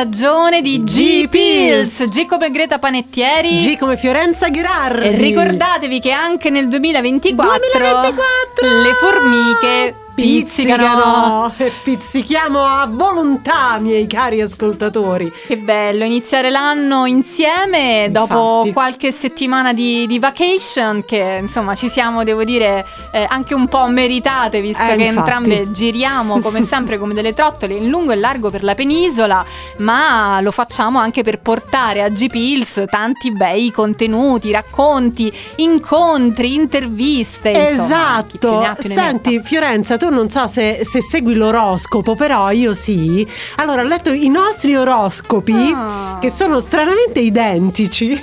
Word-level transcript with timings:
Stagione 0.00 0.62
di 0.62 0.82
G 0.82 1.28
Pills. 1.28 2.08
G 2.08 2.24
come 2.24 2.50
Greta 2.50 2.78
Panettieri. 2.78 3.58
G 3.58 3.76
come 3.76 3.98
Fiorenza 3.98 4.48
Gherardi. 4.48 5.08
E 5.08 5.10
ricordatevi 5.10 6.00
che 6.00 6.10
anche 6.10 6.48
nel 6.48 6.68
2024, 6.68 7.58
2024 7.58 8.80
le 8.80 8.94
formiche 8.94 9.99
pizzicano. 10.20 11.52
e 11.58 11.72
pizzichiamo 11.82 12.62
a 12.64 12.86
volontà, 12.90 13.78
miei 13.78 14.06
cari 14.06 14.40
ascoltatori. 14.40 15.30
Che 15.46 15.56
bello 15.58 16.04
iniziare 16.04 16.50
l'anno 16.50 17.06
insieme 17.06 18.08
dopo 18.10 18.58
Infatti. 18.58 18.72
qualche 18.72 19.12
settimana 19.12 19.72
di, 19.72 20.06
di 20.06 20.18
vacation 20.18 21.04
che 21.06 21.38
insomma 21.40 21.74
ci 21.74 21.88
siamo, 21.88 22.24
devo 22.24 22.44
dire, 22.44 22.86
eh, 23.12 23.26
anche 23.28 23.54
un 23.54 23.68
po' 23.68 23.86
meritate 23.86 24.60
visto 24.60 24.82
Eh, 24.82 24.96
che 24.96 25.04
infatti. 25.04 25.18
entrambe 25.18 25.70
giriamo 25.70 26.40
come 26.40 26.62
sempre 26.62 26.98
come 26.98 27.14
delle 27.14 27.32
trottole 27.34 27.74
in 27.74 27.88
lungo 27.88 28.12
e 28.12 28.16
largo 28.16 28.50
per 28.50 28.62
la 28.62 28.74
penisola, 28.74 29.44
ma 29.78 30.40
lo 30.40 30.50
facciamo 30.50 30.98
anche 30.98 31.22
per 31.22 31.40
portare 31.40 32.02
a 32.02 32.08
G-Pills 32.08 32.84
tanti 32.90 33.32
bei 33.32 33.70
contenuti, 33.70 34.50
racconti, 34.50 35.32
incontri, 35.56 36.54
interviste. 36.54 37.48
insomma, 37.50 37.68
Esatto. 37.70 38.58
metta. 38.60 38.76
Senti, 38.82 39.40
Fiorenza, 39.42 39.96
tu 39.96 40.09
non 40.10 40.28
so 40.30 40.46
se, 40.46 40.80
se 40.84 41.00
segui 41.02 41.34
l'oroscopo, 41.34 42.14
però 42.14 42.50
io 42.50 42.74
sì. 42.74 43.26
Allora, 43.56 43.80
ho 43.82 43.84
letto 43.84 44.10
i 44.10 44.28
nostri 44.28 44.76
oroscopi 44.76 45.72
Ah. 45.74 46.18
che 46.20 46.30
sono 46.30 46.60
stranamente 46.60 47.20
identici. 47.20 48.20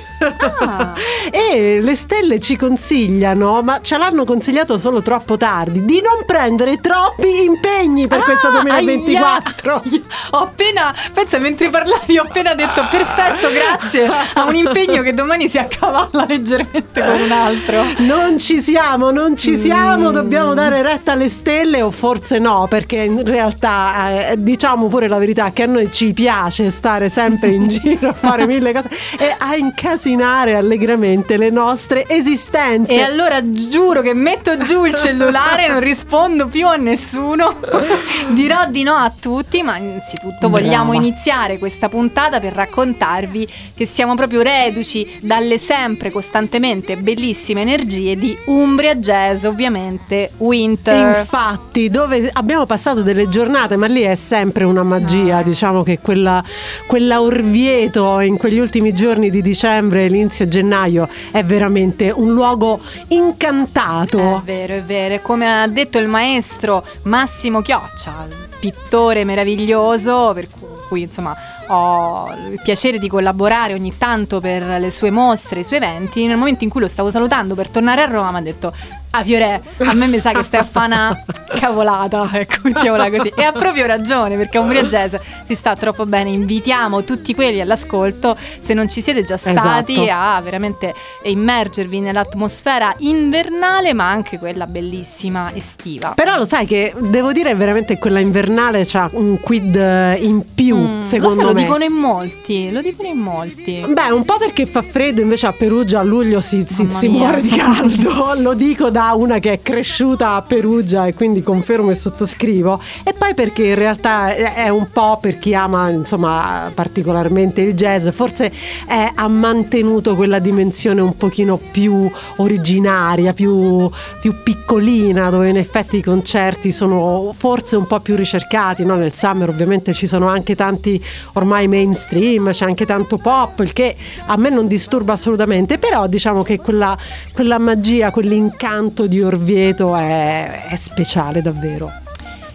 Ah. 0.59 0.93
e 1.31 1.79
le 1.79 1.95
stelle 1.95 2.39
ci 2.39 2.55
consigliano, 2.55 3.61
ma 3.61 3.79
ce 3.81 3.97
l'hanno 3.97 4.25
consigliato 4.25 4.77
solo 4.77 5.01
troppo 5.01 5.37
tardi, 5.37 5.85
di 5.85 6.01
non 6.01 6.25
prendere 6.25 6.79
troppi 6.79 7.43
impegni 7.43 8.07
per 8.07 8.21
questo 8.23 8.47
Ah, 8.47 8.51
2024. 8.61 9.81
aia. 9.83 10.01
Ho 10.31 10.37
appena, 10.39 10.93
pensa 11.13 11.37
mentre 11.39 11.69
parlavi, 11.69 12.17
ho 12.17 12.23
appena 12.23 12.53
detto 12.55 12.81
perfetto, 12.89 13.47
grazie 13.51 14.07
a 14.33 14.45
un 14.45 14.55
impegno 14.55 15.01
che 15.01 15.13
domani 15.13 15.47
si 15.49 15.57
accavalla 15.57 16.25
leggermente 16.27 17.01
con 17.01 17.21
un 17.21 17.31
altro. 17.31 17.83
Non 17.99 18.37
ci 18.37 18.59
siamo, 18.61 19.11
non 19.11 19.35
ci 19.37 19.55
siamo, 19.57 20.09
Mm. 20.09 20.13
dobbiamo 20.13 20.53
dare 20.53 20.81
retta 20.81 21.11
alle 21.13 21.29
stelle 21.29 21.76
o 21.81 21.91
forse 21.91 22.39
no, 22.39 22.67
perché 22.69 22.97
in 22.97 23.23
realtà 23.23 24.29
eh, 24.29 24.35
diciamo 24.37 24.87
pure 24.87 25.07
la 25.07 25.17
verità 25.17 25.51
che 25.51 25.63
a 25.63 25.65
noi 25.65 25.91
ci 25.91 26.13
piace 26.13 26.69
stare 26.69 27.09
sempre 27.09 27.49
in 27.49 27.67
giro 27.69 28.09
a 28.09 28.13
fare 28.13 28.45
mille 28.45 28.73
cose 28.73 28.89
e 29.19 29.35
a 29.37 29.55
incasinare 29.55 30.55
allegramente 30.55 31.37
le 31.37 31.49
nostre 31.49 32.07
esistenze. 32.07 32.95
E 32.95 33.01
allora 33.01 33.39
giuro 33.49 34.01
che 34.01 34.13
metto 34.13 34.57
giù 34.57 34.85
il 34.85 34.93
cellulare, 34.93 35.67
non 35.67 35.79
rispondo 35.79 36.47
più 36.47 36.67
a 36.67 36.75
nessuno. 36.75 37.55
Dirò 38.29 38.67
di 38.69 38.83
no 38.83 38.93
a 38.93 39.11
tutti, 39.17 39.61
ma 39.63 39.77
innanzitutto 39.77 40.49
vogliamo 40.49 40.91
Brava. 40.91 41.05
iniziare 41.05 41.57
questa 41.57 41.89
puntata 41.89 42.39
per 42.39 42.53
raccontarvi 42.53 43.47
che 43.75 43.85
siamo 43.85 44.15
proprio 44.15 44.41
reduci 44.41 45.19
dalle 45.21 45.57
sempre 45.57 46.11
costantemente 46.11 46.95
bellissime 46.97 47.61
energie 47.61 48.15
di 48.15 48.37
Umbria 48.45 48.95
Jazz, 48.95 49.45
ovviamente 49.45 50.31
Winter. 50.37 51.19
Infatti, 51.19 51.56
dove 51.89 52.29
abbiamo 52.33 52.65
passato 52.65 53.03
delle 53.03 53.29
giornate, 53.29 53.75
ma 53.75 53.85
lì 53.85 54.01
è 54.01 54.15
sempre 54.15 54.63
una 54.63 54.83
magia. 54.83 55.37
Ah. 55.37 55.43
Diciamo 55.43 55.83
che 55.83 55.99
quella, 55.99 56.43
quella 56.87 57.21
Orvieto 57.21 58.19
in 58.19 58.37
quegli 58.37 58.59
ultimi 58.59 58.93
giorni 58.93 59.29
di 59.29 59.41
dicembre, 59.41 60.05
inizio 60.05 60.47
gennaio, 60.47 61.07
è 61.31 61.43
veramente 61.43 62.09
un 62.09 62.33
luogo 62.33 62.79
incantato. 63.09 64.37
È 64.37 64.41
vero, 64.43 64.73
è 64.73 64.81
vero. 64.81 65.19
Come 65.21 65.61
ha 65.61 65.67
detto 65.67 65.97
il 65.99 66.07
maestro 66.07 66.83
Massimo 67.03 67.61
Chioccia, 67.61 68.25
pittore 68.59 69.23
meraviglioso, 69.23 70.31
per 70.33 70.47
cu- 70.49 70.87
cui 70.87 71.01
insomma 71.01 71.35
ho 71.67 72.31
il 72.49 72.61
piacere 72.63 72.97
di 72.97 73.09
collaborare 73.09 73.73
ogni 73.73 73.97
tanto 73.97 74.39
per 74.39 74.63
le 74.63 74.89
sue 74.89 75.11
mostre, 75.11 75.59
i 75.59 75.63
suoi 75.63 75.79
eventi. 75.79 76.25
Nel 76.25 76.37
momento 76.37 76.63
in 76.63 76.69
cui 76.69 76.81
lo 76.81 76.87
stavo 76.87 77.11
salutando 77.11 77.55
per 77.55 77.69
tornare 77.69 78.01
a 78.01 78.05
Roma, 78.05 78.31
mi 78.31 78.37
ha 78.37 78.41
detto: 78.41 78.73
Ah, 79.17 79.23
Fiore, 79.23 79.61
a 79.79 79.93
me 79.93 80.05
mi 80.05 80.19
sa 80.19 80.31
che 80.31 80.43
stai 80.43 80.59
a 80.59 80.63
fare 80.63 80.85
una 80.93 81.23
cavolata. 81.59 82.29
Ecco, 82.33 82.55
mettiamola 82.63 83.09
così. 83.09 83.31
E 83.35 83.41
ha 83.43 83.51
proprio 83.51 83.87
ragione, 83.87 84.35
perché 84.37 84.57
a 84.57 84.61
Umbria 84.61 84.83
Jazz 84.83 85.15
si 85.43 85.55
sta 85.55 85.75
troppo 85.75 86.05
bene. 86.05 86.29
Invitiamo 86.29 87.03
tutti 87.03 87.33
quelli 87.33 87.59
all'ascolto, 87.59 88.37
se 88.59 88.75
non 88.75 88.87
ci 88.89 89.01
siete 89.01 89.23
già 89.23 89.37
stati, 89.37 89.93
Esatto. 89.93 90.07
a 90.11 90.39
veramente 90.41 90.93
immergervi 91.23 91.99
nell'atmosfera 91.99 92.93
invernale, 92.99 93.93
ma 93.93 94.07
anche 94.07 94.37
quella 94.37 94.67
bellissima 94.67 95.51
estiva. 95.55 96.13
Però 96.15 96.35
lo 96.35 96.45
sai 96.45 96.67
che 96.67 96.93
devo 96.99 97.31
dire 97.31 97.55
veramente 97.55 97.97
quella 97.97 98.19
invernale 98.19 98.83
c'ha 98.85 99.09
un 99.13 99.39
quid 99.39 99.75
eh, 99.75 100.17
in 100.21 100.43
più, 100.53 100.75
Mm, 100.77 101.01
secondo 101.03 101.41
lo, 101.41 101.47
sai, 101.47 101.53
me. 101.55 101.61
Lo 101.61 101.65
dicono 101.77 101.83
in 101.85 101.93
molti, 101.93 102.71
lo 102.71 102.81
dicono 102.81 103.07
in 103.09 103.17
molti. 103.17 103.83
Beh, 103.87 104.11
un 104.11 104.25
po' 104.25 104.37
perché 104.37 104.67
fa 104.67 104.83
freddo, 104.83 105.21
invece 105.21 105.47
a 105.47 105.53
Perugia 105.53 106.01
a 106.01 106.03
luglio 106.03 106.39
si, 106.39 106.61
si- 106.61 106.87
si 106.89 107.07
muore 107.07 107.41
di 107.41 107.49
caldo. 107.49 108.33
Lo 108.47 108.53
dico 108.53 108.89
da 108.91 109.06
una 109.15 109.39
che 109.39 109.53
è 109.53 109.61
cresciuta 109.61 110.33
a 110.33 110.41
Perugia 110.41 111.05
e 111.05 111.13
quindi 111.13 111.41
confermo 111.41 111.89
e 111.91 111.95
sottoscrivo. 111.95 112.79
E 113.03 113.13
poi 113.13 113.33
perché 113.33 113.65
in 113.67 113.75
realtà 113.75 114.33
è 114.35 114.69
un 114.69 114.89
po' 114.91 115.17
per 115.21 115.37
chi 115.37 115.53
ama, 115.53 115.89
insomma, 115.89 116.71
particolarmente 116.73 117.61
il 117.61 117.73
jazz, 117.73 118.09
forse 118.09 118.51
è- 118.85 119.11
ha 119.13 119.27
mantenuto 119.27 120.15
quella 120.15 120.39
dimensione 120.39 121.01
un 121.01 121.15
pochino 121.15 121.57
più 121.57 122.09
originaria, 122.37 123.33
più, 123.33 123.89
più 124.19 124.33
piccolina, 124.43 125.29
dove 125.29 125.49
in 125.49 125.57
effetti 125.57 125.97
i 125.97 126.01
concerti 126.03 126.71
sono 126.71 127.33
forse 127.37 127.77
un 127.77 127.87
po' 127.87 127.99
più 127.99 128.15
ricercati. 128.15 128.85
no? 128.85 128.95
Nel 128.95 129.13
summer 129.13 129.49
ovviamente 129.49 129.93
ci 129.93 130.07
sono 130.07 130.27
anche 130.27 130.55
tanti 130.55 131.03
ormai 131.33 131.67
mainstream, 131.67 132.51
c'è 132.51 132.65
anche 132.65 132.85
tanto 132.85 133.17
pop, 133.17 133.59
il 133.59 133.73
che 133.73 133.95
a 134.25 134.37
me 134.37 134.49
non 134.49 134.67
disturba 134.67 135.13
assolutamente, 135.13 135.77
però 135.77 136.07
diciamo 136.07 136.43
che 136.43 136.59
quella, 136.59 136.97
quella 137.33 137.57
magia, 137.57 138.11
quell'incanto 138.11 138.86
di 139.07 139.21
Orvieto 139.21 139.95
è, 139.95 140.67
è 140.69 140.75
speciale 140.75 141.41
davvero. 141.41 142.06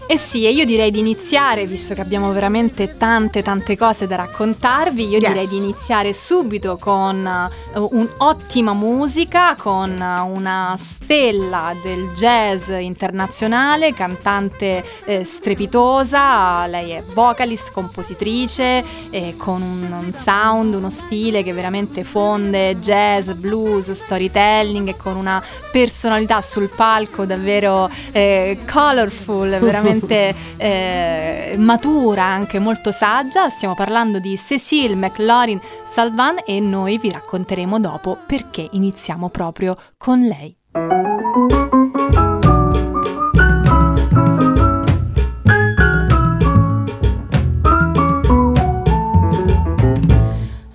Eh 0.08 0.18
sì, 0.18 0.44
e 0.44 0.50
io 0.50 0.66
direi 0.66 0.90
di 0.90 0.98
iniziare, 0.98 1.64
visto 1.64 1.94
che 1.94 2.02
abbiamo 2.02 2.32
veramente 2.32 2.98
tante 2.98 3.40
tante 3.40 3.78
cose 3.78 4.06
da 4.06 4.16
raccontarvi, 4.16 5.08
io 5.08 5.18
Yes. 5.18 5.28
direi 5.28 5.46
di 5.48 5.56
iniziare 5.62 6.12
subito 6.12 6.76
con 6.76 7.24
eh, 7.26 7.78
un'ottima 7.78 8.74
musica, 8.74 9.54
con 9.56 9.90
eh, 9.98 10.20
una 10.20 10.76
stella 10.78 11.74
del 11.82 12.10
jazz 12.12 12.68
internazionale, 12.68 13.94
cantante 13.94 14.84
eh, 15.06 15.24
strepitosa, 15.24 16.66
lei 16.66 16.90
è 16.90 17.02
vocalist, 17.14 17.70
compositrice, 17.72 18.84
eh, 19.08 19.34
con 19.38 19.62
un, 19.62 19.96
un 19.98 20.12
sound, 20.14 20.74
uno 20.74 20.90
stile 20.90 21.42
che 21.42 21.54
veramente 21.54 22.04
fonde 22.04 22.78
jazz, 22.80 23.30
blues, 23.30 23.90
storytelling 23.92 24.88
e 24.88 24.96
con 24.96 25.16
una 25.16 25.42
personalità 25.70 26.42
sul 26.42 26.68
palco 26.68 27.24
davvero 27.24 27.88
eh, 28.10 28.58
colorful, 28.70 29.48
veramente 29.58 29.91
veramente 29.92 30.34
eh, 30.56 31.56
matura, 31.58 32.24
anche 32.24 32.58
molto 32.58 32.92
saggia. 32.92 33.48
Stiamo 33.48 33.74
parlando 33.74 34.18
di 34.18 34.36
Cécile 34.36 34.94
McLaurin 34.94 35.60
Salvan 35.88 36.36
e 36.44 36.60
noi 36.60 36.98
vi 36.98 37.10
racconteremo 37.10 37.78
dopo 37.78 38.18
perché 38.26 38.68
iniziamo 38.72 39.28
proprio 39.28 39.76
con 39.96 40.20
lei. 40.20 40.56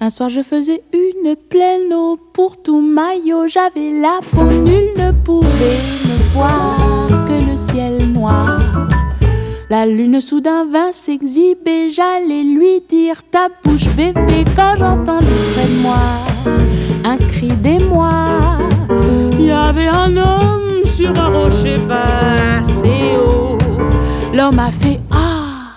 Un 0.08 0.12
soir, 0.12 0.30
je 0.30 0.42
faisais 0.42 0.82
une 0.94 1.36
pleine 1.36 1.92
eau 1.94 2.18
pour 2.32 2.62
tout 2.62 2.80
maillot. 2.80 3.50
J'avais 3.50 3.92
la 3.92 4.22
peau, 4.32 4.46
nul 4.46 4.94
ne 4.96 5.12
pouvait 5.12 5.82
me 6.06 6.34
voir 6.34 7.08
que 7.26 7.34
le 7.34 7.58
ciel 7.58 8.14
noir. 8.14 8.97
La 9.70 9.86
lune 9.86 10.22
soudain 10.22 10.64
vint 10.66 10.94
s'exhiber, 10.94 11.90
j'allais 11.90 12.44
lui 12.44 12.80
dire 12.88 13.22
ta 13.30 13.50
bouche 13.64 13.90
bébé 13.98 14.46
quand 14.56 14.76
j'entendis 14.78 15.28
près 15.54 15.68
de 15.68 15.82
moi 15.82 15.98
un 17.04 17.18
cri 17.18 17.50
d'émoi. 17.50 18.60
Il 19.34 19.42
y 19.42 19.52
avait 19.52 19.90
un 19.90 20.16
homme 20.16 20.86
sur 20.86 21.10
un 21.20 21.28
rocher 21.28 21.78
passé 21.86 23.18
haut. 23.18 23.58
L'homme 24.34 24.60
a 24.60 24.72
fait 24.72 25.02
ah 25.12 25.74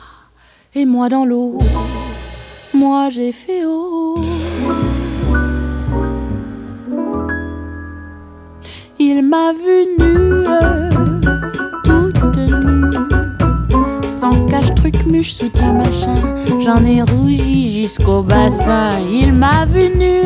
et 0.72 0.84
moi 0.84 1.08
dans 1.08 1.25
l'eau, 1.25 1.58
moi 2.72 3.08
j'ai 3.10 3.32
fait 3.32 3.64
oh. 3.66 4.14
Il 9.00 9.22
m'a 9.22 9.52
vu 9.52 9.87
nue 9.98 10.44
truc, 15.20 15.26
muche, 15.26 15.32
soutien, 15.32 15.72
machin. 15.72 16.14
J'en 16.61 16.84
ai 16.84 17.02
rougi 17.02 17.81
jusqu'au 17.82 18.22
bassin. 18.22 18.90
Il 19.11 19.32
m'a 19.32 19.67
vu 19.67 19.90
nue, 19.96 20.25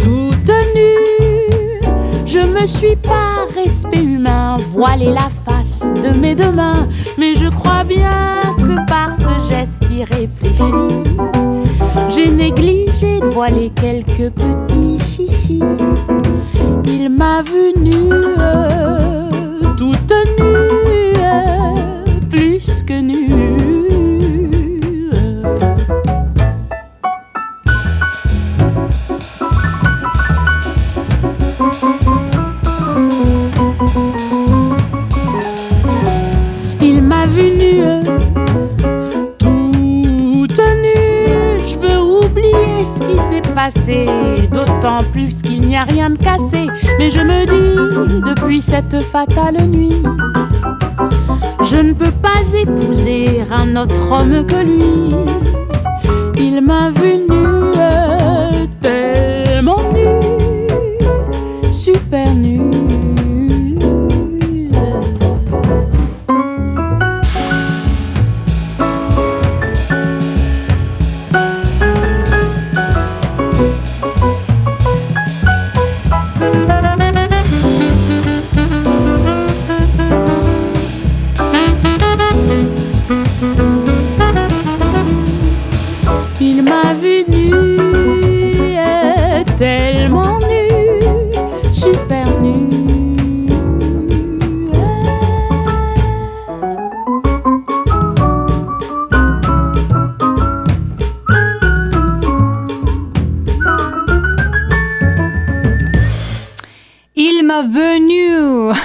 toute 0.00 0.50
nue. 0.74 1.80
Je 2.26 2.38
me 2.38 2.66
suis 2.66 2.96
pas 2.96 3.46
respect 3.54 4.02
humain, 4.02 4.58
voilé 4.70 5.06
la 5.06 5.28
face 5.44 5.92
de 6.02 6.16
mes 6.18 6.34
deux 6.34 6.52
mains. 6.52 6.88
Mais 7.18 7.34
je 7.34 7.48
crois 7.48 7.84
bien 7.84 8.40
que 8.58 8.86
par 8.86 9.16
ce 9.16 9.52
geste 9.52 9.84
irréfléchi, 9.90 11.04
j'ai 12.10 12.30
négligé 12.30 13.20
de 13.20 13.26
voiler 13.26 13.70
quelques 13.70 14.32
petits 14.32 14.98
chichis. 14.98 15.62
Il 16.84 17.08
m'a 17.08 17.42
vu 17.42 17.72
nue, 17.80 18.10
toute 19.76 20.12
nue 20.38 20.68
Il 22.90 23.02
m'a 37.02 37.26
vu 37.26 37.50
nu, 37.58 37.82
toute 39.38 40.58
nue. 40.58 41.58
Je 41.66 41.76
veux 41.76 41.98
oublier 41.98 42.84
ce 42.84 43.00
qui 43.00 43.18
s'est 43.18 43.42
passé, 43.54 44.06
d'autant 44.50 45.04
plus 45.12 45.42
qu'il 45.42 45.60
n'y 45.60 45.76
a 45.76 45.82
rien 45.82 46.08
de 46.08 46.16
cassé. 46.16 46.68
Mais 46.98 47.10
je 47.10 47.20
me 47.20 47.44
dis, 47.44 48.22
depuis 48.22 48.62
cette 48.62 49.02
fatale 49.02 49.66
nuit, 49.66 50.02
je 51.70 51.76
ne 51.76 51.92
peux 51.92 52.10
pas 52.10 52.40
épouser 52.54 53.42
un 53.50 53.76
autre 53.76 54.12
homme 54.12 54.46
que 54.46 54.64
lui. 54.64 55.14
Il 56.36 56.62
m'a 56.62 56.90
vu 56.90 57.27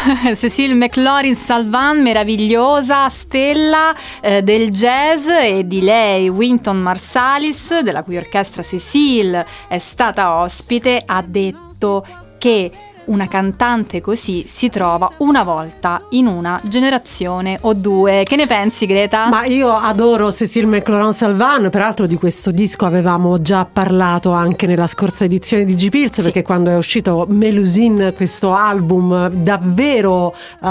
Cecile 0.36 0.74
McLaurin 0.74 1.36
Salvan, 1.36 2.02
meravigliosa 2.02 3.08
stella 3.10 3.96
eh, 4.22 4.42
del 4.42 4.70
jazz 4.70 5.28
e 5.28 5.66
di 5.66 5.82
lei 5.82 6.28
Winton 6.28 6.78
Marsalis, 6.78 7.80
della 7.80 8.04
cui 8.04 8.18
orchestra 8.18 8.64
Cecile 8.64 9.46
è 9.68 9.80
stata 9.80 10.42
ospite, 10.42 11.04
ha 11.06 11.24
detto 11.26 12.06
che 12.38 12.72
una 13.06 13.28
cantante 13.28 14.02
così 14.02 14.46
si 14.48 14.70
trova 14.70 15.12
una 15.18 15.44
volta 15.44 16.02
in 16.10 16.28
una 16.28 16.60
generazione 16.64 17.58
o 17.62 17.74
due. 17.74 18.24
Che 18.24 18.36
ne 18.36 18.48
pensi, 18.48 18.86
Greta? 18.86 19.30
Ma 19.30 19.46
io 19.46 19.72
adoro 19.74 20.32
Cecile 20.32 20.66
McLaurin 20.66 21.14
Salvan, 21.14 21.70
peraltro 21.70 22.08
di 22.08 22.16
questo 22.16 22.52
disco 22.52 22.86
avevamo 22.86 23.42
già 23.42 23.66
parlato 23.66 24.32
anche 24.32 24.68
nella 24.68 24.88
scorsa 24.88 25.26
edizione 25.26 25.66
di 25.66 25.76
G-Pills, 25.76 26.16
sì. 26.16 26.22
perché 26.22 26.42
quando 26.42 26.70
è 26.70 26.78
uscito 26.78 27.26
Melusine, 27.30 28.14
questo 28.14 28.54
album 28.54 29.30
davvero 29.30 30.34
uh, 30.60 30.68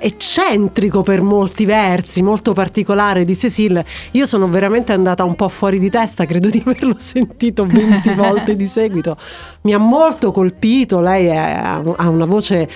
eccentrico 0.00 1.02
per 1.02 1.22
molti 1.22 1.64
versi, 1.64 2.22
molto 2.22 2.52
particolare 2.52 3.24
di 3.24 3.36
Cecile, 3.36 3.84
io 4.12 4.26
sono 4.26 4.48
veramente 4.48 4.92
andata 4.92 5.24
un 5.24 5.34
po' 5.34 5.48
fuori 5.48 5.78
di 5.78 5.90
testa, 5.90 6.24
credo 6.24 6.48
di 6.48 6.62
averlo 6.66 6.94
sentito 6.98 7.66
20 7.66 8.14
volte 8.14 8.56
di 8.56 8.66
seguito. 8.66 9.16
Mi 9.62 9.74
ha 9.74 9.78
molto 9.78 10.32
colpito, 10.32 11.00
lei 11.00 11.26
è 11.26 11.71
ha 11.76 12.08
una 12.08 12.24
voce 12.24 12.68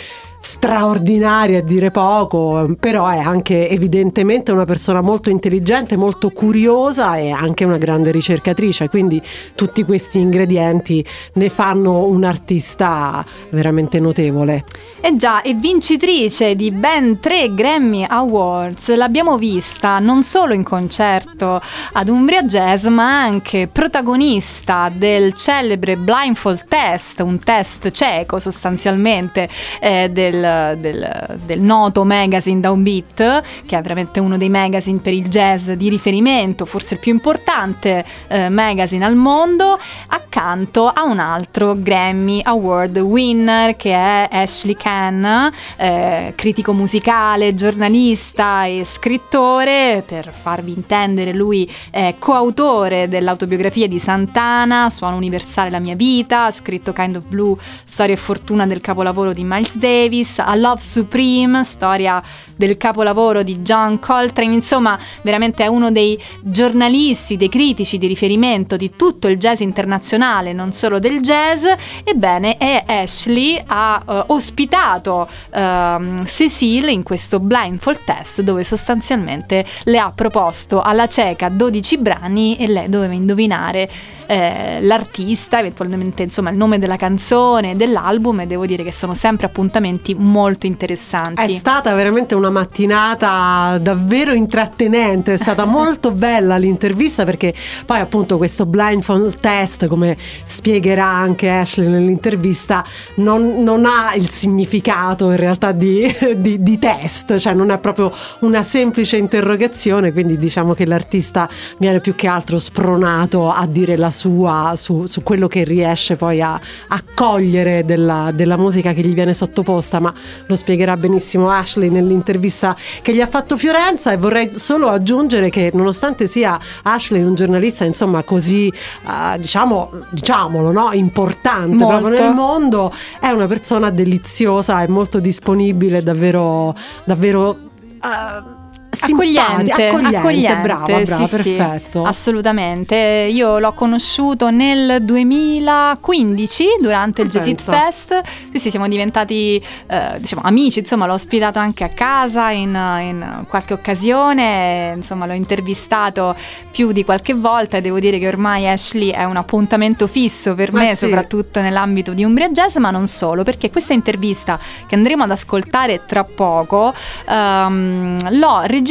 straordinaria 0.48 1.58
a 1.58 1.62
dire 1.62 1.90
poco, 1.90 2.72
però 2.78 3.08
è 3.08 3.18
anche 3.18 3.68
evidentemente 3.68 4.52
una 4.52 4.64
persona 4.64 5.00
molto 5.00 5.28
intelligente, 5.28 5.96
molto 5.96 6.30
curiosa 6.30 7.16
e 7.16 7.32
anche 7.32 7.64
una 7.64 7.78
grande 7.78 8.12
ricercatrice, 8.12 8.88
quindi 8.88 9.20
tutti 9.56 9.82
questi 9.82 10.20
ingredienti 10.20 11.04
ne 11.32 11.48
fanno 11.48 12.06
un 12.06 12.22
artista 12.22 13.26
veramente 13.50 13.98
notevole. 13.98 14.64
E 15.00 15.16
già, 15.16 15.42
è 15.42 15.52
vincitrice 15.52 16.54
di 16.54 16.70
ben 16.70 17.18
tre 17.18 17.52
Grammy 17.52 18.06
Awards, 18.08 18.94
l'abbiamo 18.94 19.38
vista 19.38 19.98
non 19.98 20.22
solo 20.22 20.54
in 20.54 20.62
concerto 20.62 21.60
ad 21.92 22.08
Umbria 22.08 22.44
Jazz, 22.44 22.86
ma 22.86 23.20
anche 23.20 23.68
protagonista 23.70 24.92
del 24.94 25.32
celebre 25.34 25.96
Blindfold 25.96 26.66
Test, 26.68 27.18
un 27.18 27.40
test 27.40 27.90
cieco 27.90 28.38
sostanzialmente 28.38 29.48
eh, 29.80 30.08
del 30.08 30.34
del, 30.40 30.78
del, 30.78 31.38
del 31.44 31.60
noto 31.60 32.04
magazine 32.04 32.60
Downbeat, 32.60 33.42
che 33.66 33.78
è 33.78 33.82
veramente 33.82 34.20
uno 34.20 34.36
dei 34.36 34.48
magazine 34.48 34.98
per 34.98 35.12
il 35.12 35.28
jazz 35.28 35.70
di 35.70 35.88
riferimento, 35.88 36.64
forse 36.64 36.94
il 36.94 37.00
più 37.00 37.12
importante 37.12 38.04
eh, 38.28 38.48
magazine 38.48 39.04
al 39.04 39.16
mondo, 39.16 39.78
accanto 40.08 40.88
a 40.88 41.04
un 41.04 41.18
altro 41.18 41.74
Grammy 41.76 42.40
Award 42.42 42.98
winner 42.98 43.76
che 43.76 43.92
è 43.92 44.28
Ashley 44.30 44.74
Kahn, 44.74 45.50
eh, 45.76 46.32
critico 46.36 46.72
musicale, 46.72 47.54
giornalista 47.54 48.64
e 48.64 48.82
scrittore. 48.84 50.02
Per 50.06 50.30
farvi 50.30 50.72
intendere, 50.72 51.32
lui 51.32 51.70
è 51.90 52.14
coautore 52.18 53.08
dell'autobiografia 53.08 53.88
di 53.88 53.98
Santana, 53.98 54.90
Suono 54.90 55.16
universale 55.16 55.70
la 55.70 55.78
mia 55.78 55.94
vita, 55.94 56.44
ha 56.46 56.50
scritto 56.50 56.92
Kind 56.92 57.16
of 57.16 57.24
Blue, 57.26 57.56
storia 57.84 58.14
e 58.14 58.18
fortuna 58.18 58.66
del 58.66 58.80
capolavoro 58.80 59.32
di 59.32 59.44
Miles 59.44 59.76
Davis 59.76 60.25
Davis, 60.26 60.38
A 60.40 60.54
Love 60.56 60.80
Supreme, 60.80 61.62
storia 61.62 62.20
del 62.56 62.76
capolavoro 62.76 63.42
di 63.42 63.58
John 63.58 64.00
Coltrane, 64.00 64.52
insomma 64.52 64.98
veramente 65.22 65.62
è 65.62 65.66
uno 65.66 65.90
dei 65.92 66.20
giornalisti, 66.40 67.36
dei 67.36 67.48
critici 67.48 67.98
di 67.98 68.06
riferimento 68.06 68.76
di 68.76 68.92
tutto 68.96 69.28
il 69.28 69.38
jazz 69.38 69.60
internazionale, 69.60 70.52
non 70.52 70.72
solo 70.72 70.98
del 70.98 71.20
jazz, 71.20 71.64
ebbene 72.02 72.56
e 72.58 72.82
Ashley 72.86 73.62
ha 73.64 74.02
uh, 74.04 74.32
ospitato 74.32 75.28
uh, 75.52 76.24
Cecile 76.24 76.90
in 76.90 77.02
questo 77.02 77.38
blindfold 77.38 78.00
test 78.04 78.40
dove 78.40 78.64
sostanzialmente 78.64 79.64
le 79.84 79.98
ha 79.98 80.10
proposto 80.14 80.80
alla 80.80 81.06
cieca 81.06 81.48
12 81.48 81.98
brani 81.98 82.56
e 82.56 82.66
lei 82.66 82.88
doveva 82.88 83.12
indovinare 83.12 83.88
eh, 84.26 84.78
l'artista, 84.80 85.58
eventualmente 85.60 86.24
insomma 86.24 86.50
il 86.50 86.56
nome 86.56 86.78
della 86.78 86.96
canzone, 86.96 87.76
dell'album. 87.76 88.40
E 88.40 88.46
devo 88.46 88.66
dire 88.66 88.82
che 88.82 88.92
sono 88.92 89.14
sempre 89.14 89.46
appuntamenti 89.46 90.05
argomenti 90.06 90.14
molto 90.14 90.66
interessanti. 90.66 91.42
È 91.42 91.48
stata 91.48 91.92
veramente 91.94 92.34
una 92.34 92.50
mattinata 92.50 93.78
davvero 93.80 94.32
intrattenente, 94.32 95.34
è 95.34 95.36
stata 95.36 95.64
molto 95.66 96.12
bella 96.12 96.56
l'intervista 96.56 97.24
perché 97.24 97.52
poi 97.84 97.98
appunto 97.98 98.36
questo 98.36 98.66
blindfold 98.66 99.38
test, 99.40 99.86
come 99.86 100.16
spiegherà 100.44 101.06
anche 101.06 101.48
Ashley 101.48 101.88
nell'intervista, 101.88 102.84
non, 103.16 103.62
non 103.62 103.84
ha 103.86 104.14
il 104.14 104.28
significato 104.28 105.30
in 105.30 105.36
realtà 105.36 105.72
di, 105.72 106.14
di, 106.36 106.62
di 106.62 106.78
test, 106.78 107.36
cioè 107.38 107.54
non 107.54 107.70
è 107.70 107.78
proprio 107.78 108.12
una 108.40 108.62
semplice 108.62 109.16
interrogazione, 109.16 110.12
quindi 110.12 110.38
diciamo 110.38 110.74
che 110.74 110.86
l'artista 110.86 111.48
viene 111.78 112.00
più 112.00 112.14
che 112.14 112.26
altro 112.26 112.58
spronato 112.58 113.50
a 113.50 113.66
dire 113.66 113.96
la 113.96 114.10
sua 114.10 114.74
su, 114.76 115.06
su 115.06 115.22
quello 115.22 115.48
che 115.48 115.64
riesce 115.64 116.16
poi 116.16 116.40
a, 116.40 116.52
a 116.88 117.02
cogliere 117.14 117.84
della, 117.84 118.30
della 118.34 118.56
musica 118.56 118.92
che 118.92 119.00
gli 119.00 119.14
viene 119.14 119.32
sottoposta, 119.32 119.95
ma 120.00 120.12
lo 120.46 120.54
spiegherà 120.56 120.96
benissimo 120.96 121.50
Ashley 121.50 121.88
nell'intervista 121.88 122.76
che 123.02 123.14
gli 123.14 123.20
ha 123.20 123.26
fatto 123.26 123.56
Fiorenza 123.56 124.12
e 124.12 124.16
vorrei 124.16 124.50
solo 124.50 124.88
aggiungere 124.88 125.50
che 125.50 125.70
nonostante 125.74 126.26
sia 126.26 126.58
Ashley 126.82 127.22
un 127.22 127.34
giornalista 127.34 127.84
insomma 127.84 128.22
così 128.22 128.72
uh, 129.04 129.38
diciamo 129.38 129.90
diciamolo 130.10 130.72
no? 130.72 130.92
importante 130.92 131.76
Molto. 131.76 131.86
proprio 131.86 132.24
nel 132.24 132.34
mondo 132.34 132.92
è 133.20 133.28
una 133.28 133.46
persona 133.46 133.90
deliziosa 133.90 134.82
è 134.82 134.86
molto 134.86 135.18
disponibile 135.18 136.02
davvero 136.02 136.74
davvero 137.04 137.48
uh, 137.50 138.55
accogliente, 139.00 139.86
accogliente, 139.86 140.16
accogliente, 140.16 140.60
brava, 140.62 140.84
brava, 140.84 141.26
sì, 141.26 141.42
sì, 141.42 141.52
perfetto. 141.54 142.02
assolutamente. 142.02 142.96
Io 143.30 143.58
l'ho 143.58 143.72
conosciuto 143.72 144.50
nel 144.50 145.02
2015 145.04 146.64
durante 146.80 147.22
il 147.22 147.28
Jazz 147.28 147.46
It 147.46 147.62
Pensa. 147.64 147.84
Fest. 147.84 148.22
Sì, 148.52 148.58
sì, 148.58 148.70
siamo 148.70 148.88
diventati 148.88 149.62
eh, 149.86 150.16
diciamo 150.18 150.42
amici, 150.44 150.80
insomma, 150.80 151.06
l'ho 151.06 151.14
ospitato 151.14 151.58
anche 151.58 151.84
a 151.84 151.88
casa 151.88 152.50
in, 152.50 152.70
in 152.70 153.44
qualche 153.48 153.72
occasione, 153.74 154.94
insomma, 154.96 155.26
l'ho 155.26 155.32
intervistato 155.32 156.34
più 156.70 156.92
di 156.92 157.04
qualche 157.04 157.34
volta 157.34 157.76
e 157.76 157.80
devo 157.80 157.98
dire 157.98 158.18
che 158.18 158.28
ormai 158.28 158.68
Ashley 158.68 159.10
è 159.10 159.24
un 159.24 159.36
appuntamento 159.36 160.06
fisso 160.06 160.54
per 160.54 160.72
Ma 160.72 160.80
me, 160.80 160.88
sì. 160.90 161.06
soprattutto 161.06 161.60
nell'ambito 161.60 162.12
di 162.12 162.24
Umbria 162.24 162.48
Jazz, 162.50 162.76
ma 162.76 162.90
non 162.90 163.06
solo, 163.06 163.42
perché 163.42 163.70
questa 163.70 163.92
intervista 163.92 164.58
che 164.86 164.94
andremo 164.94 165.22
ad 165.24 165.30
ascoltare 165.30 166.04
tra 166.06 166.24
poco 166.24 166.92
ehm, 167.28 168.38
l'ho 168.38 168.60
registrata 168.64 168.85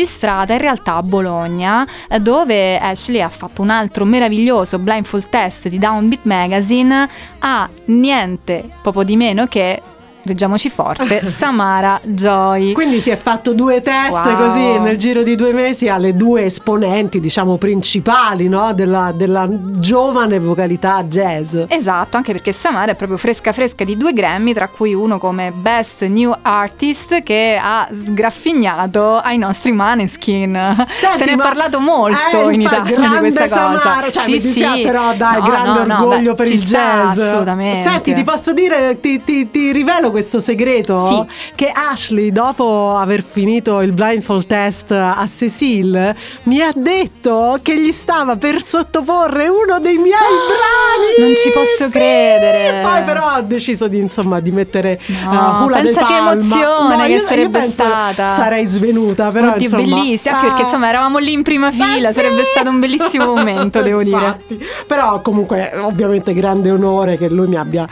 in 0.53 0.59
realtà 0.59 0.95
a 0.95 1.01
Bologna, 1.01 1.87
eh, 2.09 2.19
dove 2.19 2.77
Ashley 2.77 3.21
ha 3.21 3.29
fatto 3.29 3.61
un 3.61 3.69
altro 3.69 4.05
meraviglioso 4.05 4.79
blindfold 4.79 5.29
test 5.29 5.67
di 5.67 5.77
Downbeat 5.77 6.23
Magazine. 6.23 7.09
A 7.39 7.69
niente 7.85 8.69
poco 8.81 9.03
di 9.03 9.15
meno 9.15 9.45
che 9.47 9.81
leggiamoci 10.25 10.69
forte, 10.69 11.25
Samara 11.29 11.99
Joy. 12.03 12.73
Quindi 12.73 12.99
si 12.99 13.09
è 13.09 13.17
fatto 13.17 13.53
due 13.53 13.81
test 13.81 13.93
Wow. 14.25 14.35
così 14.37 14.79
nel 14.79 14.97
giro 14.97 15.23
di 15.23 15.35
due 15.35 15.51
mesi 15.53 15.87
alle 15.89 16.15
due 16.15 16.45
esponenti, 16.45 17.19
diciamo, 17.19 17.57
principali 17.57 18.47
no? 18.47 18.73
della, 18.73 19.11
della 19.13 19.47
giovane 19.49 20.39
vocalità 20.39 21.03
jazz. 21.03 21.55
Esatto, 21.67 22.17
anche 22.17 22.31
perché 22.31 22.51
Samara 22.53 22.91
è 22.91 22.95
proprio 22.95 23.17
fresca 23.17 23.51
fresca 23.53 23.83
di 23.83 23.97
due 23.97 24.13
Grammy, 24.13 24.53
tra 24.53 24.67
cui 24.67 24.93
uno 24.93 25.17
come 25.19 25.51
Best 25.51 26.03
New 26.03 26.33
Artist 26.41 27.23
che 27.23 27.59
ha 27.61 27.87
sgraffignato 27.91 29.17
ai 29.17 29.37
nostri 29.37 29.71
Maneskin. 29.71 30.53
Senti, 30.91 31.17
Se 31.17 31.25
ne 31.25 31.33
è 31.33 31.37
parlato 31.37 31.79
molto 31.79 32.49
eh, 32.49 32.53
in 32.53 32.61
Italia 32.61 32.97
di 32.97 33.17
questa 33.17 33.43
cosa. 33.43 33.79
Samara, 33.79 34.09
cioè, 34.11 34.25
mi 34.27 34.39
dispiace, 34.39 34.81
però 34.81 35.13
dai, 35.13 35.39
No, 35.39 35.45
grande 35.45 35.85
no, 35.85 35.99
orgoglio 35.99 36.31
beh, 36.31 36.43
per 36.43 36.51
il 36.51 36.63
jazz. 36.63 37.19
Assolutamente. 37.19 37.79
Senti, 37.81 38.13
ti 38.13 38.23
posso 38.23 38.53
dire, 38.53 38.99
ti, 38.99 39.23
ti- 39.23 39.49
ti 39.51 39.71
rivelo 39.71 40.11
questo 40.15 40.39
segreto? 40.39 41.27
Che 41.55 41.69
Ashley, 41.73 42.31
dopo 42.31 42.95
aver 42.95 43.21
finito 43.21 43.81
il 43.81 43.91
blindfold 43.91 44.45
test 44.45 44.91
a 44.91 45.25
Cecile, 45.27 46.15
mi 46.43 46.61
ha 46.61 46.71
detto 46.73 47.59
che 47.61 47.77
gli 47.77 47.91
stava 47.91 48.37
per 48.37 48.61
sottoporre 48.61 49.49
uno 49.49 49.77
dei 49.81 49.97
miei 49.97 50.15
brani. 50.15 51.25
non 51.27 51.35
ci 51.35 51.51
posso 51.51 51.83
Sì! 51.83 51.91
credere. 51.91 52.81
Poi 52.81 53.03
però 53.03 53.35
ho 53.35 53.41
deciso 53.41 53.89
di, 53.89 53.97
insomma, 53.99 54.39
di 54.39 54.51
mettere 54.51 55.01
No, 55.29 55.59
uh, 55.59 55.63
Hula 55.65 55.81
pensa 55.81 55.99
de 55.99 56.05
che 56.05 56.13
Palma. 56.13 56.31
emozione 56.31 56.95
No, 56.95 57.03
che 57.03 57.09
io- 57.09 57.17
io 57.19 57.27
sarebbe 57.27 57.59
penso 57.59 57.83
stata. 57.83 58.27
Sarei 58.29 58.65
svenuta, 58.67 59.31
però 59.31 59.49
Oddio, 59.49 59.61
insomma, 59.63 59.81
bellissima, 59.83 60.35
anche 60.35 60.47
perché 60.47 60.61
eh, 60.61 60.65
insomma 60.65 60.87
eravamo 60.89 61.17
lì 61.17 61.33
in 61.33 61.43
prima 61.43 61.71
fila, 61.71 62.07
ma 62.07 62.13
sarebbe 62.13 62.43
sì! 62.43 62.49
stato 62.53 62.69
un 62.69 62.79
bellissimo 62.79 63.25
momento, 63.35 63.81
devo 63.81 64.01
dire. 64.01 64.41
Però 64.87 65.19
comunque 65.21 65.71
ovviamente 65.81 66.33
grande 66.33 66.71
onore 66.71 67.17
che 67.17 67.29
lui 67.29 67.47
mi 67.47 67.57
abbia 67.57 67.85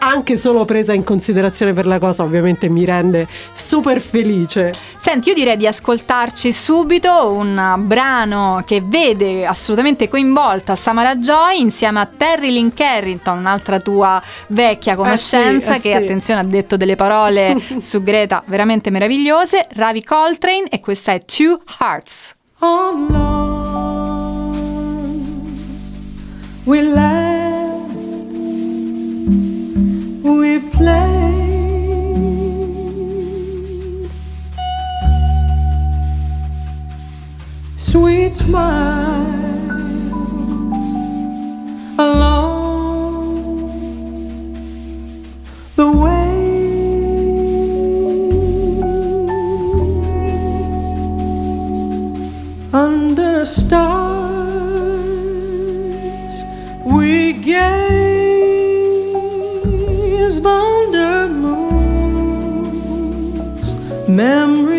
anche 0.00 0.36
solo 0.36 0.64
presa 0.64 0.92
in 0.92 1.04
considerazione 1.04 1.50
per 1.74 1.86
la 1.86 1.98
cosa, 1.98 2.22
ovviamente 2.22 2.68
mi 2.68 2.84
rende 2.84 3.28
super 3.52 4.00
felice. 4.00 4.74
Senti, 4.98 5.28
io 5.28 5.34
direi 5.34 5.56
di 5.56 5.66
ascoltarci 5.66 6.52
subito 6.52 7.32
un 7.32 7.74
brano 7.78 8.62
che 8.66 8.82
vede 8.84 9.46
assolutamente 9.46 10.08
coinvolta 10.08 10.76
Samara 10.76 11.16
Joy 11.16 11.60
insieme 11.60 12.00
a 12.00 12.06
Terry 12.06 12.50
Lynn 12.50 12.70
Carrington, 12.74 13.38
un'altra 13.38 13.78
tua 13.78 14.22
vecchia 14.48 14.96
conoscenza 14.96 15.74
eh 15.76 15.80
che, 15.80 15.90
sì. 15.90 15.96
attenzione, 15.96 16.40
ha 16.40 16.44
detto 16.44 16.76
delle 16.76 16.96
parole 16.96 17.56
su 17.80 18.02
Greta 18.02 18.42
veramente 18.46 18.90
meravigliose, 18.90 19.66
Ravi 19.74 20.02
Coltrane 20.02 20.68
e 20.68 20.80
questa 20.80 21.12
è 21.12 21.20
Two 21.24 21.60
Hearts. 21.78 22.36
on 22.62 23.08
lawns. 23.08 24.58
We 26.64 26.80
laugh, 26.82 27.92
we 30.22 30.60
play. 30.70 31.41
Sweet 37.92 38.32
smiles 38.32 39.28
along 41.98 42.48
the 45.76 45.90
way. 45.92 46.30
under 52.72 53.44
stars 53.44 53.92
we 56.86 57.34
gazed 57.34 57.66
under 60.46 61.28
moons 61.28 62.54
memories 64.08 64.71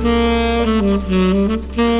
Mm-hmm. 0.00 1.97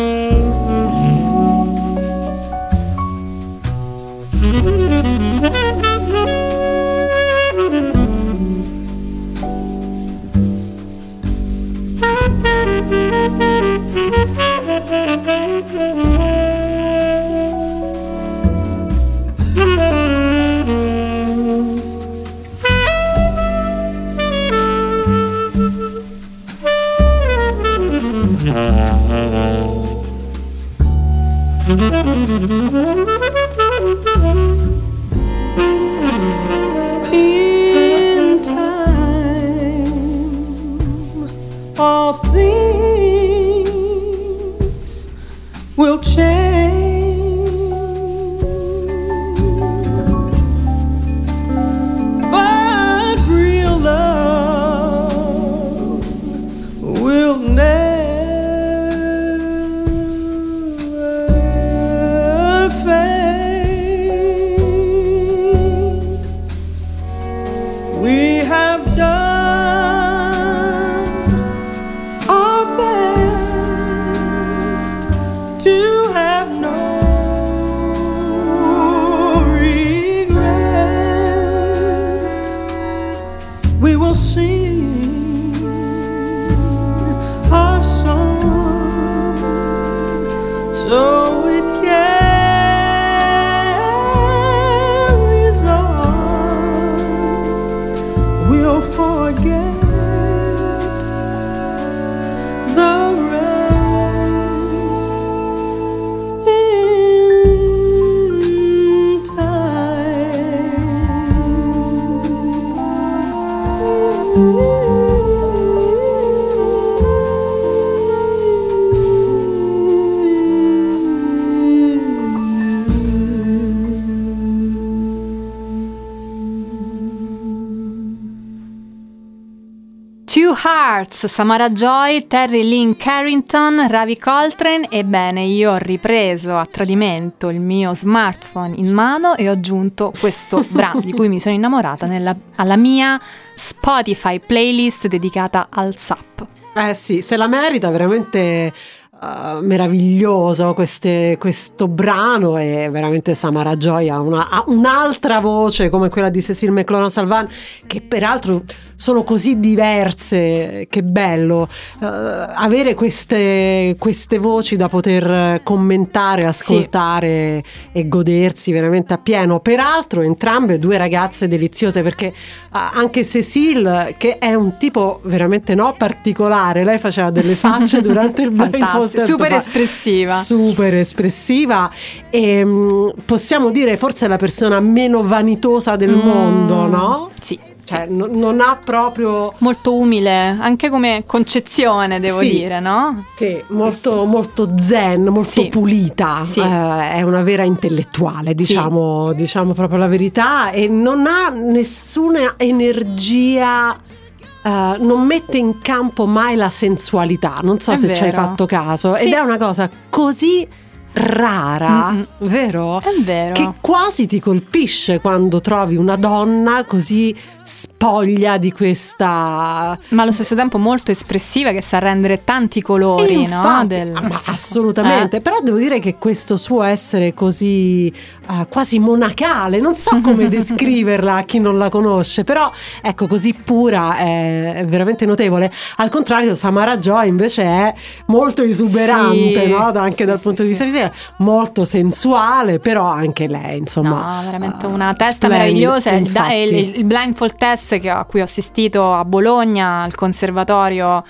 Hearts, 130.99 131.27
Samara 131.27 131.71
Joy, 131.71 132.27
Terry 132.27 132.65
Lynn 132.69 132.95
Carrington, 132.97 133.87
Ravi 133.89 134.19
Coltrane. 134.19 134.89
Ebbene, 134.91 135.45
io 135.45 135.73
ho 135.73 135.77
ripreso 135.77 136.57
a 136.57 136.67
tradimento 136.69 137.51
il 137.51 137.61
mio 137.61 137.95
smartphone 137.95 138.75
in 138.77 138.93
mano 138.93 139.37
e 139.37 139.49
ho 139.49 139.53
aggiunto 139.53 140.13
questo 140.19 140.65
brano 140.69 140.99
di 141.01 141.13
cui 141.13 141.29
mi 141.29 141.39
sono 141.39 141.55
innamorata 141.55 142.07
nella- 142.07 142.35
alla 142.57 142.77
mia 142.77 143.17
Spotify 143.55 144.41
playlist 144.41 145.07
dedicata 145.07 145.69
al 145.71 145.97
SAP. 145.97 146.47
Eh 146.75 146.95
sì, 146.95 147.23
se 147.23 147.37
la 147.37 147.47
merita 147.47 147.91
veramente 147.91 148.73
uh, 149.21 149.65
meraviglioso 149.65 150.75
queste- 150.75 151.37
questo 151.39 151.87
brano 151.87 152.57
e 152.59 152.89
veramente 152.91 153.35
Samara 153.35 153.77
Joy 153.77 154.09
ha, 154.09 154.19
una- 154.21 154.49
ha 154.51 154.65
un'altra 154.67 155.39
voce 155.39 155.91
come 155.91 156.09
quella 156.09 156.29
di 156.29 156.43
Cecil 156.43 156.73
McLaurin 156.73 157.09
Salvan 157.11 157.49
che 157.87 158.01
peraltro 158.01 158.63
sono 158.99 159.23
così 159.23 159.61
diverse, 159.61 160.87
che 160.91 161.05
bello 161.05 161.69
uh, 162.01 162.05
avere 162.05 162.95
queste, 162.95 163.95
queste 163.97 164.39
voci 164.39 164.75
da 164.75 164.89
poter 164.89 165.61
commentare, 165.63 166.47
ascoltare 166.47 167.63
e 167.93 168.09
godersi 168.09 168.73
veramente 168.73 169.15
appieno. 169.15 169.61
Peraltro 169.61 170.23
entrambe 170.23 170.81
due 170.81 170.99
ragazze 170.99 171.47
deliziose 171.47 172.03
perché 172.03 172.27
uh, 172.27 172.79
anche 172.95 173.25
Cecil 173.25 174.15
che 174.19 174.39
è 174.39 174.55
un 174.55 174.77
tipo 174.79 175.21
veramente 175.23 175.77
no 175.77 175.95
particolare, 175.97 176.83
lei 176.83 176.99
faceva 176.99 177.31
delle 177.31 177.55
facce 177.55 178.01
durante 178.03 178.43
il 178.43 178.51
blindfold 178.51 179.23
super 179.23 179.53
espressiva. 179.53 180.43
super 180.43 180.95
espressiva 180.95 181.89
e 182.31 182.65
mm, 182.65 183.09
possiamo 183.25 183.71
dire 183.71 183.97
forse 183.97 184.27
la 184.27 184.37
persona 184.37 184.81
meno 184.81 185.23
vanitosa 185.23 185.95
del 185.95 186.17
Mm, 186.17 186.27
mondo, 186.27 186.87
no? 186.87 187.31
Sì. 187.41 187.68
Cioè 187.89 188.07
sì. 188.07 188.15
no- 188.17 188.29
non 188.31 188.61
ha 188.61 188.77
proprio 188.83 189.53
Molto 189.59 189.95
umile, 189.97 190.57
anche 190.61 190.91
come 190.91 191.25
concezione, 191.27 192.21
devo 192.21 192.39
Sì. 192.39 192.51
dire, 192.51 192.81
no? 192.81 193.25
Sì, 193.35 193.63
molto, 193.69 194.25
molto 194.25 194.69
zen, 194.79 195.25
molto 195.25 195.67
pulita. 195.69 196.43
Eh, 196.55 197.11
è 197.15 197.23
una 197.23 197.43
vera 197.43 197.63
intellettuale, 197.65 198.55
diciamo, 198.55 199.33
diciamo 199.33 199.73
proprio 199.73 199.99
la 199.99 200.07
verità, 200.07 200.71
e 200.71 200.87
non 200.89 201.27
ha 201.27 201.49
nessuna 201.49 202.55
energia, 202.59 203.95
eh, 203.95 204.97
non 204.99 205.25
mette 205.27 205.57
in 205.57 205.81
campo 205.81 206.27
mai 206.27 206.57
la 206.57 206.69
sensualità, 206.69 207.61
non 207.63 207.81
so 207.81 207.93
È 207.93 207.97
se 207.97 208.13
ci 208.13 208.23
hai 208.25 208.31
vero. 208.31 208.43
fatto 208.43 208.67
caso, 208.67 209.17
Sì. 209.17 209.25
ed 209.27 209.33
è 209.33 209.39
una 209.41 209.57
cosa 209.57 209.89
così 210.11 210.67
rara, 211.13 212.11
Mm-mm. 212.13 212.27
vero? 212.41 213.01
È 213.01 213.21
vero. 213.23 213.53
Che 213.55 213.73
quasi 213.81 214.27
ti 214.27 214.39
colpisce 214.41 215.21
quando 215.21 215.61
trovi 215.61 215.97
una 215.97 216.17
donna 216.17 216.85
così 216.85 217.35
spoglia 217.69 218.57
di 218.57 218.73
questa 218.73 219.99
Ma 220.09 220.23
allo 220.23 220.33
stesso 220.33 220.55
tempo 220.55 220.79
molto 220.79 221.11
espressiva 221.11 221.71
che 221.73 221.83
sa 221.83 221.99
rendere 221.99 222.43
tanti 222.43 222.81
colori, 222.81 223.35
no? 223.35 223.41
Infatti, 223.43 223.87
Del- 223.89 224.13
ma 224.13 224.41
assolutamente, 224.47 225.37
Eh. 225.37 225.41
però 225.43 225.59
devo 225.63 225.77
dire 225.77 225.99
che 225.99 226.17
questo 226.17 226.57
suo 226.57 226.83
essere 226.83 227.35
così 227.35 228.09
eh, 228.09 228.67
quasi 228.71 228.99
monacale, 228.99 229.81
non 229.81 229.95
so 229.95 230.19
come 230.23 230.49
descriverla 230.49 231.35
a 231.37 231.43
chi 231.43 231.59
non 231.59 231.77
la 231.77 231.91
conosce, 231.91 232.43
però 232.45 232.71
ecco 233.03 233.27
così 233.27 233.53
pura 233.53 234.17
è, 234.17 234.73
è 234.77 234.85
veramente 234.87 235.27
notevole. 235.27 235.71
Al 235.97 236.09
contrario, 236.09 236.55
Samara 236.55 236.97
Joy 236.97 237.29
invece 237.29 237.63
è 237.65 237.95
molto 238.29 238.63
esuberante, 238.63 239.65
Sì. 239.65 239.69
no? 239.69 239.91
Anche 239.99 240.25
dal 240.25 240.41
punto 240.41 240.63
di 240.63 240.69
vista 240.69 240.85
fisico, 240.85 241.11
molto 241.39 241.85
sensuale, 241.85 242.79
però 242.79 243.05
anche 243.07 243.47
lei, 243.47 243.77
insomma. 243.79 244.37
No, 244.39 244.43
veramente 244.45 244.87
eh, 244.87 244.89
una 244.89 245.13
testa 245.13 245.47
splendida. 245.49 245.59
meravigliosa. 245.59 246.53
Il, 246.53 246.77
il- 246.77 246.97
il 246.99 247.05
blindfold 247.05 247.57
test 247.59 247.99
che- 247.99 248.09
a 248.09 248.25
cui 248.25 248.41
ho 248.41 248.45
assistito 248.45 249.13
a 249.13 249.25
Bologna, 249.25 250.03
al 250.03 250.15
conservatorio 250.15 251.23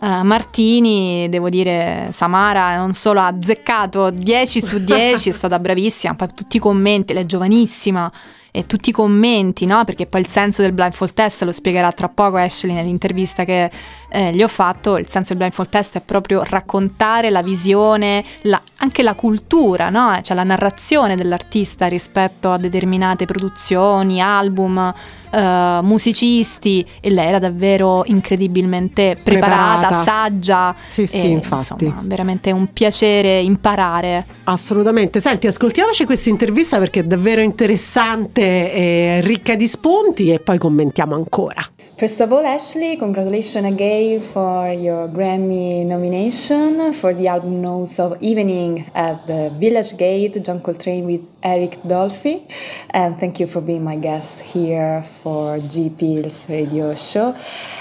eh, 0.00 0.22
Martini, 0.22 1.28
devo 1.30 1.48
dire, 1.48 2.08
Samara 2.12 2.76
non 2.76 2.92
solo 2.92 3.20
ha 3.20 3.28
azzeccato 3.28 4.10
10 4.10 4.60
su 4.60 4.82
10, 4.82 5.30
è 5.30 5.32
stata 5.32 5.58
bravissima, 5.58 6.14
poi 6.14 6.28
tutti 6.34 6.56
i 6.56 6.60
commenti, 6.60 7.12
lei 7.14 7.22
è 7.22 7.26
giovanissima. 7.26 8.10
E 8.56 8.62
tutti 8.66 8.90
i 8.90 8.92
commenti, 8.92 9.66
no? 9.66 9.82
Perché 9.82 10.06
poi 10.06 10.20
il 10.20 10.28
senso 10.28 10.62
del 10.62 10.70
blindfold 10.70 11.12
test 11.12 11.42
lo 11.42 11.50
spiegherà 11.50 11.90
tra 11.90 12.08
poco 12.08 12.36
Ashley 12.36 12.72
nell'intervista 12.72 13.42
che 13.42 13.68
eh, 14.14 14.32
gli 14.32 14.42
ho 14.42 14.48
fatto. 14.48 14.96
Il 14.96 15.08
senso 15.08 15.30
del 15.30 15.38
blindfold 15.38 15.68
test 15.68 15.96
è 15.96 16.00
proprio 16.00 16.42
raccontare 16.44 17.30
la 17.30 17.42
visione, 17.42 18.24
la- 18.42 18.60
anche 18.78 19.02
la 19.02 19.14
cultura, 19.14 19.90
no? 19.90 20.18
Cioè 20.22 20.36
la 20.36 20.44
narrazione 20.44 21.16
dell'artista 21.16 21.86
rispetto 21.86 22.50
a 22.50 22.58
determinate 22.58 23.24
produzioni, 23.26 24.20
album, 24.20 24.92
eh, 25.30 25.78
musicisti. 25.82 26.86
E 27.00 27.10
lei 27.10 27.26
era 27.28 27.38
davvero 27.40 28.04
incredibilmente 28.06 29.18
preparata, 29.20 29.78
Preparata. 29.88 30.02
saggia. 30.02 30.74
Sì, 30.86 31.06
sì, 31.06 31.22
e, 31.24 31.28
infatti. 31.28 31.84
Insomma, 31.86 32.02
veramente 32.04 32.52
un 32.52 32.72
piacere 32.72 33.40
imparare. 33.40 34.26
Assolutamente. 34.44 35.18
Senti, 35.18 35.46
ascoltiamoci 35.48 36.04
questa 36.04 36.28
intervista 36.30 36.78
perché 36.78 37.00
è 37.00 37.04
davvero 37.04 37.40
interessante 37.40 38.72
e 38.72 39.20
ricca 39.22 39.54
di 39.56 39.66
spunti 39.66 40.30
e 40.30 40.38
poi 40.38 40.58
commentiamo 40.58 41.14
ancora. 41.14 41.66
First 41.96 42.20
of 42.20 42.32
all, 42.32 42.44
Ashley, 42.44 42.96
congratulations 42.96 43.64
again 43.72 44.20
for 44.32 44.72
your 44.72 45.06
Grammy 45.06 45.86
nomination 45.86 46.92
for 46.94 47.14
the 47.14 47.28
album 47.28 47.62
Notes 47.62 48.00
of 48.00 48.20
Evening 48.20 48.90
at 48.96 49.24
the 49.28 49.50
Village 49.60 49.96
Gate, 49.96 50.42
John 50.42 50.60
Coltrane 50.60 51.06
with 51.06 51.24
Eric 51.40 51.80
Dolphy. 51.84 52.50
And 52.90 53.16
thank 53.20 53.38
you 53.38 53.46
for 53.46 53.60
being 53.60 53.84
my 53.84 53.94
guest 53.94 54.40
here 54.40 55.06
for 55.22 55.58
GP's 55.58 56.48
radio 56.48 56.96
show. 56.96 57.36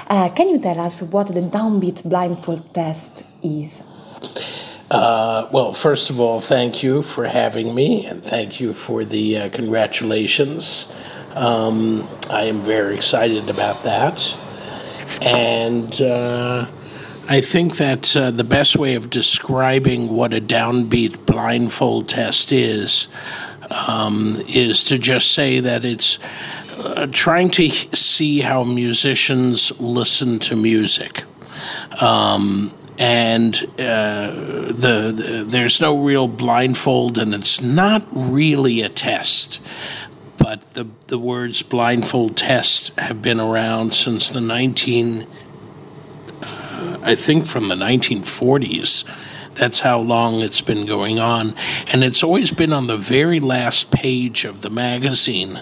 Uh, 0.05 0.29
can 0.29 0.49
you 0.49 0.59
tell 0.59 0.79
us 0.79 1.01
what 1.01 1.33
the 1.33 1.41
downbeat 1.41 2.07
blindfold 2.07 2.71
test 2.71 3.23
is? 3.41 3.81
Uh, 4.91 5.49
well, 5.51 5.73
first 5.73 6.11
of 6.11 6.19
all, 6.19 6.39
thank 6.39 6.83
you 6.83 7.01
for 7.01 7.25
having 7.25 7.73
me, 7.73 8.05
and 8.05 8.23
thank 8.23 8.59
you 8.59 8.75
for 8.75 9.03
the 9.03 9.37
uh, 9.39 9.49
congratulations. 9.49 10.87
Um, 11.33 12.07
I 12.29 12.43
am 12.43 12.61
very 12.61 12.95
excited 12.95 13.49
about 13.49 13.83
that. 13.83 14.37
And 15.21 16.01
uh, 16.01 16.67
I 17.27 17.41
think 17.41 17.77
that 17.77 18.15
uh, 18.15 18.31
the 18.31 18.43
best 18.43 18.75
way 18.75 18.95
of 18.95 19.09
describing 19.09 20.09
what 20.09 20.33
a 20.33 20.41
downbeat 20.41 21.25
blindfold 21.25 22.09
test 22.09 22.51
is 22.51 23.07
um, 23.87 24.41
is 24.47 24.83
to 24.85 24.97
just 24.97 25.31
say 25.31 25.59
that 25.59 25.85
it's 25.85 26.19
uh, 26.77 27.07
trying 27.11 27.49
to 27.51 27.69
see 27.69 28.41
how 28.41 28.63
musicians 28.63 29.77
listen 29.79 30.39
to 30.39 30.55
music. 30.55 31.23
Um, 32.01 32.73
and 32.99 33.55
uh, 33.79 34.31
the, 34.31 35.13
the 35.15 35.45
there's 35.47 35.81
no 35.81 35.97
real 35.97 36.27
blindfold, 36.27 37.17
and 37.17 37.33
it's 37.33 37.61
not 37.61 38.05
really 38.11 38.81
a 38.81 38.89
test. 38.89 39.59
But 40.37 40.73
the 40.73 40.87
the 41.07 41.19
words 41.19 41.61
blindfold 41.61 42.37
test 42.37 42.91
have 42.97 43.21
been 43.21 43.39
around 43.39 43.93
since 43.93 44.29
the 44.29 44.41
19 44.41 45.27
uh, 46.41 46.97
I 47.01 47.15
think 47.15 47.45
from 47.45 47.69
the 47.69 47.75
1940s. 47.75 49.03
That's 49.55 49.81
how 49.81 49.99
long 49.99 50.41
it's 50.41 50.61
been 50.61 50.85
going 50.85 51.19
on. 51.19 51.53
And 51.91 52.03
it's 52.03 52.23
always 52.23 52.51
been 52.51 52.73
on 52.73 52.87
the 52.87 52.97
very 52.97 53.39
last 53.39 53.91
page 53.91 54.45
of 54.45 54.61
the 54.61 54.69
magazine. 54.69 55.61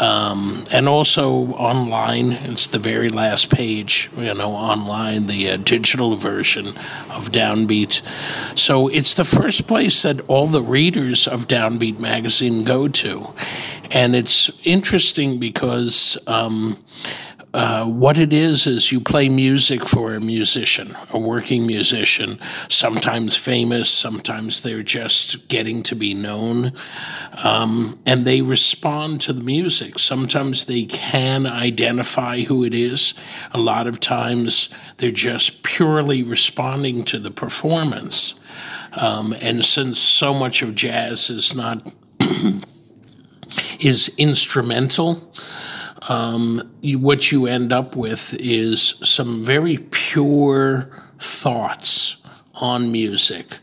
Um, 0.00 0.64
and 0.70 0.88
also 0.88 1.30
online, 1.54 2.32
it's 2.32 2.66
the 2.66 2.78
very 2.78 3.08
last 3.08 3.50
page, 3.50 4.10
you 4.16 4.34
know, 4.34 4.52
online, 4.52 5.26
the 5.26 5.50
uh, 5.50 5.56
digital 5.58 6.16
version 6.16 6.68
of 7.08 7.30
Downbeat. 7.30 8.02
So 8.58 8.88
it's 8.88 9.14
the 9.14 9.24
first 9.24 9.66
place 9.66 10.02
that 10.02 10.20
all 10.28 10.46
the 10.46 10.62
readers 10.62 11.28
of 11.28 11.46
Downbeat 11.46 11.98
magazine 11.98 12.64
go 12.64 12.88
to. 12.88 13.32
And 13.90 14.14
it's 14.14 14.50
interesting 14.64 15.38
because. 15.38 16.18
Um, 16.26 16.78
uh, 17.52 17.84
what 17.84 18.16
it 18.16 18.32
is 18.32 18.66
is 18.66 18.92
you 18.92 19.00
play 19.00 19.28
music 19.28 19.84
for 19.84 20.14
a 20.14 20.20
musician, 20.20 20.96
a 21.10 21.18
working 21.18 21.66
musician, 21.66 22.38
sometimes 22.68 23.36
famous, 23.36 23.90
sometimes 23.90 24.60
they're 24.60 24.84
just 24.84 25.48
getting 25.48 25.82
to 25.82 25.96
be 25.96 26.14
known, 26.14 26.72
um, 27.42 27.98
and 28.06 28.24
they 28.24 28.40
respond 28.40 29.20
to 29.20 29.32
the 29.32 29.42
music. 29.42 29.98
Sometimes 29.98 30.66
they 30.66 30.84
can 30.84 31.44
identify 31.44 32.42
who 32.42 32.62
it 32.62 32.72
is. 32.72 33.14
A 33.50 33.58
lot 33.58 33.88
of 33.88 33.98
times 33.98 34.68
they're 34.98 35.10
just 35.10 35.64
purely 35.64 36.22
responding 36.22 37.04
to 37.04 37.18
the 37.18 37.32
performance. 37.32 38.36
Um, 38.92 39.34
and 39.40 39.64
since 39.64 39.98
so 39.98 40.32
much 40.32 40.62
of 40.62 40.76
jazz 40.76 41.30
is 41.30 41.54
not 41.54 41.92
is 43.80 44.12
instrumental, 44.16 45.32
um, 46.08 46.70
you, 46.80 46.98
what 46.98 47.30
you 47.30 47.46
end 47.46 47.72
up 47.72 47.96
with 47.96 48.34
is 48.34 48.94
some 49.02 49.44
very 49.44 49.78
pure 49.90 50.88
thoughts 51.18 52.16
on 52.54 52.90
music. 52.90 53.58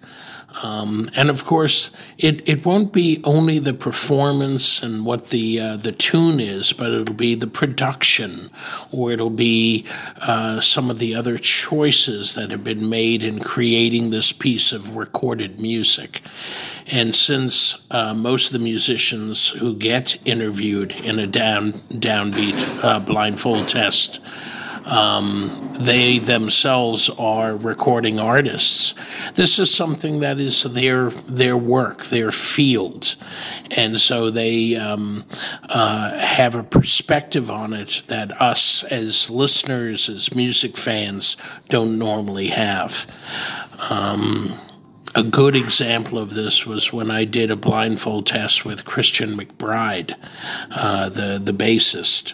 Um, 0.64 1.10
and 1.16 1.30
of 1.30 1.46
course, 1.46 1.92
it, 2.18 2.48
it 2.48 2.66
won't 2.66 2.92
be 2.92 3.22
only 3.24 3.60
the 3.60 3.74
performance 3.74 4.82
and 4.82 5.06
what 5.06 5.28
the 5.28 5.60
uh, 5.60 5.78
the 5.78 5.92
tune 5.92 6.40
is, 6.40 6.74
but 6.74 6.92
it'll 6.92 7.14
be 7.14 7.36
the 7.36 7.48
production, 7.48 8.50
or 8.92 9.12
it'll 9.12 9.30
be 9.30 9.86
uh, 10.22 10.60
some 10.62 10.90
of 10.90 11.00
the 11.00 11.16
other 11.16 11.38
choices 11.38 12.36
that 12.36 12.52
have 12.52 12.64
been 12.64 12.90
made 12.90 13.24
in 13.24 13.40
creating 13.40 14.10
this 14.10 14.32
piece 14.32 14.72
of 14.72 14.96
recorded 14.96 15.60
music. 15.60 16.22
And 16.90 17.14
since 17.14 17.78
uh, 17.92 18.14
most 18.14 18.48
of 18.48 18.54
the 18.54 18.60
musicians 18.60 19.50
who 19.50 19.76
get 19.76 20.18
interviewed 20.26 20.94
in 20.94 21.20
a 21.20 21.28
down 21.28 21.74
downbeat 21.90 22.84
uh, 22.84 23.00
blindfold 23.00 23.68
test 23.68 24.20
um, 24.88 25.76
they 25.80 26.18
themselves 26.18 27.10
are 27.12 27.56
recording 27.56 28.20
artists. 28.20 28.96
This 29.36 29.60
is 29.60 29.74
something 29.74 30.20
that 30.22 30.40
is 30.40 30.64
their 30.64 31.10
their 31.10 31.58
work, 31.58 32.06
their 32.06 32.32
field, 32.32 33.16
and 33.72 34.00
so 34.00 34.30
they 34.30 34.76
um, 34.76 35.26
uh, 35.70 36.18
have 36.18 36.56
a 36.56 36.64
perspective 36.64 37.52
on 37.52 37.74
it 37.74 38.04
that 38.08 38.42
us 38.42 38.84
as 38.86 39.30
listeners, 39.30 40.10
as 40.10 40.34
music 40.34 40.78
fans, 40.78 41.38
don't 41.70 41.98
normally 41.98 42.48
have. 42.48 43.06
Um, 43.90 44.58
a 45.18 45.24
good 45.24 45.56
example 45.56 46.20
of 46.20 46.36
this 46.36 46.68
was 46.68 46.94
when 46.94 47.10
I 47.10 47.26
did 47.26 47.50
a 47.50 47.56
blindfold 47.56 48.28
test 48.28 48.64
with 48.64 48.86
Christian 48.86 49.36
McBride, 49.36 50.16
uh, 50.70 51.10
the 51.10 51.42
the 51.44 51.52
bassist, 51.52 52.34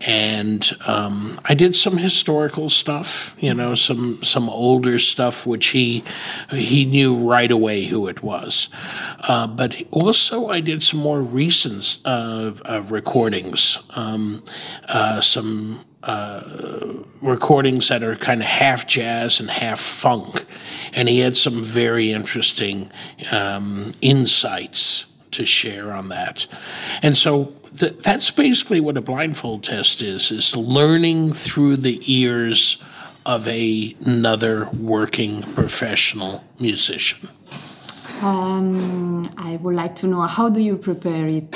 and 0.00 0.68
um, 0.88 1.40
I 1.44 1.54
did 1.54 1.76
some 1.76 1.98
historical 1.98 2.68
stuff, 2.68 3.36
you 3.38 3.54
know, 3.54 3.76
some 3.76 4.24
some 4.24 4.50
older 4.50 4.98
stuff 4.98 5.46
which 5.46 5.66
he 5.66 6.02
he 6.50 6.84
knew 6.84 7.14
right 7.16 7.52
away 7.52 7.84
who 7.84 8.08
it 8.08 8.24
was, 8.24 8.70
uh, 9.20 9.46
but 9.46 9.80
also 9.92 10.48
I 10.48 10.58
did 10.58 10.82
some 10.82 10.98
more 10.98 11.20
recent 11.20 11.98
uh, 12.04 12.82
recordings, 12.88 13.78
um, 13.90 14.42
uh, 14.88 15.20
some 15.20 15.84
uh, 16.06 17.02
recordings 17.20 17.88
that 17.88 18.02
are 18.02 18.16
kind 18.16 18.40
of 18.40 18.46
half 18.46 18.86
jazz 18.86 19.40
and 19.40 19.50
half 19.50 19.80
funk. 19.80 20.44
And 20.94 21.08
he 21.08 21.18
had 21.18 21.36
some 21.36 21.64
very 21.64 22.12
interesting 22.12 22.90
um, 23.32 23.92
insights 24.00 25.06
to 25.32 25.44
share 25.44 25.92
on 25.92 26.08
that. 26.08 26.46
And 27.02 27.16
so 27.16 27.52
th- 27.76 27.98
that's 27.98 28.30
basically 28.30 28.80
what 28.80 28.96
a 28.96 29.02
blindfold 29.02 29.64
test 29.64 30.00
is, 30.00 30.30
is 30.30 30.56
learning 30.56 31.32
through 31.32 31.76
the 31.76 32.00
ears 32.06 32.82
of 33.26 33.48
a, 33.48 33.96
another 34.04 34.68
working 34.80 35.42
professional 35.54 36.44
musician. 36.60 37.28
Um, 38.22 39.28
I 39.36 39.56
would 39.56 39.74
like 39.74 39.96
to 39.96 40.06
know 40.06 40.22
how 40.22 40.48
do 40.48 40.60
you 40.60 40.76
prepare 40.76 41.26
it? 41.26 41.54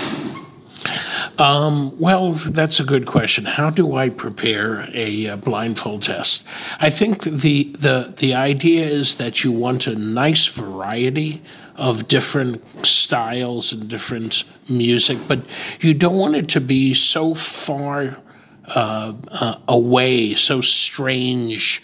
Um, 1.40 1.98
well, 1.98 2.32
that's 2.32 2.80
a 2.80 2.84
good 2.84 3.06
question. 3.06 3.46
How 3.46 3.70
do 3.70 3.96
I 3.96 4.10
prepare 4.10 4.86
a, 4.92 5.28
uh, 5.28 5.36
blindfold 5.36 6.02
test? 6.02 6.44
I 6.78 6.90
think 6.90 7.22
the 7.22 7.64
the 7.72 8.12
the 8.14 8.34
idea 8.34 8.84
is 8.84 9.14
that 9.14 9.42
you 9.42 9.50
want 9.50 9.86
a 9.86 9.94
nice 9.94 10.46
variety 10.48 11.40
of 11.76 12.08
different 12.08 12.86
styles 12.86 13.72
and 13.72 13.88
different 13.88 14.44
music, 14.68 15.16
but 15.26 15.40
you 15.80 15.94
don't 15.94 16.16
want 16.16 16.36
it 16.36 16.46
to 16.50 16.60
be 16.60 16.92
so 16.92 17.32
far 17.32 18.18
uh, 18.66 19.14
uh, 19.28 19.54
away, 19.66 20.34
so 20.34 20.60
strange 20.60 21.82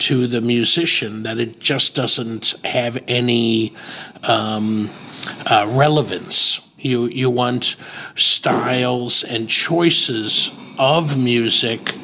to 0.00 0.26
the 0.26 0.42
musician 0.42 1.22
that 1.22 1.38
it 1.38 1.60
just 1.60 1.94
doesn't 1.94 2.54
have 2.62 3.02
any 3.08 3.74
um, 4.24 4.90
uh, 5.46 5.66
relevance 5.66 6.60
you 6.78 7.06
you 7.06 7.30
want 7.30 7.76
styles 8.14 9.24
and 9.24 9.48
choices 9.48 10.50
of 10.78 11.18
music 11.18 11.94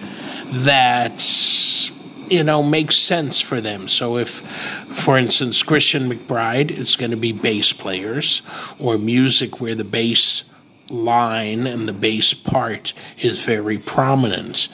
that 0.50 1.90
you 2.28 2.42
know 2.42 2.62
makes 2.62 2.96
sense 2.96 3.40
for 3.40 3.60
them. 3.60 3.88
So 3.88 4.16
if, 4.16 4.28
for 4.30 5.18
instance, 5.18 5.62
Christian 5.62 6.10
McBride, 6.10 6.70
it's 6.70 6.96
going 6.96 7.10
to 7.10 7.16
be 7.16 7.32
bass 7.32 7.72
players 7.72 8.42
or 8.78 8.98
music 8.98 9.60
where 9.60 9.74
the 9.74 9.84
bass 9.84 10.44
line 10.90 11.66
and 11.66 11.88
the 11.88 11.92
bass 11.92 12.34
part 12.34 12.92
is 13.18 13.44
very 13.44 13.78
prominent. 13.78 14.68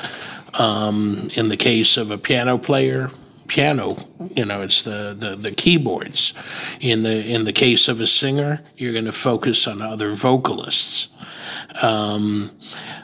Um, 0.54 1.28
in 1.36 1.48
the 1.48 1.56
case 1.56 1.96
of 1.96 2.10
a 2.10 2.18
piano 2.18 2.58
player, 2.58 3.10
piano. 3.50 3.96
You 4.36 4.44
know, 4.44 4.62
it's 4.62 4.82
the, 4.82 5.12
the, 5.18 5.34
the 5.34 5.50
keyboards. 5.50 6.34
In 6.80 7.02
the 7.02 7.26
in 7.34 7.44
the 7.44 7.52
case 7.52 7.88
of 7.88 8.00
a 8.00 8.06
singer, 8.06 8.62
you're 8.76 8.92
going 8.92 9.06
to 9.06 9.12
focus 9.12 9.66
on 9.66 9.82
other 9.82 10.12
vocalists. 10.12 11.08
Um, 11.82 12.52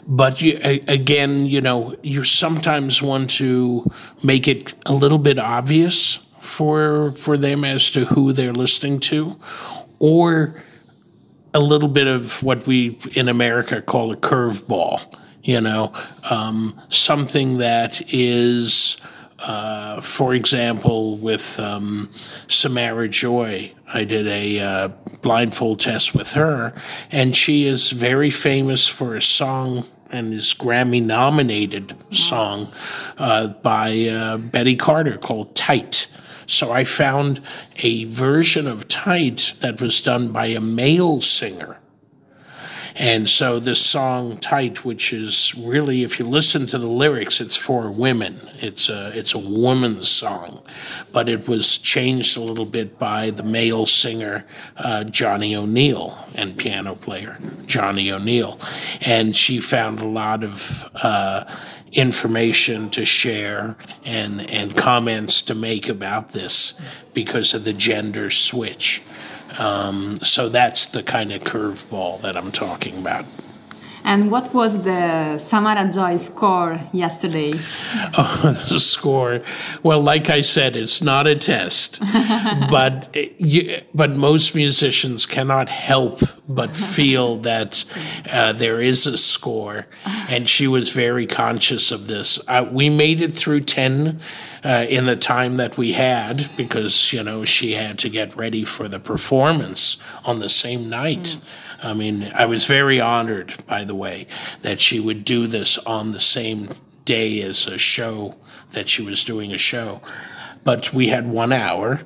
but 0.06 0.40
you, 0.40 0.59
again, 0.62 1.46
you 1.46 1.61
know, 1.61 1.96
you 2.02 2.22
sometimes 2.22 3.02
want 3.02 3.30
to 3.30 3.90
make 4.22 4.46
it 4.46 4.74
a 4.87 4.92
little 4.92 5.18
bit 5.18 5.38
obvious 5.38 6.20
for 6.38 7.11
for 7.12 7.37
them 7.37 7.64
as 7.64 7.90
to 7.90 8.04
who 8.04 8.32
they're 8.32 8.52
listening 8.52 9.00
to, 9.00 9.37
or 9.98 10.54
a 11.52 11.61
little 11.61 11.88
bit 11.88 12.06
of 12.06 12.40
what 12.44 12.66
we 12.68 12.98
in 13.14 13.28
America 13.28 13.82
call 13.82 14.12
a 14.12 14.16
curveball. 14.16 15.00
You 15.42 15.61
know, 15.61 15.92
um, 16.30 16.80
something 16.88 17.59
that 17.59 18.02
is 18.12 18.96
uh, 19.38 20.01
for 20.01 20.35
example, 20.35 21.16
with 21.16 21.61
um, 21.61 22.11
Samara 22.49 23.09
Joy, 23.09 23.72
I 23.92 24.05
did 24.05 24.27
a 24.27 24.61
uh, 24.61 24.88
blindfold 25.22 25.81
test 25.81 26.14
with 26.14 26.33
her, 26.33 26.72
and 27.11 27.37
she 27.37 27.66
is 27.66 27.90
very 27.90 28.31
famous 28.31 28.88
for 28.88 29.14
a 29.14 29.22
song 29.22 29.87
and 30.11 30.33
is 30.33 30.55
Grammy 30.55 31.03
nominated 31.03 31.94
song 32.14 32.68
uh, 33.18 33.49
by 33.49 34.07
uh, 34.07 34.37
Betty 34.38 34.77
Carter 34.77 35.18
called 35.18 35.55
Tight. 35.55 36.07
So 36.46 36.70
I 36.70 36.85
found 36.85 37.42
a 37.79 38.05
version 38.05 38.66
of 38.66 38.88
Tight 38.88 39.55
that 39.61 39.81
was 39.81 40.01
done 40.01 40.31
by 40.31 40.46
a 40.46 40.61
male 40.61 41.20
singer 41.20 41.81
and 42.98 43.28
so 43.28 43.59
this 43.59 43.85
song 43.85 44.38
"Tight," 44.38 44.85
which 44.85 45.12
is 45.12 45.54
really, 45.54 46.02
if 46.02 46.18
you 46.18 46.26
listen 46.26 46.66
to 46.66 46.78
the 46.78 46.87
lyrics, 46.87 47.40
it's 47.42 47.56
for 47.56 47.90
women. 47.90 48.40
It's 48.61 48.88
a 48.88 49.12
it's 49.14 49.35
a 49.35 49.38
woman's 49.38 50.09
song, 50.09 50.62
but 51.12 51.28
it 51.28 51.46
was 51.46 51.76
changed 51.76 52.38
a 52.38 52.40
little 52.40 52.64
bit 52.64 52.98
by 52.98 53.30
the 53.30 53.42
male 53.42 53.85
singer 53.85 54.46
uh, 54.78 55.04
Johnny 55.04 55.54
O'Neill 55.54 56.18
and 56.35 56.56
piano 56.56 56.94
player 56.94 57.38
Johnny 57.66 58.11
O'Neill, 58.11 58.59
and 59.02 59.37
she 59.37 59.61
found 59.61 60.00
a 60.00 60.06
lot 60.06 60.42
of. 60.42 60.87
Uh, 60.94 61.44
information 61.92 62.90
to 62.90 63.06
share 63.06 63.74
and 64.04 64.50
and 64.50 64.76
comments 64.76 65.40
to 65.40 65.54
make 65.54 65.88
about 65.88 66.32
this 66.32 66.74
because 67.14 67.54
of 67.54 67.64
the 67.64 67.72
gender 67.72 68.28
switch. 68.28 69.02
Um, 69.58 70.20
so 70.22 70.48
that's 70.48 70.86
the 70.86 71.02
kind 71.02 71.32
of 71.32 71.42
curveball 71.42 72.20
that 72.22 72.36
I'm 72.36 72.52
talking 72.52 72.98
about. 72.98 73.24
And 74.06 74.30
what 74.30 74.54
was 74.54 74.82
the 74.84 75.36
Samara 75.36 75.90
Joy 75.92 76.16
score 76.16 76.80
yesterday? 76.92 77.54
Oh, 78.18 78.64
the 78.68 78.78
score. 78.78 79.42
Well, 79.82 80.00
like 80.00 80.30
I 80.30 80.40
said, 80.40 80.76
it's 80.76 81.02
not 81.02 81.26
a 81.26 81.34
test, 81.34 81.98
but 82.70 83.14
you, 83.38 83.82
but 83.92 84.16
most 84.16 84.54
musicians 84.54 85.26
cannot 85.26 85.68
help 85.68 86.20
but 86.48 86.76
feel 86.96 87.38
that 87.38 87.84
uh, 88.30 88.52
there 88.52 88.80
is 88.80 89.06
a 89.06 89.18
score, 89.18 89.86
and 90.28 90.48
she 90.48 90.68
was 90.68 90.90
very 90.90 91.26
conscious 91.26 91.90
of 91.90 92.06
this. 92.06 92.38
Uh, 92.46 92.66
we 92.70 92.88
made 92.88 93.20
it 93.20 93.32
through 93.32 93.60
ten. 93.60 94.20
Uh, 94.66 94.85
in 94.88 95.07
the 95.07 95.14
time 95.14 95.59
that 95.59 95.79
we 95.79 95.92
had, 95.92 96.50
because 96.57 97.12
you 97.12 97.22
know 97.22 97.44
she 97.44 97.74
had 97.74 97.96
to 97.96 98.09
get 98.09 98.35
ready 98.35 98.64
for 98.64 98.88
the 98.88 98.98
performance 98.98 99.96
on 100.24 100.40
the 100.40 100.48
same 100.48 100.90
night. 100.90 101.38
Mm. 101.38 101.40
I 101.85 101.94
mean, 101.94 102.33
I 102.35 102.46
was 102.46 102.66
very 102.66 103.00
honored, 103.00 103.55
by 103.68 103.85
the 103.85 103.94
way, 103.94 104.26
that 104.62 104.81
she 104.81 104.98
would 104.98 105.24
do 105.24 105.46
this 105.46 105.79
on 105.79 106.11
the 106.11 106.18
same 106.18 106.70
day 107.05 107.40
as 107.42 107.68
a 107.68 107.79
show 107.79 108.35
that 108.72 108.88
she 108.88 109.02
was 109.02 109.22
doing 109.22 109.52
a 109.52 109.59
show. 109.59 110.00
But 110.64 110.92
we 110.92 111.11
had 111.11 111.29
one 111.29 111.52
hour, 111.52 112.00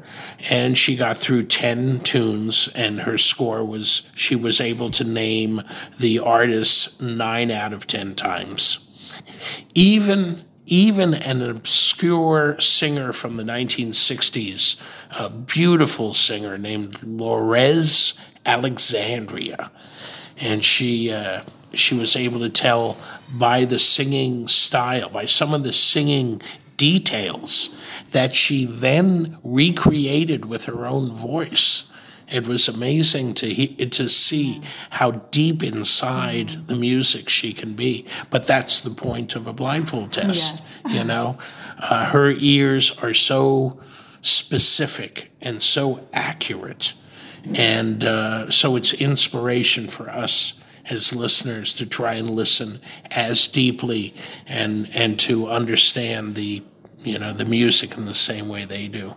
and 0.51 0.77
she 0.77 0.97
got 0.97 1.17
through 1.17 1.45
10 1.45 2.01
tunes, 2.01 2.69
and 2.75 3.01
her 3.01 3.17
score 3.17 3.65
was 3.65 4.03
she 4.15 4.37
was 4.37 4.61
able 4.61 4.91
to 4.91 5.05
name 5.05 5.63
the 5.99 6.19
artists 6.19 7.01
nine 7.01 7.51
out 7.51 7.73
of 7.73 7.87
10 7.87 8.17
times. 8.17 8.81
Even 9.75 10.43
even 10.71 11.13
an 11.13 11.43
obscure 11.43 12.59
singer 12.61 13.13
from 13.13 13.37
the 13.37 13.43
1960s, 13.43 14.77
a 15.19 15.29
beautiful 15.29 16.15
singer 16.15 16.57
named 16.57 16.93
Lorez 17.01 18.17
Alexandria, 18.47 19.71
and 20.39 20.65
she 20.65 21.13
uh, 21.13 21.43
she 21.75 21.95
was 21.95 22.17
able 22.17 22.39
to 22.41 22.49
tell 22.49 22.97
by 23.29 23.65
the 23.65 23.79
singing 23.79 24.49
style, 24.49 25.11
by 25.11 25.25
some 25.25 25.53
of 25.53 25.65
the 25.65 25.73
singing 25.73 26.41
details 26.77 27.75
that 28.13 28.35
she 28.35 28.65
then 28.65 29.39
recreated 29.45 30.47
with 30.47 30.65
her 30.65 30.87
own 30.87 31.11
voice. 31.11 31.90
It 32.31 32.47
was 32.47 32.69
amazing 32.69 33.35
to 33.35 33.53
he, 33.53 33.69
to 33.75 34.09
see 34.09 34.63
how 34.91 35.11
deep 35.11 35.63
inside 35.63 36.69
the 36.69 36.77
music 36.77 37.29
she 37.29 37.53
can 37.53 37.75
be. 37.75 38.07
But 38.31 38.47
that's 38.47 38.81
the 38.81 38.91
point 38.91 39.35
of 39.35 39.47
a 39.47 39.53
blindfold 39.53 40.13
test. 40.13 40.63
You 40.89 41.05
know, 41.05 41.39
uh, 41.79 42.07
her 42.07 42.31
ears 42.31 42.97
are 43.03 43.15
so 43.15 43.81
specific 44.23 45.31
and 45.41 45.63
so 45.63 46.07
accurate, 46.13 46.95
and 47.55 48.05
uh, 48.05 48.51
so 48.51 48.77
it's 48.77 48.93
inspiration 48.93 49.89
for 49.89 50.09
us 50.09 50.61
as 50.89 51.15
listeners 51.15 51.75
to 51.75 51.87
try 51.87 52.15
and 52.15 52.31
listen 52.31 52.81
as 53.11 53.47
deeply 53.47 54.13
and 54.47 54.91
and 54.93 55.19
to 55.21 55.49
understand 55.49 56.35
the 56.35 56.63
you 57.03 57.19
know 57.19 57.33
the 57.33 57.45
music 57.45 57.97
in 57.97 58.05
the 58.07 58.15
same 58.15 58.49
way 58.49 58.65
they 58.65 58.89
do. 58.89 59.15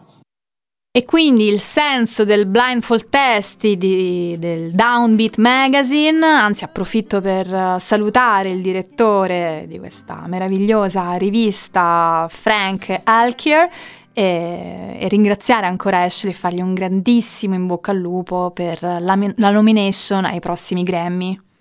E 0.95 1.05
quindi 1.05 1.47
il 1.47 1.59
senso 1.59 2.23
del 2.23 2.45
blindfold 2.45 3.09
test 3.09 3.65
di, 3.67 4.35
del 4.37 4.73
Downbeat 4.73 5.37
Magazine, 5.37 6.23
anzi 6.23 6.65
approfitto 6.65 7.19
per 7.19 7.51
eh, 7.51 7.77
salutare 7.79 8.51
il 8.51 8.61
direttore 8.61 9.65
di 9.67 9.79
questa 9.79 10.25
meravigliosa 10.27 11.15
rivista, 11.15 12.27
Frank 12.29 12.95
Alkier, 13.05 13.67
e, 14.13 14.97
e, 14.99 15.07
ringraziare 15.07 15.65
ancora 15.65 16.01
Ashley 16.01 16.31
e 16.31 16.35
fargli 16.35 16.61
un 16.61 16.75
grandissimo 16.75 17.55
in 17.55 17.65
bocca 17.65 17.89
al 17.89 17.97
lupo 17.97 18.51
per 18.51 18.79
la, 18.83 18.99
la 18.99 19.49
nomination 19.49 20.25
ai 20.25 20.39
prossimi 20.39 20.83
Grammy. 20.83 21.52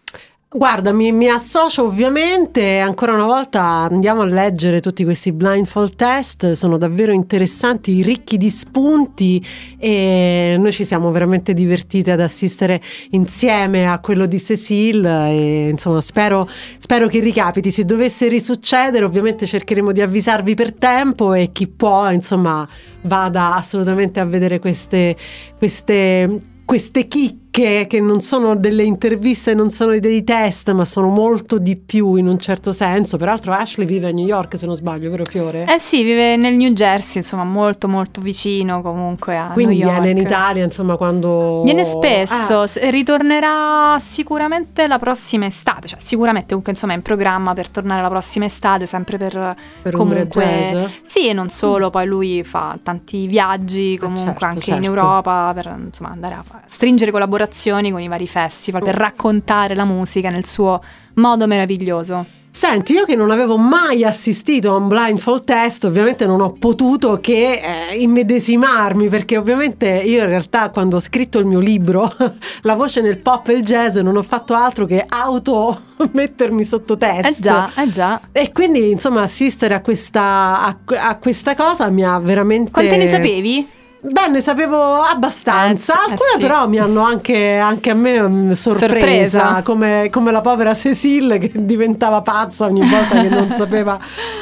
Guarda, 0.55 0.93
mi, 0.93 1.13
mi, 1.13 1.31
associo 1.31 1.87
ovviamente, 1.87 2.77
ancora 2.77 3.15
una 3.15 3.25
volta 3.25 3.63
andiamo 3.63 4.21
a 4.21 4.27
leggere 4.27 4.81
tutti 4.81 5.03
questi 5.03 5.33
blindfold 5.33 5.97
test, 5.97 6.51
sono 6.51 6.77
davvero 6.77 7.11
interessanti, 7.11 8.03
ricchi 8.03 8.37
di 8.37 8.51
spunti 8.51 9.43
e 9.79 10.57
noi 10.59 10.71
ci 10.71 10.85
siamo 10.85 11.11
veramente 11.11 11.55
divertiti 11.55 12.11
ad 12.11 12.21
assistere 12.21 12.83
insieme 13.13 13.89
a 13.89 13.99
quello 14.01 14.27
di 14.27 14.39
Cecile 14.39 15.31
e 15.31 15.69
insomma 15.71 16.03
spero, 16.03 16.47
spero 16.77 17.09
che 17.09 17.21
ricapiti, 17.21 17.71
se 17.71 17.87
dovesse 17.87 18.29
risuccedere 18.29 19.07
ovviamente 19.07 19.47
cercheremo 19.47 19.91
di 19.91 20.03
avvisarvi 20.03 20.55
per 20.55 20.75
tempo 20.75 21.33
e 21.33 21.51
chi 21.51 21.67
può 21.67 22.11
insomma 22.11 22.69
vada 23.05 23.55
assolutamente 23.55 24.21
a 24.21 24.27
vedere 24.27 24.59
queste, 24.59 25.17
queste, 25.57 26.41
queste 26.67 27.09
chicche 27.09 27.42
che, 27.53 27.85
che, 27.87 28.01
non 28.01 28.23
sono 28.23 28.57
delle 28.57 28.83
interviste, 28.83 29.53
non 29.53 29.71
sono 29.71 29.99
dei 29.99 30.25
test, 30.25 30.73
ma 30.73 30.87
sono 30.87 31.09
molto 31.09 31.59
di 31.59 31.77
più 31.77 32.15
in 32.15 32.27
un 32.27 32.39
certo 32.39 32.73
senso. 32.73 33.19
Peraltro 33.19 33.53
Ashley 33.53 33.87
vive 33.87 34.09
a 34.09 34.11
New 34.11 34.25
York, 34.25 34.57
se 34.57 34.65
non 34.65 34.75
sbaglio, 34.75 35.11
vero 35.11 35.27
Fiore? 35.27 35.67
Eh 35.69 35.79
sì, 35.79 36.03
vive 36.03 36.37
nel 36.37 36.55
New 36.55 36.71
Jersey, 36.71 37.21
insomma, 37.21 37.45
molto 37.45 37.89
molto 37.89 38.23
vicino 38.23 38.81
comunque 38.81 39.37
a 39.37 39.51
Quindi 39.53 39.77
New 39.77 39.87
York. 39.87 40.01
viene 40.01 40.19
in 40.19 40.27
Italia, 40.27 40.65
insomma, 40.65 40.97
quando... 40.97 41.63
Viene 41.63 41.85
spesso, 41.85 42.61
ah. 42.61 42.69
ritornerà 42.89 43.99
sicuramente 44.01 44.87
la 44.87 44.99
prossima 44.99 45.45
estate, 45.45 45.89
cioè 45.89 45.99
sicuramente 46.01 46.49
comunque 46.49 46.73
insomma 46.73 46.95
è 46.95 46.97
in 46.97 47.03
programma 47.03 47.53
per 47.53 47.71
tornare 47.71 48.01
la 48.01 48.09
prossima 48.09 48.47
estate, 48.47 48.87
sempre 48.87 49.19
per, 49.19 49.55
per 49.83 49.93
comunque... 49.93 50.91
Sì, 51.03 51.29
e 51.29 51.35
non 51.35 51.51
solo, 51.51 51.91
poi 51.91 52.07
lui 52.07 52.43
fa 52.45 52.79
tanti 52.83 53.27
viaggi 53.27 53.99
comunque 53.99 54.31
certo, 54.31 54.45
anche 54.47 54.61
certo. 54.61 54.81
in 54.81 54.87
Europa 54.87 55.53
per 55.55 55.79
insomma 55.85 56.13
andare 56.13 56.35
a 56.35 56.45
stringere 56.65 57.11
collaborazioni 57.11 57.41
con 57.91 58.01
i 58.01 58.09
vari 58.09 58.27
festival 58.27 58.83
per 58.83 58.95
raccontare 58.95 59.75
la 59.75 59.85
musica 59.85 60.29
nel 60.29 60.47
suo 60.47 60.81
modo 61.15 61.47
meraviglioso. 61.47 62.41
Senti, 62.55 62.93
io 62.93 63.07
che 63.07 63.17
non 63.17 63.31
avevo 63.31 63.57
mai 63.57 64.05
assistito 64.05 64.73
a 64.73 64.77
un 64.77 64.87
blindfold 64.87 65.43
test, 65.43 65.85
ovviamente 65.85 66.27
non 66.27 66.43
ho 66.43 66.53
potuto 66.53 67.19
che 67.19 67.63
eh, 67.91 67.97
immedesimarmi, 67.97 69.09
perché 69.09 69.39
ovviamente 69.39 69.89
io 69.89 70.21
in 70.21 70.27
realtà 70.27 70.69
quando 70.69 70.97
ho 70.97 71.01
scritto 71.01 71.39
il 71.39 71.47
mio 71.47 71.61
libro, 71.61 72.15
La 72.63 72.75
voce 72.75 73.01
nel 73.01 73.19
pop 73.21 73.49
e 73.49 73.55
il 73.55 73.65
jazz, 73.65 73.97
non 73.97 74.19
ho 74.19 74.23
fatto 74.23 74.53
altro 74.53 74.85
che 74.85 75.03
auto 75.09 75.81
mettermi 76.13 76.63
sotto 76.63 76.99
test. 76.99 77.39
Eh 77.39 77.41
già, 77.41 77.73
eh 77.75 77.89
già. 77.89 78.21
E 78.31 78.53
quindi 78.53 78.91
insomma 78.91 79.23
assistere 79.23 79.75
a 79.75 79.81
questa, 79.81 80.61
a, 80.61 80.79
a 81.09 81.17
questa 81.17 81.55
cosa 81.55 81.89
mi 81.89 82.05
ha 82.05 82.19
veramente... 82.19 82.71
Quante 82.71 82.99
ne 82.99 83.09
sapevi? 83.09 83.67
Beh, 84.05 84.27
ne 84.29 84.41
sapevo 84.41 85.01
abbastanza. 85.01 85.95
Eh, 85.95 86.11
Alcune 86.11 86.31
eh 86.31 86.35
sì. 86.35 86.41
però 86.41 86.67
mi 86.67 86.79
hanno 86.79 87.03
anche, 87.03 87.57
anche 87.57 87.91
a 87.91 87.95
me 87.95 88.21
mm, 88.21 88.51
sorpresa, 88.51 88.89
Sorpresa. 88.89 89.63
Come, 89.63 90.09
come 90.11 90.33
la 90.33 90.41
povera 90.41 90.75
Cecile 90.75 91.39
che 91.39 91.53
diventava 91.65 92.21
pazza 92.21 92.65
ogni 92.67 92.81
volta 92.85 93.21
che 93.21 93.29
non 93.29 93.53
sapeva 93.55 93.97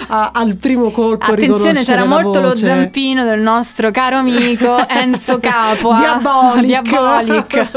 a- 0.08 0.30
al 0.32 0.56
primo 0.56 0.90
colpo 0.90 1.32
Attenzione, 1.32 1.82
c'era 1.82 2.06
molto 2.06 2.40
lo 2.40 2.48
voce. 2.48 2.64
zampino 2.64 3.22
del 3.24 3.40
nostro 3.40 3.90
caro 3.90 4.16
amico 4.16 4.76
Enzo 4.88 5.38
Capua. 5.38 5.94
Diabolic. 5.98 6.64
Diabolic. 6.80 7.68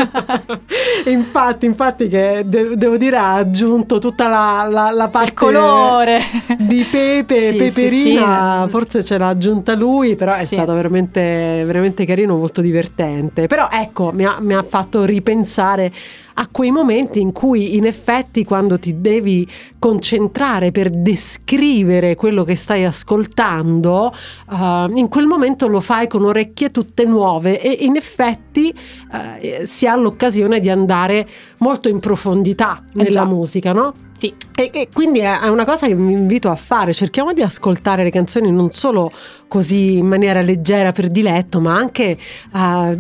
infatti, 1.08 1.66
infatti 1.66 2.08
che 2.08 2.44
de- 2.46 2.78
devo 2.78 2.96
dire 2.96 3.18
ha 3.18 3.34
aggiunto 3.34 4.00
tutta 4.00 4.28
la, 4.30 4.66
la, 4.70 4.90
la 4.92 5.08
parte 5.10 5.32
Il 5.32 5.34
colore. 5.34 6.22
di 6.60 6.84
pepe, 6.86 7.50
Sì, 7.50 7.56
peperina, 7.58 8.62
sì, 8.64 8.70
forse 8.70 9.04
ce 9.04 9.18
l'ha 9.18 9.28
aggiunta 9.28 9.74
lui, 9.76 10.16
però 10.16 10.34
è 10.34 10.46
stato 10.46 10.74
veramente, 10.74 11.64
veramente 11.74 12.06
carino, 12.06 12.38
molto 12.38 12.62
divertente. 12.62 13.48
Però 13.48 13.68
ecco, 13.72 14.12
mi 14.14 14.26
ha, 14.26 14.38
mi 14.40 14.54
ha 14.54 14.64
fatto 14.64 15.04
ripensare 15.04 15.92
a 16.36 16.48
quei 16.52 16.72
momenti 16.72 17.20
in 17.20 17.32
cui 17.32 17.76
in 17.76 17.86
effetti 17.86 18.44
quando 18.44 18.80
ti 18.80 19.00
devi 19.02 19.48
concentrare 19.80 20.72
per 20.72 20.90
descrivere 20.90 22.16
quello 22.16 22.44
che 22.44 22.56
stai 22.56 22.86
ascoltando, 22.86 24.14
eh, 24.52 24.88
in 24.94 25.08
quel 25.10 25.26
momento 25.26 25.68
lo 25.68 25.80
fai 25.80 26.08
con 26.08 26.24
orecchie 26.24 26.72
tutte 26.72 27.06
nuove 27.06 27.60
e 27.62 27.86
in 27.86 27.96
effetti 27.96 28.74
eh, 29.12 29.66
si 29.66 29.88
ha 29.88 29.96
l'occasione 29.96 30.60
di 30.60 30.70
andare 30.70 31.28
molto 31.60 31.90
in 31.90 32.00
profondità 32.00 32.84
nella 32.94 33.10
già. 33.10 33.26
musica, 33.26 33.72
no? 33.74 33.94
Sì. 34.18 34.34
E, 34.56 34.70
e 34.72 34.88
quindi 34.94 35.20
è 35.20 35.50
una 35.50 35.66
cosa 35.66 35.88
che 35.88 35.96
vi 35.96 36.12
invito 36.12 36.50
a 36.50 36.56
fare, 36.56 36.94
cerchiamo 36.94 37.34
di 37.34 37.42
ascoltare 37.42 38.04
le 38.04 38.10
canzoni 38.10 38.52
non 38.52 38.72
solo 38.72 39.12
così 39.50 39.98
in 39.98 40.08
maniera 40.08 40.42
leggera 40.42 40.92
per 40.92 41.10
diletto, 41.10 41.60
ma 41.60 41.76
anche 41.76 42.18
eh, 42.54 43.00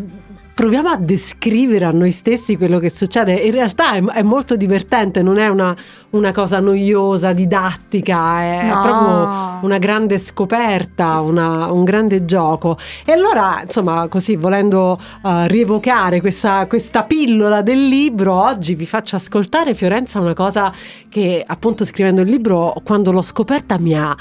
proviamo 0.53 0.89
a 0.89 0.97
descrivere 0.97 1.85
a 1.85 1.91
noi 1.91 2.11
stessi 2.11 2.57
quello 2.57 2.79
che 2.79 2.89
succede. 2.89 3.33
In 3.33 3.51
realtà 3.51 3.93
è, 3.93 4.03
è 4.03 4.21
molto 4.21 4.55
divertente, 4.55 5.21
non 5.21 5.37
è 5.37 5.47
una, 5.47 5.75
una 6.11 6.31
cosa 6.31 6.59
noiosa, 6.59 7.33
didattica, 7.33 8.41
è, 8.41 8.67
No. 8.67 8.79
proprio 8.81 9.59
una 9.65 9.77
grande 9.77 10.17
scoperta, 10.17 11.19
una- 11.21 11.71
un 11.71 11.83
grande 11.83 12.25
gioco. 12.25 12.77
E 13.05 13.11
allora, 13.11 13.61
insomma, 13.63 14.07
così 14.07 14.35
volendo 14.35 14.99
eh, 15.25 15.47
rievocare 15.47 16.21
questa, 16.21 16.65
questa 16.67 17.03
pillola 17.03 17.61
del 17.61 17.87
libro, 17.87 18.33
oggi 18.33 18.75
vi 18.75 18.85
faccio 18.85 19.15
ascoltare 19.15 19.73
Fiorenza 19.73 20.19
una 20.19 20.33
cosa 20.33 20.71
che 21.09 21.43
appunto 21.45 21.83
scrivendo 21.85 22.21
il 22.21 22.29
libro, 22.29 22.73
quando 22.83 23.11
l'ho 23.11 23.21
scoperta 23.21 23.79
mi 23.79 23.95
ha 23.97 24.15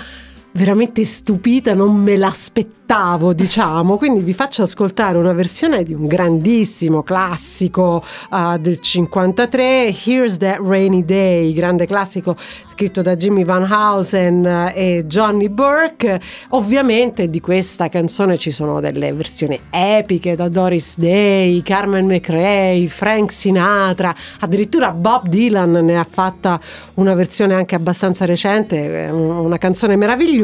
veramente 0.52 1.04
stupita, 1.04 1.74
non 1.74 1.94
me 1.94 2.16
l'aspettavo, 2.16 3.32
diciamo. 3.32 3.96
Quindi 3.96 4.22
vi 4.22 4.34
faccio 4.34 4.62
ascoltare 4.62 5.16
una 5.16 5.32
versione 5.32 5.82
di 5.82 5.94
un 5.94 6.06
grandissimo 6.06 7.02
classico 7.02 8.04
eh, 8.32 8.58
del 8.58 8.80
53, 8.80 9.94
Here's 10.04 10.36
That 10.36 10.58
Rainy 10.62 11.04
Day, 11.04 11.52
grande 11.52 11.86
classico 11.86 12.36
scritto 12.66 13.02
da 13.02 13.16
Jimmy 13.16 13.44
Van 13.44 13.66
Housen 13.70 14.44
eh, 14.44 14.72
e 14.74 15.06
Johnny 15.06 15.48
Burke. 15.48 16.20
Ovviamente 16.50 17.30
di 17.30 17.40
questa 17.40 17.88
canzone 17.88 18.36
ci 18.36 18.50
sono 18.50 18.80
delle 18.80 19.12
versioni 19.12 19.58
epiche 19.70 20.34
da 20.34 20.48
Doris 20.48 20.98
Day, 20.98 21.62
Carmen 21.62 22.06
McRae, 22.06 22.88
Frank 22.88 23.32
Sinatra, 23.32 24.14
addirittura 24.40 24.92
Bob 24.92 25.28
Dylan 25.28 25.70
ne 25.70 25.98
ha 25.98 26.06
fatta 26.08 26.60
una 26.94 27.14
versione 27.14 27.54
anche 27.54 27.74
abbastanza 27.74 28.24
recente, 28.26 29.06
eh, 29.06 29.10
una 29.10 29.58
canzone 29.58 29.96
meravigliosa. 29.96 30.41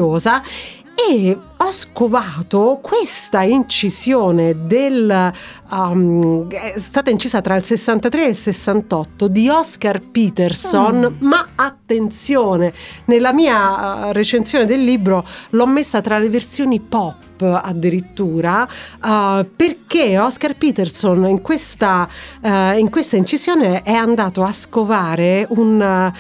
E 1.11 1.39
ho 1.57 1.73
scovato 1.73 2.81
questa 2.83 3.43
incisione 3.43 4.67
del 4.67 5.33
um, 5.71 6.49
è 6.49 6.75
stata 6.77 7.11
incisa 7.11 7.41
tra 7.41 7.55
il 7.55 7.65
63 7.65 8.25
e 8.25 8.29
il 8.31 8.37
68 8.37 9.29
di 9.29 9.49
Oscar 9.49 10.01
Peterson 10.01 11.17
ma 11.21 11.51
attenzione 11.55 12.73
nella 13.05 13.33
mia 13.33 14.07
uh, 14.07 14.13
recensione 14.13 14.65
del 14.65 14.83
libro 14.83 15.25
l'ho 15.51 15.67
messa 15.67 16.01
tra 16.01 16.19
le 16.19 16.31
versioni 16.31 16.81
pop 16.81 17.43
addirittura 17.43 18.63
uh, 18.63 19.47
perché 19.55 20.19
Oscar 20.19 20.57
Peterson 20.57 21.29
in 21.29 21.41
questa, 21.43 22.09
uh, 22.43 22.77
in 22.77 22.91
questa 22.91 23.17
incisione 23.17 23.83
è 23.83 23.93
andato 23.93 24.43
a 24.43 24.51
scovare 24.51 25.47
un 25.51 26.13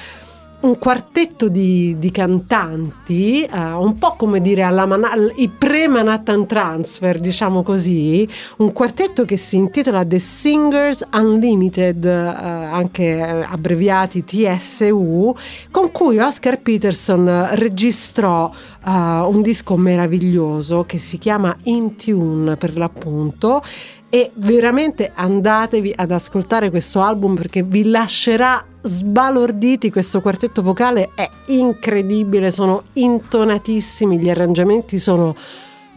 un 0.60 0.76
quartetto 0.78 1.48
di, 1.48 1.96
di 1.98 2.10
cantanti, 2.10 3.48
uh, 3.48 3.80
un 3.80 3.94
po' 3.96 4.16
come 4.16 4.40
dire 4.40 4.62
alla 4.62 4.86
Man- 4.86 5.32
i 5.36 5.48
pre-Manhattan 5.48 6.46
Transfer, 6.46 7.20
diciamo 7.20 7.62
così, 7.62 8.28
un 8.56 8.72
quartetto 8.72 9.24
che 9.24 9.36
si 9.36 9.56
intitola 9.56 10.04
The 10.04 10.18
Singers 10.18 11.06
Unlimited, 11.12 12.04
uh, 12.04 12.74
anche 12.74 13.20
abbreviati 13.20 14.24
TSU, 14.24 15.32
con 15.70 15.92
cui 15.92 16.18
Oscar 16.18 16.60
Peterson 16.60 17.50
registrò 17.52 18.50
uh, 18.84 18.90
un 18.90 19.42
disco 19.42 19.76
meraviglioso 19.76 20.82
che 20.84 20.98
si 20.98 21.18
chiama 21.18 21.54
In 21.64 21.94
Tune 21.94 22.56
per 22.56 22.76
l'appunto 22.76 23.62
e 24.10 24.30
veramente 24.34 25.12
andatevi 25.14 25.92
ad 25.94 26.10
ascoltare 26.10 26.70
questo 26.70 27.00
album 27.02 27.34
perché 27.34 27.62
vi 27.62 27.84
lascerà 27.84 28.64
sbalorditi 28.88 29.90
questo 29.90 30.20
quartetto 30.20 30.62
vocale 30.62 31.10
è 31.14 31.28
incredibile 31.46 32.50
sono 32.50 32.84
intonatissimi 32.94 34.18
gli 34.18 34.30
arrangiamenti 34.30 34.98
sono 34.98 35.36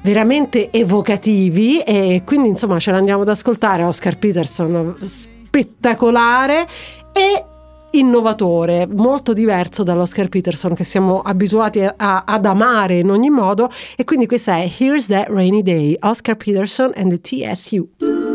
veramente 0.01 0.71
evocativi 0.71 1.79
e 1.79 2.23
quindi 2.25 2.49
insomma 2.49 2.79
ce 2.79 2.91
l'andiamo 2.91 3.21
ad 3.21 3.29
ascoltare 3.29 3.83
Oscar 3.83 4.17
Peterson 4.17 4.97
spettacolare 5.01 6.67
e 7.13 7.45
innovatore, 7.91 8.87
molto 8.87 9.33
diverso 9.33 9.83
dall'Oscar 9.83 10.29
Peterson 10.29 10.73
che 10.73 10.83
siamo 10.83 11.19
abituati 11.21 11.81
a, 11.81 12.23
ad 12.25 12.45
amare 12.45 12.99
in 12.99 13.09
ogni 13.09 13.29
modo 13.29 13.69
e 13.95 14.03
quindi 14.03 14.27
questa 14.27 14.57
è 14.57 14.69
Here's 14.77 15.07
That 15.07 15.27
Rainy 15.29 15.61
Day, 15.61 15.97
Oscar 15.99 16.35
Peterson 16.35 16.91
and 16.95 17.09
the 17.09 17.19
TSU. 17.19 18.30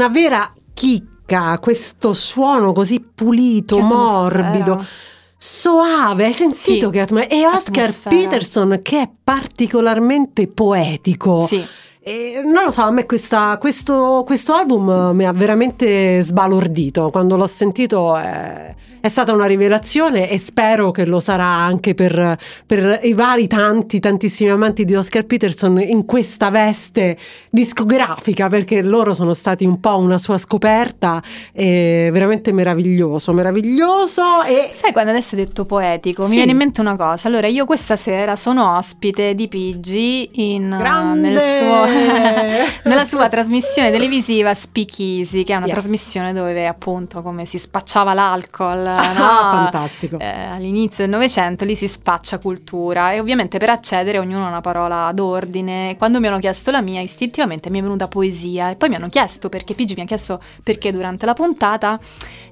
Una 0.06 0.10
vera 0.10 0.54
chicca, 0.74 1.58
questo 1.60 2.14
suono 2.14 2.72
così 2.74 3.04
pulito, 3.14 3.80
morbido. 3.80 4.86
Soave, 5.38 6.26
hai 6.26 6.34
sentito 6.34 6.86
Sì, 6.88 6.92
che 6.92 7.00
atmosfera? 7.02 7.34
E 7.36 7.46
Oscar 7.46 7.84
atmosfera. 7.84 8.16
Peterson 8.16 8.80
che 8.82 9.02
è 9.02 9.10
particolarmente 9.24 10.48
poetico. 10.48 11.46
Sì. 11.46 11.64
E 12.08 12.42
non 12.44 12.64
lo 12.66 12.72
so, 12.72 12.84
a 12.84 12.92
me 12.92 13.06
questa- 13.08 13.58
questo, 13.60 14.22
questo 14.26 14.54
album 14.54 15.12
mi 15.16 15.26
ha 15.26 15.32
veramente 15.34 16.22
sbalordito. 16.22 17.10
Quando 17.10 17.36
l'ho 17.36 17.48
sentito 17.48 18.16
è, 18.16 18.74
è 19.06 19.08
stata 19.08 19.34
una 19.34 19.46
rivelazione 19.46 20.32
e 20.32 20.40
spero 20.40 20.90
che 20.90 21.06
lo 21.06 21.20
sarà 21.20 21.46
anche 21.46 21.94
per, 21.94 22.36
per 22.66 23.02
i 23.04 23.14
vari 23.14 23.46
tanti, 23.46 24.00
tantissimi 24.00 24.50
amanti 24.50 24.84
di 24.84 24.96
Oscar 24.96 25.26
Peterson 25.28 25.80
in 25.80 26.06
questa 26.06 26.50
veste 26.50 27.16
discografica, 27.52 28.50
perché 28.50 28.82
loro 28.82 29.14
sono 29.14 29.34
stati 29.34 29.64
un 29.64 29.80
po' 29.80 30.00
una 30.00 30.18
sua 30.18 30.40
scoperta. 30.40 31.22
E 31.54 32.10
veramente 32.12 32.52
meraviglioso, 32.52 33.32
meraviglioso. 33.32 34.42
E 34.44 34.72
Sai 34.74 34.92
quando 34.92 35.12
adesso 35.12 35.36
hai 35.36 35.46
detto 35.46 35.66
poetico? 35.66 36.24
Sì. 36.24 36.30
Mi 36.30 36.36
viene 36.38 36.52
in 36.54 36.58
mente 36.58 36.82
una 36.82 36.96
cosa. 36.96 37.28
Allora, 37.28 37.46
io 37.46 37.66
questa 37.66 37.98
sera 37.98 38.36
sono 38.36 38.76
ospite 38.76 39.36
di 39.36 39.48
Pigi 39.48 40.30
in, 40.56 40.76
Grande! 40.80 41.30
nel 41.30 41.40
suo- 41.60 41.86
nella 42.90 43.06
sua 43.06 43.28
trasmissione 43.28 43.92
televisiva 43.92 44.52
Speakeasy, 44.56 45.44
che 45.44 45.54
è 45.54 45.58
una 45.58 45.66
Yes. 45.68 45.74
trasmissione 45.76 46.34
dove 46.34 46.66
appunto 46.66 47.22
come 47.22 47.46
si 47.46 47.60
spacciava 47.60 48.16
l'alcol 48.16 48.94
Ah, 48.96 49.14
no? 49.14 49.52
fantastico. 49.52 50.20
Eh, 50.20 50.26
all'inizio 50.26 51.04
del 51.04 51.14
Novecento 51.14 51.66
lì 51.66 51.76
si 51.76 51.88
spaccia 51.88 52.40
cultura 52.40 53.12
e 53.12 53.20
ovviamente 53.20 53.58
per 53.58 53.70
accedere 53.70 54.20
ognuno 54.20 54.46
ha 54.46 54.50
una 54.50 54.62
parola 54.62 55.12
d'ordine. 55.14 55.96
Quando 55.98 56.20
mi 56.20 56.28
hanno 56.28 56.40
chiesto 56.40 56.72
la 56.72 56.82
mia, 56.82 57.02
istintivamente 57.02 57.70
mi 57.70 57.80
è 57.80 57.82
venuta 57.82 58.08
poesia 58.08 58.72
e 58.72 58.76
poi 58.76 58.90
mi 58.90 58.96
hanno 58.96 59.10
chiesto 59.10 59.50
perché 59.50 59.74
Pigi 59.74 59.94
mi 59.96 60.02
ha 60.02 60.06
chiesto 60.06 60.42
perché 60.64 60.92
durante 60.92 61.26
la 61.26 61.34
puntata 61.34 62.00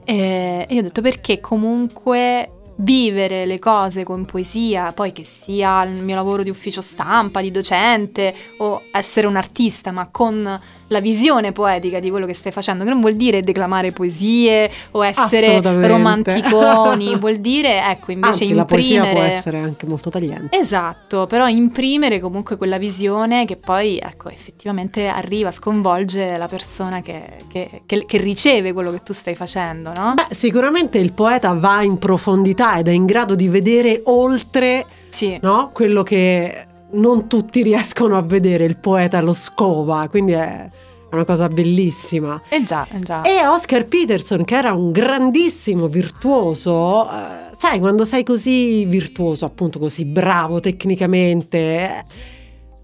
eh, 0.03 0.65
e 0.67 0.73
io 0.73 0.79
ho 0.79 0.83
detto 0.83 1.01
perché 1.01 1.39
comunque 1.39 2.49
vivere 2.77 3.45
le 3.45 3.59
cose 3.59 4.03
con 4.03 4.25
poesia, 4.25 4.91
poi 4.93 5.11
che 5.11 5.23
sia 5.25 5.83
il 5.83 6.01
mio 6.01 6.15
lavoro 6.15 6.43
di 6.43 6.49
ufficio 6.49 6.81
stampa, 6.81 7.41
di 7.41 7.51
docente 7.51 8.33
o 8.57 8.83
essere 8.91 9.27
un 9.27 9.35
artista, 9.35 9.91
ma 9.91 10.07
con 10.09 10.59
la 10.93 11.01
visione 11.01 11.51
poetica 11.51 11.99
di 11.99 12.09
quello 12.09 12.25
che 12.25 12.33
stai 12.33 12.51
facendo, 12.51 12.83
che 12.83 12.89
non 12.91 13.01
vuol 13.01 13.15
dire 13.15 13.41
declamare 13.41 13.91
poesie 13.91 14.69
o 14.91 15.03
essere 15.03 15.59
romanticoni, 15.87 17.15
vuol 17.19 17.37
dire 17.37 17.81
ecco 17.89 18.11
invece 18.11 18.43
Anzi, 18.43 18.53
la 18.53 18.65
poesia 18.65 18.95
imprimere 18.97 19.19
può 19.19 19.27
essere 19.35 19.57
anche 19.59 19.85
molto 19.85 20.09
tagliente. 20.09 20.57
Esatto, 20.57 21.27
però 21.27 21.47
imprimere 21.47 22.19
comunque 22.19 22.57
quella 22.57 22.77
visione 22.77 23.45
che 23.45 23.55
poi 23.57 23.97
ecco, 23.97 24.29
effettivamente 24.29 25.07
arriva, 25.07 25.51
sconvolge 25.51 26.37
la 26.37 26.47
persona 26.47 27.01
che, 27.01 27.37
che- 27.51 27.81
che- 27.85 28.05
che 28.05 28.17
riceve 28.17 28.73
quello 28.73 28.91
che 28.91 29.01
tu 29.03 29.13
stai 29.13 29.35
facendo, 29.35 29.91
no? 29.95 30.13
Beh, 30.15 30.27
sicuramente 30.33 30.97
il 30.99 31.13
poeta 31.13 31.53
va 31.53 31.81
in 31.83 31.97
profondità 31.97 32.77
ed 32.77 32.87
è 32.87 32.91
in 32.91 33.05
grado 33.05 33.35
di 33.35 33.47
vedere 33.49 34.01
oltre 34.05 34.85
Sì. 35.09 35.37
no? 35.41 35.71
quello 35.73 36.03
che 36.03 36.67
non 36.93 37.27
tutti 37.27 37.63
riescono 37.63 38.17
a 38.17 38.21
vedere, 38.21 38.65
il 38.65 38.77
poeta 38.77 39.21
lo 39.21 39.33
scova, 39.33 40.07
quindi 40.09 40.33
è 40.33 40.69
una 41.11 41.25
cosa 41.25 41.47
bellissima. 41.47 42.41
Eh 42.49 42.63
già, 42.63 42.87
eh 42.91 42.99
già. 42.99 43.21
E 43.21 43.45
Oscar 43.45 43.85
Peterson, 43.85 44.43
che 44.43 44.55
era 44.55 44.73
un 44.73 44.91
grandissimo 44.91 45.87
virtuoso, 45.87 47.05
eh, 47.05 47.55
sai, 47.55 47.79
quando 47.79 48.03
sei 48.03 48.23
così 48.23 48.85
virtuoso, 48.85 49.45
appunto 49.45 49.79
così 49.79 50.05
bravo 50.05 50.59
tecnicamente, 50.59 51.57
eh, 51.57 52.03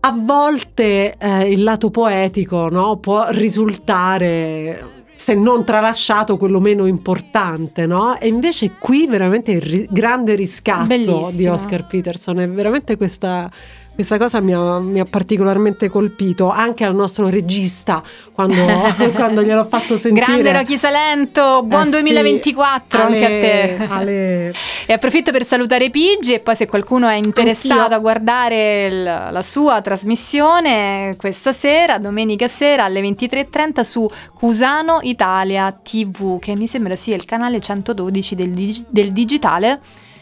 a 0.01 0.16
volte 0.18 1.16
eh, 1.18 1.49
il 1.49 1.64
lato 1.64 1.89
poetico 1.89 2.70
no, 2.70 2.97
può 2.97 3.28
risultare, 3.30 5.03
se 5.14 5.34
non 5.34 5.66
tralasciato, 5.66 6.38
quello 6.38 6.60
meno 6.60 6.86
importante, 6.86 7.86
no? 7.86 8.18
E 8.18 8.28
invece 8.28 8.76
qui 8.80 9.07
veramente 9.07 9.51
il 9.51 9.62
ri- 9.62 9.88
grande 9.89 10.36
riscatto 10.36 10.86
Bellissimo. 10.86 11.32
di 11.32 11.47
Oscar 11.47 11.86
Peterson 11.86 12.39
è 12.39 12.47
veramente 12.47 12.95
questa... 12.95 13.51
Questa 14.00 14.18
cosa 14.18 14.39
mi 14.39 14.54
ha, 14.54 14.80
mi 14.80 15.02
ha 15.02 15.04
particolarmente 15.04 15.89
colpito 15.89 16.50
anche 16.50 16.86
al 16.86 16.95
nostro 16.95 17.28
regista 17.28 18.02
quando, 18.32 18.56
quando 19.14 19.43
gliel'ho 19.43 19.66
fatto 19.66 19.97
sentire. 19.97 20.26
Grande 20.26 20.54
Rocky 20.54 20.78
Salento, 20.78 21.64
buon 21.66 21.82
Eh 21.82 21.86
sì, 21.88 21.91
2024 21.91 23.02
anche 23.02 23.24
a 23.24 23.28
Ale- 23.28 23.39
te. 23.41 23.88
Ale- 23.89 24.54
E 24.86 24.93
approfitto 24.93 25.32
per 25.34 25.43
salutare 25.43 25.89
Pigi 25.89 26.34
e 26.36 26.39
poi 26.39 26.56
se 26.56 26.66
qualcuno 26.66 27.10
è 27.10 27.16
interessato 27.16 27.82
Anch'io. 27.82 27.95
a 27.97 28.00
guardare 28.00 28.86
il- 28.88 29.04
la 29.04 29.41
sua 29.43 29.82
trasmissione 29.82 31.16
questa 31.18 31.52
sera, 31.52 31.97
domenica 31.97 32.47
sera 32.47 32.86
alle 32.86 33.02
23.30 33.02 33.82
su 33.84 34.10
Cusano 34.34 35.00
Italia 35.02 35.78
TV, 35.84 36.39
che 36.39 36.56
mi 36.56 36.68
sembra 36.68 36.95
sia 36.95 37.18
il 37.18 37.26
canale 37.26 37.60
112 37.60 38.36
del, 38.36 38.52
dig- 38.52 38.86
del 38.88 39.12
digitale. 39.12 39.82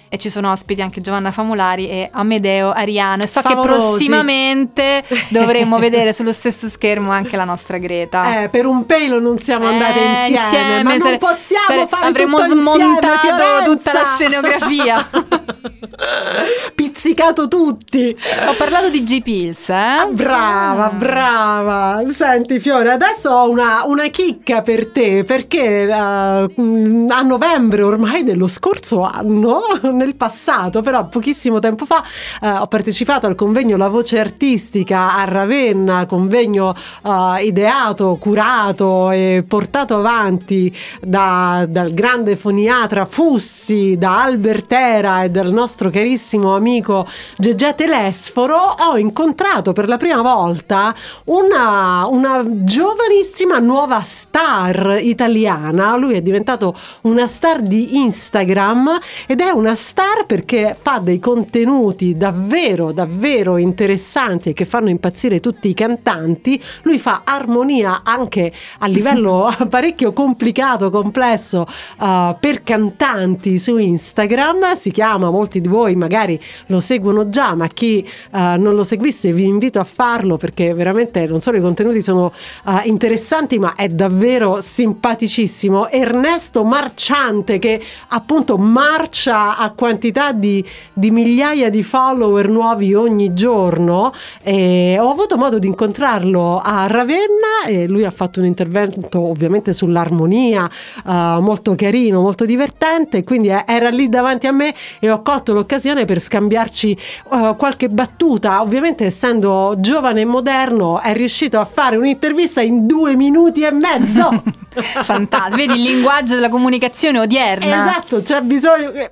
E 0.09 0.17
ci 0.17 0.29
sono 0.29 0.51
ospiti 0.51 0.81
anche 0.81 1.01
Giovanna 1.01 1.31
Famolari 1.31 1.89
e 1.89 2.09
Amedeo 2.11 2.71
Ariano. 2.71 3.23
E 3.23 3.27
so 3.27 3.41
Favolosi. 3.41 3.67
che 3.67 3.73
prossimamente 3.75 5.03
dovremo 5.29 5.77
vedere 5.79 6.13
sullo 6.13 6.31
stesso 6.31 6.69
schermo 6.69 7.11
anche 7.11 7.35
la 7.35 7.43
nostra 7.43 7.77
Greta. 7.77 8.43
Eh, 8.43 8.49
per 8.49 8.65
un 8.65 8.85
pelo 8.85 9.19
non 9.19 9.37
siamo 9.37 9.67
andate 9.67 9.99
Eh, 9.99 10.27
insieme, 10.29 10.83
ma 10.83 10.91
non 10.91 10.99
sare- 11.01 11.17
possiamo 11.17 11.65
sare- 11.67 11.87
fare 11.87 12.07
avremmo 12.07 12.37
tutto 12.37 12.55
insieme, 12.55 12.77
smontato 12.77 13.17
Fiorenza! 13.17 13.63
tutta 13.63 13.93
la 13.93 14.03
scenografia. 14.03 15.09
Pizzicato 16.75 17.47
tutti. 17.47 18.15
Ho 18.47 18.53
parlato 18.55 18.89
di 18.89 19.03
G-Pills, 19.03 19.69
eh? 19.69 19.73
Ah, 19.73 20.07
brava, 20.09 20.85
Ah. 20.85 20.89
brava. 20.89 22.01
Senti 22.07 22.59
Fiore, 22.59 22.91
adesso 22.91 23.29
ho 23.29 23.49
una, 23.49 23.83
una 23.85 24.07
chicca 24.07 24.61
per 24.61 24.87
te 24.91 25.23
perché 25.23 25.83
eh, 25.87 26.49
mm, 26.61 27.09
a 27.09 27.21
novembre 27.21 27.81
ormai 27.83 28.23
dello 28.23 28.47
scorso 28.47 29.01
anno, 29.01 29.61
nel 29.97 30.15
passato, 30.15 30.81
però 30.81 31.07
pochissimo 31.07 31.59
tempo 31.59 31.85
fa, 31.85 32.03
eh, 32.41 32.49
ho 32.49 32.67
partecipato 32.67 33.27
al 33.27 33.35
convegno 33.35 33.75
La 33.75 33.89
Voce 33.89 34.19
Artistica 34.19 35.15
a 35.15 35.25
Ravenna, 35.25 36.05
convegno 36.05 36.73
eh, 37.03 37.43
ideato, 37.43 38.15
curato 38.15 39.11
e 39.11 39.43
portato 39.47 39.95
avanti 39.97 40.73
da- 41.01 41.65
dal 41.67 41.91
grande 41.91 42.37
foniatra 42.37 43.05
Fussi, 43.05 43.97
da 43.97 44.23
Albertera 44.23 45.23
e 45.23 45.29
dal 45.29 45.51
nostro 45.51 45.89
carissimo 45.89 46.55
amico 46.55 47.07
Gegè 47.37 47.75
Telesforo, 47.75 48.55
ho 48.57 48.97
incontrato 48.97 49.73
per 49.73 49.87
la 49.87 49.97
prima 49.97 50.21
volta 50.21 50.93
una, 51.25 52.05
una 52.07 52.43
giovanissima 52.45 53.59
nuova 53.59 54.01
star 54.01 54.99
italiana. 55.01 55.95
Lui 55.97 56.13
è 56.13 56.21
diventato 56.21 56.75
una 57.01 57.27
star 57.27 57.61
di 57.61 57.97
Instagram 57.97 58.97
ed 59.25 59.41
è 59.41 59.49
una 59.49 59.75
star 59.75 59.86
perché 60.27 60.75
fa 60.79 60.99
dei 60.99 61.19
contenuti 61.19 62.15
davvero, 62.15 62.91
davvero 62.91 63.57
interessanti 63.57 64.49
e 64.49 64.53
che 64.53 64.65
fanno 64.65 64.89
impazzire 64.89 65.39
tutti 65.39 65.69
i 65.69 65.73
cantanti. 65.73 66.61
Lui 66.83 66.99
fa 66.99 67.21
armonia 67.23 68.01
anche 68.03 68.51
a 68.79 68.87
livello 68.87 69.49
parecchio 69.69 70.13
complicato, 70.13 70.89
complesso 70.89 71.65
uh, 71.99 72.35
per 72.39 72.63
cantanti 72.63 73.57
su 73.57 73.77
Instagram. 73.77 74.73
Si 74.73 74.91
chiama, 74.91 75.29
molti 75.29 75.61
di 75.61 75.67
voi 75.67 75.95
magari 75.95 76.39
lo 76.67 76.79
seguono 76.79 77.29
già, 77.29 77.55
ma 77.55 77.67
chi 77.67 78.07
uh, 78.31 78.37
non 78.59 78.75
lo 78.75 78.83
seguisse 78.83 79.31
vi 79.31 79.45
invito 79.45 79.79
a 79.79 79.85
farlo 79.85 80.37
perché 80.37 80.73
veramente 80.73 81.25
non 81.27 81.39
solo 81.39 81.57
i 81.57 81.61
contenuti 81.61 82.01
sono 82.01 82.33
uh, 82.65 82.71
interessanti, 82.83 83.57
ma 83.57 83.75
è 83.75 83.87
davvero 83.87 84.59
simpaticissimo. 84.59 85.89
Ernesto 85.89 86.63
Marciante 86.65 87.57
che 87.57 87.81
appunto 88.09 88.57
marcia 88.57 89.55
a 89.57 89.71
quantità 89.77 90.31
di, 90.31 90.65
di 90.91 91.11
migliaia 91.11 91.69
di 91.69 91.83
follower 91.83 92.49
nuovi 92.49 92.95
ogni 92.95 93.33
giorno. 93.33 94.11
E 94.41 94.97
ho 94.99 95.11
avuto 95.11 95.37
modo 95.37 95.59
di 95.59 95.67
incontrarlo 95.67 96.59
a 96.61 96.87
Ravenna 96.87 97.65
e 97.67 97.87
lui 97.87 98.03
ha 98.03 98.11
fatto 98.11 98.39
un 98.39 98.47
intervento 98.47 99.21
ovviamente 99.21 99.71
sull'armonia 99.71 100.67
uh, 101.05 101.11
molto 101.39 101.75
carino, 101.75 102.21
molto 102.21 102.43
divertente. 102.43 103.23
Quindi 103.23 103.49
era 103.49 103.89
lì 103.89 104.09
davanti 104.09 104.47
a 104.47 104.51
me 104.51 104.73
e 104.99 105.09
ho 105.11 105.21
colto 105.21 105.53
l'occasione 105.53 106.05
per 106.05 106.19
scambiarci 106.19 106.97
uh, 107.29 107.55
qualche 107.55 107.87
battuta. 107.89 108.61
Ovviamente, 108.61 109.05
essendo 109.05 109.75
giovane 109.77 110.21
e 110.21 110.25
moderno, 110.25 110.99
è 110.99 111.13
riuscito 111.13 111.59
a 111.59 111.65
fare 111.65 111.95
un'intervista 111.97 112.61
in 112.61 112.87
due 112.87 113.15
minuti 113.15 113.61
e 113.61 113.71
mezzo. 113.71 114.43
Fantastico, 115.03 115.55
vedi 115.55 115.73
il 115.73 115.81
linguaggio 115.81 116.35
della 116.35 116.49
comunicazione 116.49 117.19
odierna. 117.19 117.89
Esatto, 117.89 118.21
c'è 118.21 118.41
bisogno, 118.41 118.91
eh, 118.91 119.09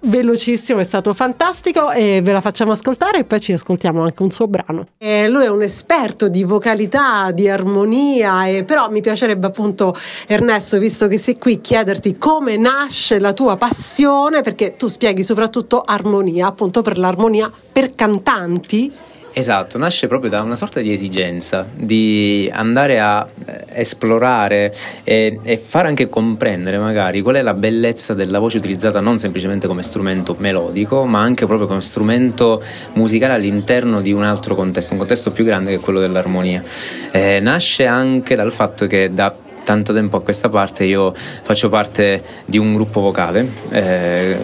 velocissimo, 0.56 0.80
è 0.80 0.84
stato 0.84 1.14
fantastico 1.14 1.92
e 1.92 2.22
ve 2.22 2.32
la 2.32 2.42
facciamo 2.42 2.72
ascoltare 2.72 3.20
e 3.20 3.24
poi 3.26 3.40
ci 3.40 3.52
ascoltiamo 3.52 4.02
anche 4.02 4.24
un 4.24 4.32
suo 4.32 4.48
brano. 4.48 4.88
E 4.98 5.28
lui 5.28 5.44
è 5.44 5.50
un 5.50 5.62
esperto 5.62 6.30
di 6.30 6.44
vocalità, 6.44 7.32
di 7.32 7.50
armonia, 7.50 8.48
e 8.48 8.64
però 8.64 8.90
mi 8.90 9.02
piacerebbe 9.02 9.48
appunto 9.48 9.96
Ernesto, 10.28 10.78
visto 10.78 11.08
che 11.08 11.18
sei 11.18 11.38
qui, 11.38 11.62
chiederti 11.62 12.18
come 12.18 12.58
nasce 12.58 13.20
la 13.20 13.34
tua 13.34 13.58
passione, 13.58 14.42
perché 14.42 14.76
tu 14.76 14.88
spieghi 14.88 15.24
soprattutto 15.24 15.82
armonia, 15.82 16.48
appunto 16.48 16.82
per 16.82 16.98
l'armonia 16.98 17.52
per 17.72 17.94
cantanti. 17.94 18.92
Esatto, 19.38 19.78
nasce 19.78 20.08
proprio 20.08 20.30
da 20.30 20.42
una 20.42 20.56
sorta 20.56 20.80
di 20.80 20.94
esigenza 20.94 21.68
di 21.76 22.50
andare 22.54 23.02
a 23.02 23.28
eh, 23.46 23.66
esplorare 23.82 24.74
e, 25.04 25.38
e, 25.44 25.58
far 25.58 25.88
anche 25.88 26.08
comprendere 26.08 26.78
magari 26.78 27.20
qual 27.20 27.36
è 27.36 27.42
la 27.42 27.54
bellezza 27.54 28.14
della 28.14 28.40
voce 28.40 28.60
utilizzata 28.60 29.02
non 29.02 29.18
semplicemente 29.18 29.68
come 29.68 29.84
strumento 29.84 30.38
melodico, 30.40 31.04
ma 31.04 31.20
anche 31.20 31.46
proprio 31.48 31.68
come 31.68 31.82
strumento 31.82 32.64
musicale 32.94 33.34
all'interno 33.34 34.00
di 34.00 34.14
un 34.14 34.24
altro 34.24 34.56
contesto, 34.56 34.94
un 34.94 35.00
contesto 35.00 35.32
più 35.32 35.44
grande 35.44 35.72
che 35.72 35.80
quello 35.80 36.00
dell'armonia. 36.00 36.64
Eh, 37.12 37.42
nasce 37.42 37.86
anche 37.86 38.36
dal 38.36 38.54
fatto 38.54 38.88
che 38.88 39.12
da 39.12 39.36
tanto 39.66 39.94
tempo 39.94 40.16
a 40.16 40.22
questa 40.22 40.48
parte 40.48 40.86
io 40.86 41.14
faccio 41.14 41.68
parte 41.68 42.24
di 42.46 42.58
un 42.58 42.74
gruppo 42.74 43.02
vocale, 43.02 43.50
eh, 43.72 44.38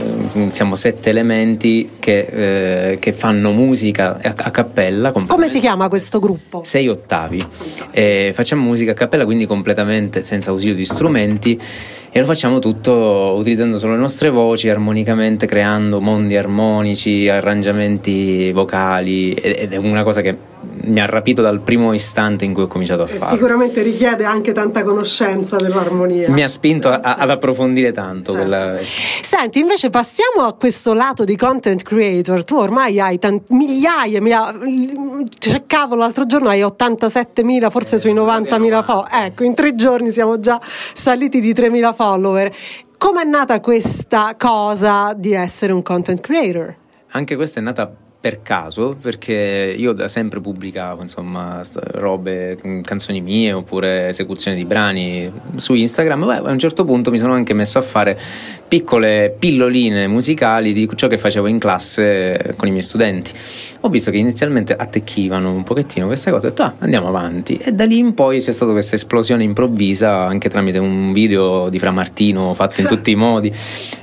siamo 0.49 0.75
sette 0.75 1.09
elementi 1.09 1.91
che, 1.99 2.89
eh, 2.91 2.99
che 2.99 3.13
fanno 3.13 3.51
musica 3.53 4.19
a, 4.21 4.33
a 4.35 4.51
cappella. 4.51 5.11
Come 5.11 5.51
si 5.51 5.59
chiama 5.59 5.87
questo 5.87 6.19
gruppo? 6.19 6.61
Sei 6.65 6.89
ottavi. 6.89 7.45
Eh, 7.91 8.31
facciamo 8.33 8.63
musica 8.63 8.91
a 8.91 8.95
cappella 8.95 9.23
quindi 9.23 9.45
completamente 9.45 10.23
senza 10.23 10.49
ausilio 10.49 10.75
di 10.75 10.85
strumenti 10.85 11.59
e 12.13 12.19
lo 12.19 12.25
facciamo 12.25 12.59
tutto 12.59 13.35
utilizzando 13.37 13.79
solo 13.79 13.93
le 13.93 13.99
nostre 13.99 14.29
voci, 14.29 14.69
armonicamente 14.69 15.45
creando 15.45 16.01
mondi 16.01 16.35
armonici, 16.35 17.29
arrangiamenti 17.29 18.51
vocali 18.51 19.31
ed 19.33 19.71
è 19.71 19.77
una 19.77 20.03
cosa 20.03 20.19
che 20.19 20.50
mi 20.63 20.99
ha 20.99 21.05
rapito 21.05 21.41
dal 21.41 21.61
primo 21.63 21.93
istante 21.93 22.45
in 22.45 22.53
cui 22.53 22.63
ho 22.63 22.67
cominciato 22.67 23.03
a 23.03 23.07
farlo. 23.07 23.25
Sicuramente 23.25 23.81
richiede 23.81 24.23
anche 24.23 24.51
tanta 24.51 24.83
conoscenza 24.83 25.57
dell'armonia. 25.57 26.29
Mi 26.29 26.43
ha 26.43 26.47
spinto 26.47 26.89
a, 26.89 26.99
ad 26.99 27.29
approfondire 27.29 27.91
tanto. 27.91 28.31
Certo. 28.31 28.47
Quella... 28.47 28.77
Senti, 28.81 29.59
invece 29.59 29.89
passiamo 29.89 30.45
a 30.45 30.53
questo 30.53 30.93
lato 30.93 31.23
di 31.23 31.35
content 31.35 31.81
creator. 31.81 32.43
Tu 32.43 32.55
ormai 32.55 32.99
hai 32.99 33.17
tant- 33.17 33.49
migliaia, 33.49 34.21
migliaia 34.21 34.53
cercavo 35.37 35.95
l'altro 35.95 36.25
giorno, 36.25 36.49
hai 36.49 36.61
87.000, 36.61 37.69
forse 37.69 37.95
eh, 37.95 37.99
sui 37.99 38.13
90.000 38.13 38.83
follower. 38.83 39.07
Ecco, 39.11 39.43
in 39.43 39.53
tre 39.53 39.75
giorni 39.75 40.11
siamo 40.11 40.39
già 40.39 40.59
saliti 40.61 41.39
di 41.39 41.53
3.000 41.53 41.93
follower. 41.93 42.51
Come 42.97 43.23
è 43.23 43.25
nata 43.25 43.59
questa 43.61 44.35
cosa 44.37 45.13
di 45.15 45.33
essere 45.33 45.73
un 45.73 45.81
content 45.81 46.21
creator? 46.21 46.75
Anche 47.13 47.35
questa 47.35 47.59
è 47.59 47.63
nata 47.63 47.91
per 48.21 48.43
caso, 48.43 48.95
perché 49.01 49.73
io 49.75 49.93
da 49.93 50.07
sempre 50.07 50.39
pubblicavo 50.39 51.01
insomma 51.01 51.63
robe, 51.93 52.55
mm, 52.65 52.81
canzoni 52.81 53.19
mie 53.19 53.51
oppure 53.51 54.09
esecuzioni 54.09 54.55
di 54.55 54.63
brani 54.63 55.31
su 55.55 55.73
Instagram, 55.73 56.27
Beh, 56.27 56.35
a 56.35 56.51
un 56.51 56.59
certo 56.59 56.85
punto 56.85 57.09
mi 57.09 57.17
sono 57.17 57.33
anche 57.33 57.53
messo 57.53 57.79
a 57.79 57.81
fare 57.81 58.15
piccole 58.67 59.35
pilloline 59.37 60.05
musicali 60.05 60.71
di 60.71 60.87
ciò 60.93 61.07
che 61.07 61.17
facevo 61.17 61.47
in 61.47 61.57
classe 61.57 62.53
con 62.57 62.67
i 62.67 62.71
miei 62.71 62.83
studenti. 62.83 63.31
Ho 63.81 63.89
visto 63.89 64.11
che 64.11 64.17
inizialmente 64.17 64.75
attecchivano 64.75 65.51
un 65.51 65.63
pochettino 65.63 66.05
queste 66.05 66.29
cose, 66.29 66.45
ho 66.45 66.49
detto 66.49 66.61
ah, 66.61 66.75
andiamo 66.77 67.07
avanti. 67.07 67.57
E 67.57 67.71
da 67.71 67.85
lì 67.85 67.97
in 67.97 68.13
poi 68.13 68.39
c'è 68.39 68.51
stata 68.51 68.71
questa 68.71 68.93
esplosione 68.93 69.43
improvvisa 69.43 70.25
anche 70.25 70.47
tramite 70.47 70.77
un 70.77 71.11
video 71.11 71.69
di 71.69 71.79
Fra 71.79 71.89
Martino 71.89 72.53
fatto 72.53 72.81
in 72.81 72.87
tutti 72.87 73.09
i 73.09 73.15
modi. 73.15 73.51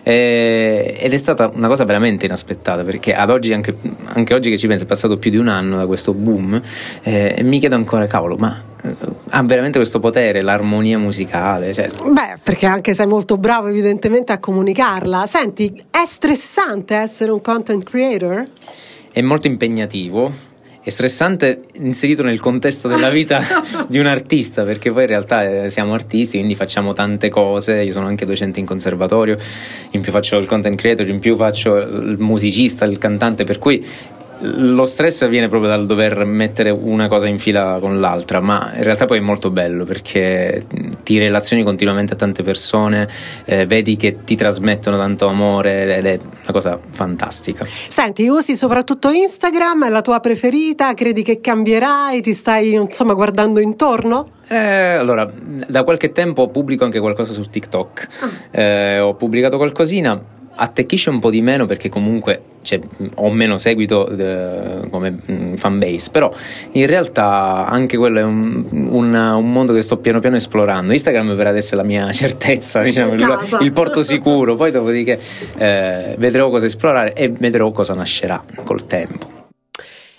E, 0.02 0.96
ed 0.98 1.12
è 1.12 1.16
stata 1.16 1.52
una 1.54 1.68
cosa 1.68 1.84
veramente 1.84 2.26
inaspettata 2.26 2.82
perché 2.82 3.14
ad 3.14 3.30
oggi 3.30 3.52
anche 3.52 3.76
anche 4.12 4.34
oggi 4.34 4.50
che 4.50 4.58
ci 4.58 4.66
penso 4.66 4.84
è 4.84 4.86
passato 4.86 5.18
più 5.18 5.30
di 5.30 5.36
un 5.36 5.48
anno 5.48 5.76
da 5.76 5.86
questo 5.86 6.14
boom 6.14 6.60
eh, 7.02 7.34
e 7.36 7.42
mi 7.42 7.58
chiedo 7.58 7.74
ancora 7.74 8.06
cavolo 8.06 8.36
ma 8.36 8.62
eh, 8.82 8.94
ha 9.30 9.42
veramente 9.42 9.78
questo 9.78 9.98
potere 9.98 10.42
l'armonia 10.42 10.98
musicale 10.98 11.72
cioè... 11.72 11.88
beh 11.88 12.38
perché 12.42 12.66
anche 12.66 12.94
sei 12.94 13.06
molto 13.06 13.36
bravo 13.36 13.68
evidentemente 13.68 14.32
a 14.32 14.38
comunicarla 14.38 15.26
senti 15.26 15.72
è 15.90 16.04
stressante 16.06 16.94
essere 16.94 17.30
un 17.30 17.40
content 17.40 17.82
creator? 17.84 18.44
è 19.12 19.20
molto 19.20 19.46
impegnativo 19.46 20.47
è 20.88 20.90
stressante 20.90 21.64
inserito 21.80 22.22
nel 22.22 22.40
contesto 22.40 22.88
della 22.88 23.10
vita 23.10 23.42
di 23.88 23.98
un 23.98 24.06
artista, 24.06 24.64
perché 24.64 24.90
poi 24.90 25.02
in 25.02 25.08
realtà 25.08 25.64
eh, 25.64 25.70
siamo 25.70 25.92
artisti, 25.92 26.38
quindi 26.38 26.54
facciamo 26.54 26.94
tante 26.94 27.28
cose. 27.28 27.82
Io 27.82 27.92
sono 27.92 28.06
anche 28.06 28.24
docente 28.24 28.58
in 28.58 28.64
conservatorio, 28.64 29.36
in 29.90 30.00
più 30.00 30.10
faccio 30.10 30.38
il 30.38 30.46
content 30.46 30.78
creator, 30.78 31.06
in 31.06 31.18
più 31.18 31.36
faccio 31.36 31.76
il 31.76 32.16
musicista, 32.18 32.86
il 32.86 32.96
cantante, 32.96 33.44
per 33.44 33.58
cui 33.58 33.84
lo 34.40 34.86
stress 34.86 35.28
viene 35.28 35.48
proprio 35.48 35.70
dal 35.70 35.86
dover 35.86 36.24
mettere 36.24 36.70
una 36.70 37.08
cosa 37.08 37.26
in 37.26 37.38
fila 37.38 37.78
con 37.80 38.00
l'altra, 38.00 38.40
ma 38.40 38.72
in 38.76 38.84
realtà 38.84 39.04
poi 39.04 39.18
è 39.18 39.20
molto 39.20 39.50
bello 39.50 39.84
perché 39.84 40.64
ti 41.02 41.18
relazioni 41.18 41.62
continuamente 41.62 42.12
a 42.12 42.16
tante 42.16 42.42
persone, 42.42 43.08
eh, 43.44 43.66
vedi 43.66 43.96
che 43.96 44.18
ti 44.24 44.36
trasmettono 44.36 44.96
tanto 44.96 45.26
amore 45.26 45.96
ed 45.96 46.06
è 46.06 46.18
una 46.20 46.52
cosa 46.52 46.78
fantastica. 46.90 47.66
Senti, 47.88 48.28
usi 48.28 48.54
soprattutto 48.54 49.10
Instagram, 49.10 49.86
è 49.86 49.88
la 49.88 50.02
tua 50.02 50.20
preferita? 50.20 50.94
Credi 50.94 51.22
che 51.22 51.40
cambierai? 51.40 52.20
Ti 52.20 52.32
stai 52.32 52.74
insomma 52.74 53.14
guardando 53.14 53.60
intorno? 53.60 54.30
Eh, 54.48 54.56
allora, 54.56 55.30
da 55.66 55.82
qualche 55.82 56.12
tempo 56.12 56.48
pubblico 56.48 56.84
anche 56.84 57.00
qualcosa 57.00 57.32
su 57.32 57.42
TikTok. 57.42 58.08
Ah. 58.20 58.60
Eh, 58.60 59.00
ho 59.00 59.14
pubblicato 59.14 59.56
qualcosina 59.56 60.36
attecchisce 60.60 61.10
un 61.10 61.20
po' 61.20 61.30
di 61.30 61.40
meno 61.40 61.66
perché 61.66 61.88
comunque 61.88 62.42
cioè, 62.62 62.80
ho 63.14 63.30
meno 63.30 63.56
seguito 63.58 64.04
de, 64.04 64.88
come 64.90 65.18
mm, 65.30 65.54
fanbase, 65.54 66.10
però 66.10 66.32
in 66.72 66.86
realtà 66.86 67.66
anche 67.66 67.96
quello 67.96 68.18
è 68.18 68.22
un, 68.22 68.66
un, 68.70 69.14
un, 69.14 69.50
mondo 69.50 69.72
che 69.72 69.82
sto 69.82 69.98
piano 69.98 70.20
piano 70.20 70.36
esplorando. 70.36 70.92
Instagram 70.92 71.34
per 71.36 71.46
adesso 71.46 71.74
è 71.74 71.76
la 71.76 71.84
mia 71.84 72.10
certezza, 72.12 72.82
diciamo, 72.82 73.14
il, 73.14 73.58
il, 73.60 73.72
porto 73.72 74.02
sicuro, 74.02 74.56
poi 74.56 74.70
dopodiché 74.70 75.18
eh, 75.56 76.14
vedrò 76.18 76.50
cosa 76.50 76.66
esplorare 76.66 77.14
e 77.14 77.28
vedrò 77.30 77.70
cosa 77.70 77.94
nascerà 77.94 78.42
col 78.64 78.86
tempo. 78.86 79.47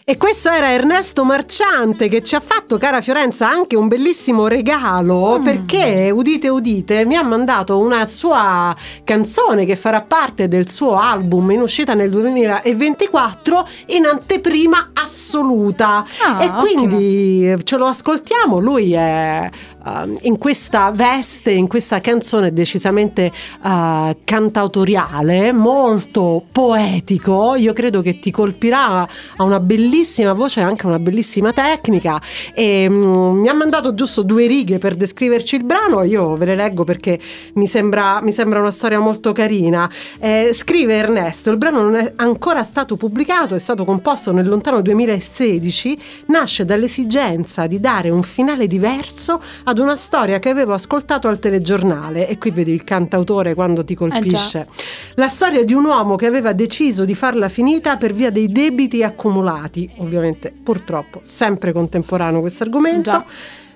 E 0.10 0.18
questo 0.18 0.50
era 0.50 0.72
Ernesto 0.72 1.24
Marciante 1.24 2.08
che 2.08 2.24
ci 2.24 2.34
ha 2.34 2.40
fatto, 2.40 2.78
cara 2.78 3.00
Fiorenza, 3.00 3.48
anche 3.48 3.76
un 3.76 3.88
bellissimo 3.88 4.48
regalo 4.48 5.38
mm. 5.38 5.44
perché, 5.44 6.10
udite 6.12 6.50
udite, 6.50 7.06
mi 7.06 7.16
ha 7.16 7.22
mandato 7.22 7.78
una 7.78 8.08
sua 8.08 8.76
canzone 9.04 9.66
che 9.66 9.76
farà 9.76 10.02
parte 10.02 10.48
del 10.48 10.68
suo 10.68 10.98
album 10.98 11.52
in 11.52 11.62
uscita 11.62 11.94
nel 11.94 12.10
2024 12.10 13.68
in 13.90 14.06
anteprima 14.06 14.94
assoluta. 14.96 16.04
Ah, 16.24 16.44
e 16.44 16.54
quindi 16.54 17.44
ottimo. 17.44 17.62
ce 17.62 17.78
lo 17.78 17.86
ascoltiamo, 17.86 18.58
lui 18.58 18.94
è 18.94 19.48
uh, 19.86 20.18
in 20.22 20.40
questa 20.40 20.90
veste, 20.90 21.52
in 21.52 21.68
questa 21.68 22.02
canzone 22.02 22.52
decisamente 22.52 23.32
uh, 23.62 24.18
cantautoriale, 24.24 25.52
molto 25.52 26.44
poetico, 26.52 27.54
io 27.54 27.74
credo 27.74 28.02
che 28.02 28.18
ti 28.18 28.32
colpirà 28.32 29.08
a 29.38 29.44
una 29.44 29.60
bellissima 29.60 29.98
bellissima 30.00 30.32
voce 30.34 30.62
e 30.62 30.64
anche 30.64 30.86
una 30.86 30.98
bellissima 30.98 31.52
tecnica 31.52 32.22
e 32.54 32.88
um, 32.88 33.40
mi 33.40 33.50
ha 33.50 33.54
mandato 33.54 33.94
giusto 33.94 34.22
due 34.22 34.48
righe 34.48 34.78
per 34.78 34.96
descriverci 34.96 35.58
il 35.58 35.66
brano, 35.66 36.04
io 36.04 36.36
ve 36.36 36.46
le 36.46 36.56
leggo 36.56 36.86
perché 36.86 37.20
mi 37.56 37.68
sembra, 37.68 38.22
mi 38.22 38.32
sembra 38.32 38.60
una 38.60 38.72
storia 38.72 39.00
molto 39.00 39.34
carina. 39.34 39.90
Eh, 40.20 40.52
scrive 40.54 40.96
Ernesto, 40.96 41.52
il 41.52 41.58
brano 41.58 41.82
non 41.82 41.96
è 41.96 42.14
ancora 42.16 42.64
stato 42.64 42.96
pubblicato, 42.96 43.56
è 43.56 43.60
stato 43.60 43.84
composto 43.84 44.32
nel 44.32 44.48
lontano 44.48 44.82
2016, 44.82 45.98
nasce 46.28 46.64
dall'esigenza 46.64 47.68
di 47.68 47.80
dare 47.80 48.10
un 48.10 48.24
finale 48.24 48.68
diverso 48.68 49.42
ad 49.66 49.80
una 49.80 49.96
storia 49.96 50.40
che 50.40 50.50
avevo 50.50 50.74
ascoltato 50.74 51.28
al 51.28 51.40
telegiornale 51.40 52.28
e 52.28 52.38
qui 52.38 52.52
vedi 52.52 52.72
il 52.72 52.86
cantautore 52.86 53.54
quando 53.54 53.84
ti 53.84 53.96
colpisce. 53.96 54.60
Eh 54.60 54.68
La 55.16 55.28
storia 55.28 55.66
di 55.66 55.74
un 55.74 55.86
uomo 55.86 56.16
che 56.16 56.26
aveva 56.26 56.54
deciso 56.54 57.04
di 57.04 57.16
farla 57.16 57.50
finita 57.50 57.98
per 57.98 58.14
via 58.14 58.32
dei 58.32 58.50
debiti 58.50 59.04
accumulati 59.04 59.89
ovviamente 59.98 60.52
purtroppo 60.52 61.20
sempre 61.24 61.72
contemporaneo 61.72 62.42
questo 62.42 62.64
argomento. 62.64 63.12
Già. 63.12 63.26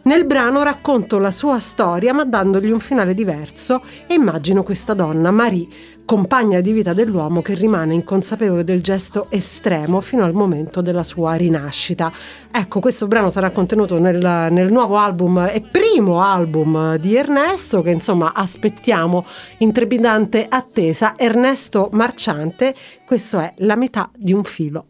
Nel 0.05 0.25
brano 0.25 0.63
racconto 0.63 1.17
la 1.17 1.31
sua 1.31 1.59
storia 1.59 2.13
ma 2.13 2.25
dandogli 2.25 2.69
un 2.69 2.81
finale 2.81 3.13
diverso 3.13 3.81
e 4.05 4.15
immagino 4.15 4.61
questa 4.61 4.93
donna, 4.93 5.31
Marie, 5.31 5.65
compagna 6.03 6.59
di 6.59 6.73
vita 6.73 6.91
dell'uomo 6.91 7.41
che 7.41 7.53
rimane 7.53 7.93
inconsapevole 7.93 8.65
del 8.65 8.81
gesto 8.81 9.27
estremo 9.29 10.01
fino 10.01 10.25
al 10.25 10.33
momento 10.33 10.81
della 10.81 11.03
sua 11.03 11.35
rinascita. 11.35 12.11
Ecco, 12.51 12.81
questo 12.81 13.07
brano 13.07 13.29
sarà 13.29 13.51
contenuto 13.51 13.97
nel, 13.97 14.49
nel 14.51 14.73
nuovo 14.73 14.97
album 14.97 15.49
e 15.49 15.61
primo 15.61 16.21
album 16.21 16.97
di 16.97 17.15
Ernesto 17.15 17.81
che 17.81 17.91
insomma 17.91 18.33
aspettiamo 18.33 19.25
in 19.59 19.71
trepidante 19.71 20.45
attesa. 20.49 21.13
Ernesto 21.15 21.87
Marciante, 21.93 22.75
questo 23.05 23.39
è 23.39 23.53
La 23.59 23.77
metà 23.77 24.11
di 24.13 24.33
un 24.33 24.43
filo. 24.43 24.87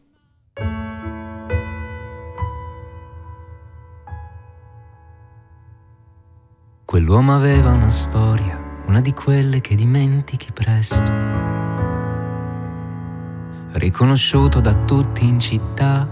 Quell'uomo 6.94 7.34
aveva 7.34 7.72
una 7.72 7.90
storia, 7.90 8.56
una 8.86 9.02
di 9.02 9.16
quelle 9.16 9.62
che 9.62 9.74
dimentichi 9.74 10.52
presto. 10.52 11.12
Riconosciuto 13.72 14.60
da 14.60 14.76
tutti 14.76 15.26
in 15.26 15.40
città 15.40 16.08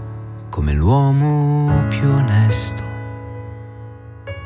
come 0.50 0.72
l'uomo 0.72 1.86
più 1.86 2.08
onesto. 2.08 2.82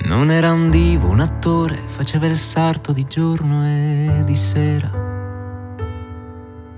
Non 0.02 0.30
era 0.30 0.52
un 0.52 0.68
divo, 0.68 1.08
un 1.08 1.20
attore, 1.20 1.78
faceva 1.86 2.26
il 2.26 2.36
sarto 2.36 2.92
di 2.92 3.06
giorno 3.06 3.64
e 3.64 4.22
di 4.26 4.36
sera. 4.36 4.90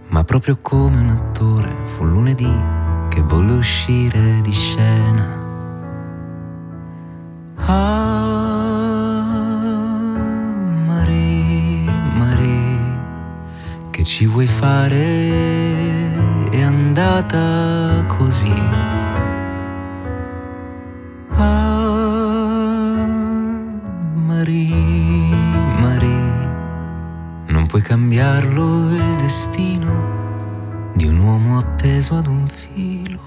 Ma 0.06 0.22
proprio 0.22 0.59
come 0.62 1.00
un 1.00 1.09
attore 1.09 1.74
fu 1.82 2.04
lunedì 2.04 2.56
che 3.09 3.22
volle 3.22 3.54
uscire 3.54 4.40
di 4.40 4.52
scena. 4.52 5.36
Ah, 7.56 7.97
ci 14.19 14.27
vuoi 14.27 14.49
fare? 14.49 14.99
È 16.51 16.61
andata 16.61 18.05
così. 18.09 18.53
Ah, 21.35 23.07
Marie, 24.27 25.37
Marie, 25.79 26.51
non 27.47 27.66
puoi 27.69 27.81
cambiarlo 27.81 28.91
il 28.91 29.16
destino 29.21 30.91
di 30.95 31.07
un 31.07 31.21
uomo 31.21 31.59
appeso 31.59 32.16
ad 32.16 32.27
un 32.27 32.49
filo. 32.49 33.21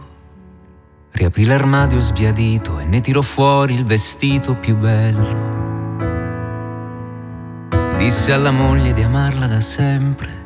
Riaprì 1.12 1.46
l'armadio 1.46 2.02
sbiadito 2.02 2.80
e 2.80 2.84
ne 2.84 3.00
tirò 3.00 3.22
fuori 3.22 3.76
il 3.76 3.86
vestito 3.86 4.56
più 4.56 4.76
bello. 4.76 5.60
Disse 7.96 8.34
alla 8.34 8.52
moglie 8.52 8.92
di 8.92 9.04
amarla 9.04 9.48
da 9.48 9.62
sempre 9.62 10.41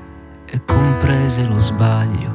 e 1.05 1.15
comprese 1.15 1.45
lo 1.45 1.59
sbaglio. 1.59 2.33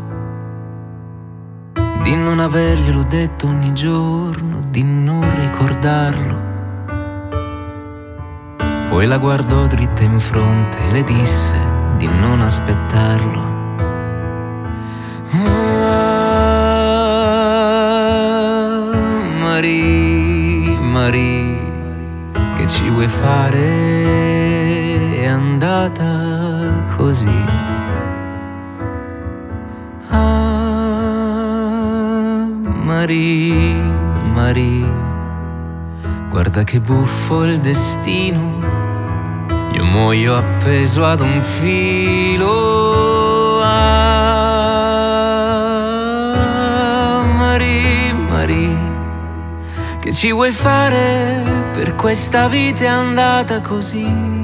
Di 2.03 2.15
non 2.17 2.39
averglielo 2.39 3.03
detto 3.03 3.49
ogni 3.49 3.75
giorno, 3.75 4.61
di 4.69 4.83
non 4.85 5.29
ricordarlo. 5.35 6.49
Poi 8.89 9.07
la 9.07 9.19
guardò 9.19 9.67
dritta 9.67 10.03
in 10.05 10.21
fronte 10.21 10.79
e 10.89 10.93
le 10.93 11.03
disse 11.03 11.57
di 11.97 12.07
non 12.07 12.41
aspettarlo. 12.41 13.59
Ah, 15.33 15.59
Marie, 19.41 20.79
Marie, 20.79 21.59
che 22.55 22.67
ci 22.67 22.89
vuoi 22.89 23.09
fare? 23.09 23.59
È 25.21 25.27
andata 25.27 26.85
così. 26.97 27.70
Marie, 33.01 33.81
Marie, 34.35 34.85
guarda 36.29 36.65
che 36.65 36.81
buffo 36.81 37.45
il 37.45 37.59
destino. 37.61 38.59
Io 39.73 39.85
muoio 39.85 40.37
appeso 40.37 41.07
ad 41.07 41.21
un 41.21 41.41
filo. 41.41 43.63
Ah, 43.63 44.43
Marie, 47.39 48.13
Marie, 48.13 48.77
che 50.01 50.13
ci 50.13 50.31
vuoi 50.31 50.53
fare 50.53 51.43
per 51.73 51.95
questa 51.95 52.49
vita 52.49 52.91
andata 52.91 53.63
così? 53.63 54.40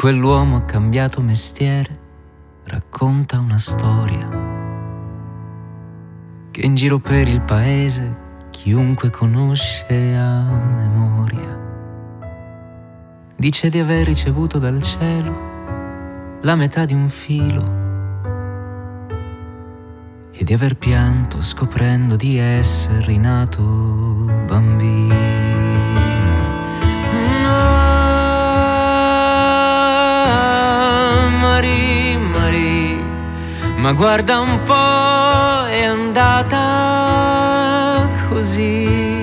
Quell'uomo 0.00 0.56
ha 0.56 0.62
cambiato 0.62 1.20
mestiere, 1.20 1.98
racconta 2.64 3.38
una 3.38 3.58
storia 3.58 4.26
che 6.50 6.62
in 6.62 6.74
giro 6.74 6.98
per 7.00 7.28
il 7.28 7.42
paese 7.42 8.16
chiunque 8.48 9.10
conosce 9.10 10.16
a 10.16 10.40
memoria. 10.74 11.58
Dice 13.36 13.68
di 13.68 13.78
aver 13.78 14.06
ricevuto 14.06 14.58
dal 14.58 14.80
cielo 14.80 16.38
la 16.40 16.54
metà 16.54 16.86
di 16.86 16.94
un 16.94 17.10
filo 17.10 17.64
e 20.32 20.42
di 20.42 20.54
aver 20.54 20.78
pianto 20.78 21.42
scoprendo 21.42 22.16
di 22.16 22.38
essere 22.38 23.04
rinato 23.04 23.62
bambino. 24.46 25.49
Marie, 31.60 32.16
Marie, 32.16 32.96
ma 33.76 33.92
guarda 33.92 34.40
un 34.40 34.62
po', 34.62 35.66
è 35.68 35.84
andata 35.84 36.58
così. 38.30 39.18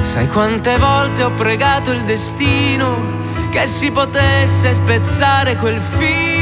Sai 0.00 0.28
quante 0.28 0.78
volte 0.78 1.24
ho 1.24 1.32
pregato 1.32 1.90
il 1.90 2.04
destino 2.04 3.02
che 3.50 3.66
si 3.66 3.90
potesse 3.90 4.72
spezzare 4.74 5.56
quel 5.56 5.80
filo. 5.80 6.33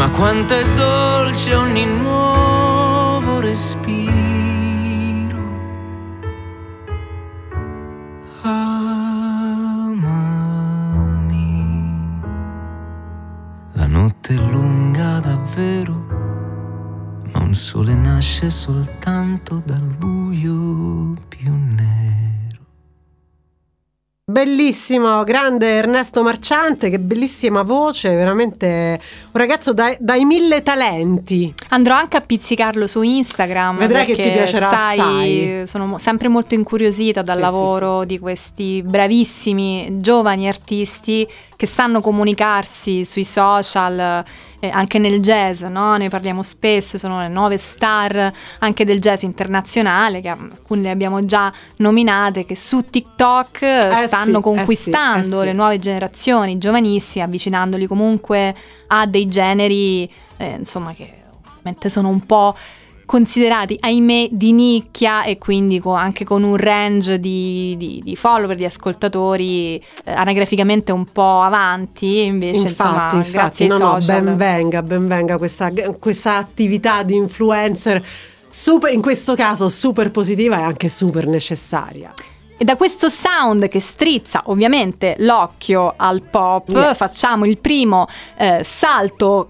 Ma 0.00 0.08
quanto 0.08 0.54
è 0.54 0.64
dolce 0.72 1.54
ogni 1.54 1.84
nuovo 1.84 3.38
respiro. 3.40 4.08
Amani, 8.40 10.00
la 13.72 13.86
notte 13.86 14.32
è 14.32 14.38
lunga 14.38 15.20
davvero, 15.20 15.92
ma 17.32 17.40
un 17.40 17.52
sole 17.52 17.94
nasce 17.94 18.48
soltanto 18.48 19.60
dal 19.62 19.94
buio 19.98 21.14
più 21.28 21.52
nero. 21.76 22.09
Bellissimo, 24.30 25.24
grande 25.24 25.70
Ernesto 25.70 26.22
Marciante, 26.22 26.88
che 26.88 27.00
bellissima 27.00 27.62
voce, 27.62 28.14
veramente 28.14 29.00
un 29.32 29.40
ragazzo 29.40 29.72
dai, 29.72 29.96
dai 29.98 30.24
mille 30.24 30.62
talenti. 30.62 31.52
Andrò 31.70 31.96
anche 31.96 32.16
a 32.16 32.20
pizzicarlo 32.20 32.86
su 32.86 33.02
Instagram. 33.02 33.78
Vedrai 33.78 34.06
che 34.06 34.14
ti 34.14 34.30
piacerà 34.30 34.68
sai, 34.68 34.98
assai. 35.00 35.66
Sono 35.66 35.98
sempre 35.98 36.28
molto 36.28 36.54
incuriosita 36.54 37.22
dal 37.22 37.38
Sì, 37.38 37.42
lavoro 37.42 38.00
sì, 38.02 38.06
di 38.06 38.18
questi 38.20 38.82
bravissimi 38.84 39.96
giovani 39.96 40.46
artisti 40.46 41.26
che 41.60 41.66
sanno 41.66 42.00
comunicarsi 42.00 43.04
sui 43.04 43.26
social, 43.26 44.24
eh, 44.60 44.70
anche 44.70 44.98
nel 44.98 45.20
jazz, 45.20 45.60
no? 45.64 45.94
Ne 45.96 46.08
parliamo 46.08 46.42
spesso, 46.42 46.96
sono 46.96 47.20
le 47.20 47.28
nuove 47.28 47.58
star 47.58 48.32
anche 48.60 48.86
del 48.86 48.98
jazz 48.98 49.24
internazionale, 49.24 50.22
che 50.22 50.30
alcune 50.30 50.80
le 50.80 50.90
abbiamo 50.90 51.22
già 51.22 51.52
nominate, 51.76 52.46
che 52.46 52.56
su 52.56 52.88
TikTok 52.88 53.60
eh, 53.60 53.76
Eh 53.76 54.06
stanno 54.06 54.24
sì, 54.24 54.36
eh 54.38 54.40
conquistando 54.40 55.26
sì, 55.26 55.34
eh 55.34 55.38
sì. 55.40 55.44
le 55.44 55.52
nuove 55.52 55.78
generazioni, 55.78 56.56
giovanissimi, 56.56 57.24
avvicinandoli 57.24 57.86
comunque 57.86 58.54
a 58.86 59.04
dei 59.04 59.28
generi, 59.28 60.10
insomma, 60.38 60.94
che 60.94 61.12
ovviamente 61.56 61.90
sono 61.90 62.08
un 62.08 62.24
po' 62.24 62.56
considerati, 63.10 63.76
ahimè, 63.80 64.28
di 64.30 64.52
nicchia 64.52 65.24
e 65.24 65.36
quindi 65.36 65.80
co- 65.80 65.94
anche 65.94 66.22
con 66.24 66.44
un 66.44 66.56
range 66.56 67.18
di, 67.18 67.74
di- 67.76 68.00
di 68.04 68.14
follower, 68.14 68.54
di 68.54 68.64
ascoltatori 68.64 69.74
eh, 70.04 70.12
anagraficamente 70.12 70.92
un 70.92 71.06
po' 71.06 71.40
avanti, 71.40 72.22
invece 72.22 72.68
Infatti, 72.68 72.70
insomma, 72.70 73.12
infatti, 73.14 73.30
grazie 73.32 73.66
no, 73.66 73.74
ai 73.74 73.80
no, 73.80 74.00
social. 74.00 74.22
ben 74.22 74.36
venga, 74.36 74.82
ben 74.84 75.08
venga 75.08 75.38
questa, 75.38 75.72
questa 75.98 76.36
attività 76.36 77.02
di 77.02 77.16
influencer 77.16 78.00
super, 78.46 78.92
in 78.92 79.02
questo 79.02 79.34
caso 79.34 79.68
super 79.68 80.12
positiva 80.12 80.60
e 80.60 80.62
anche 80.62 80.88
super 80.88 81.26
necessaria. 81.26 82.14
E 82.56 82.64
da 82.64 82.76
questo 82.76 83.08
sound 83.08 83.66
che 83.66 83.80
strizza 83.80 84.42
ovviamente 84.44 85.16
l'occhio 85.18 85.94
al 85.96 86.22
pop, 86.22 86.68
Yes. 86.68 86.96
facciamo 86.96 87.44
il 87.44 87.58
primo 87.58 88.06
eh, 88.36 88.60
salto 88.62 89.48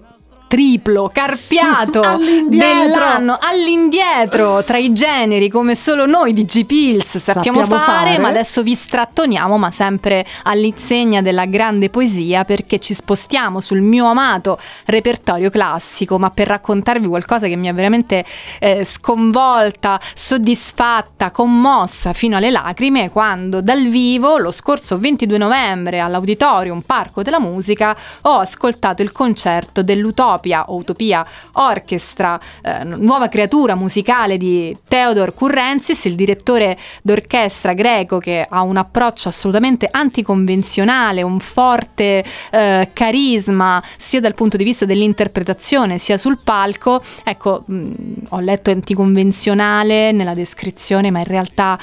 triplo, 0.51 1.09
carpiato 1.13 2.01
All'indietro. 2.03 2.89
dell'anno 2.89 3.37
all'indietro 3.39 4.65
tra 4.65 4.77
i 4.77 4.91
generi 4.91 5.47
come 5.47 5.75
solo 5.75 6.05
noi 6.05 6.33
di 6.33 6.43
G-Pills 6.43 7.19
sappiamo, 7.19 7.59
Sappiamo 7.61 7.85
fare, 7.85 8.09
fare. 8.09 8.17
ma 8.19 8.27
adesso 8.27 8.61
vi 8.61 8.75
strattoniamo 8.75 9.57
ma 9.57 9.71
sempre 9.71 10.25
all'insegna 10.43 11.21
della 11.21 11.45
grande 11.45 11.89
poesia 11.89 12.43
perché 12.43 12.79
ci 12.79 12.93
spostiamo 12.93 13.61
sul 13.61 13.79
mio 13.79 14.07
amato 14.07 14.57
repertorio 14.87 15.49
classico 15.49 16.19
ma 16.19 16.29
per 16.31 16.47
raccontarvi 16.47 17.07
qualcosa 17.07 17.47
che 17.47 17.55
mi 17.55 17.69
ha 17.69 17.73
veramente 17.73 18.25
eh, 18.59 18.83
sconvolta, 18.83 20.01
soddisfatta, 20.13 21.31
commossa 21.31 22.11
fino 22.11 22.35
alle 22.35 22.51
lacrime 22.51 23.09
quando 23.09 23.61
dal 23.61 23.87
vivo 23.87 24.37
lo 24.37 24.51
scorso 24.51 24.99
22 24.99 25.37
novembre 25.37 26.01
all'Auditorium 26.01 26.81
Parco 26.81 27.21
della 27.21 27.39
Musica 27.39 27.95
ho 28.23 28.39
ascoltato 28.39 29.01
il 29.01 29.13
concerto 29.13 29.81
dell'Utopica 29.81 30.39
Utopia 30.41 30.65
o 30.67 30.75
Utopia 30.75 31.25
Orchestra, 31.53 32.39
eh, 32.63 32.83
nuova 32.83 33.27
creatura 33.27 33.75
musicale 33.75 34.37
di 34.37 34.75
Theodor 34.87 35.33
Currensis, 35.33 36.05
il 36.05 36.15
direttore 36.15 36.77
d'orchestra 37.03 37.73
greco 37.73 38.17
che 38.17 38.45
ha 38.47 38.61
un 38.61 38.77
approccio 38.77 39.29
assolutamente 39.29 39.87
anticonvenzionale, 39.89 41.21
un 41.21 41.39
forte 41.39 42.25
eh, 42.51 42.89
carisma 42.91 43.81
sia 43.97 44.19
dal 44.19 44.33
punto 44.33 44.57
di 44.57 44.63
vista 44.63 44.85
dell'interpretazione 44.85 45.99
sia 45.99 46.17
sul 46.17 46.39
palco. 46.43 47.01
Ecco, 47.23 47.63
mh, 47.65 47.91
ho 48.29 48.39
letto 48.39 48.71
anticonvenzionale 48.71 50.11
nella 50.11 50.33
descrizione, 50.33 51.11
ma 51.11 51.19
in 51.19 51.25
realtà 51.25 51.77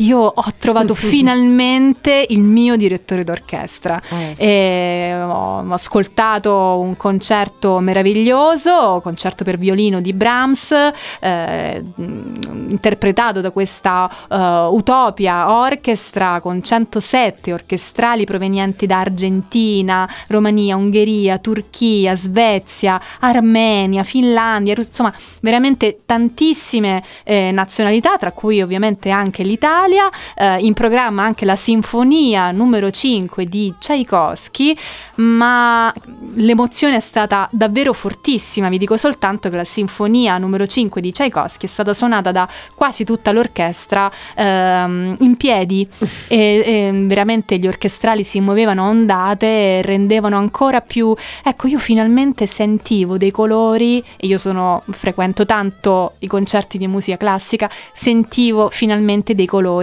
io 0.00 0.18
ho 0.18 0.52
trovato 0.58 0.94
finalmente 0.94 2.26
il 2.28 2.40
mio 2.40 2.76
direttore 2.76 3.24
d'orchestra 3.24 4.00
Eh, 4.10 4.32
sì. 4.34 4.42
e 4.42 5.14
ho 5.22 5.72
ascoltato 5.72 6.78
un 6.78 6.96
concerto 6.96 7.78
meraviglioso, 7.80 9.00
concerto 9.02 9.44
per 9.44 9.58
violino 9.58 10.00
di 10.00 10.12
Brahms, 10.12 10.72
eh, 11.20 11.84
interpretato 11.96 13.40
da 13.40 13.50
questa 13.50 14.10
eh, 14.30 14.36
Utopia 14.70 15.52
Orchestra 15.52 16.40
con 16.40 16.62
107 16.62 17.52
orchestrali 17.52 18.24
provenienti 18.24 18.86
da 18.86 19.00
Argentina, 19.00 20.08
Romania, 20.28 20.76
Ungheria, 20.76 21.38
Turchia, 21.38 22.16
Svezia, 22.16 23.00
Armenia, 23.20 24.02
Finlandia, 24.02 24.74
insomma 24.76 25.12
veramente 25.40 26.00
tantissime 26.06 27.02
eh, 27.24 27.50
nazionalità, 27.52 28.16
tra 28.16 28.32
cui 28.32 28.62
ovviamente 28.62 29.10
anche 29.10 29.42
l'Italia. 29.42 29.89
Eh, 30.36 30.58
in 30.60 30.74
programma 30.74 31.22
anche 31.22 31.44
la 31.44 31.56
sinfonia 31.56 32.50
numero 32.50 32.90
5 32.90 33.44
di 33.46 33.74
Tchaikovsky, 33.78 34.76
ma 35.16 35.92
l'emozione 36.34 36.96
è 36.96 37.00
stata 37.00 37.48
davvero 37.52 37.92
fortissima. 37.92 38.68
Vi 38.68 38.78
dico 38.78 38.96
soltanto 38.96 39.48
che 39.50 39.56
la 39.56 39.64
sinfonia 39.64 40.38
numero 40.38 40.66
5 40.66 41.00
di 41.00 41.12
Tchaikovsky 41.12 41.66
è 41.66 41.68
stata 41.68 41.92
suonata 41.92 42.32
da 42.32 42.48
quasi 42.74 43.04
tutta 43.04 43.32
l'orchestra 43.32 44.10
ehm, 44.34 45.16
in 45.20 45.36
piedi. 45.36 45.88
E, 46.28 46.36
e 46.64 46.90
veramente 47.06 47.58
gli 47.58 47.66
orchestrali 47.66 48.24
si 48.24 48.40
muovevano 48.40 48.84
a 48.84 48.88
ondate 48.88 49.46
e 49.46 49.82
rendevano 49.82 50.36
ancora 50.36 50.80
più 50.80 51.14
ecco 51.44 51.66
io 51.66 51.78
finalmente 51.78 52.46
sentivo 52.46 53.16
dei 53.16 53.30
colori 53.30 54.02
e 54.16 54.26
io 54.26 54.38
sono 54.38 54.82
frequento 54.90 55.44
tanto 55.44 56.14
i 56.20 56.26
concerti 56.26 56.78
di 56.78 56.86
musica 56.86 57.16
classica 57.16 57.70
sentivo 57.92 58.70
finalmente 58.70 59.34
dei 59.34 59.46
colori 59.46 59.79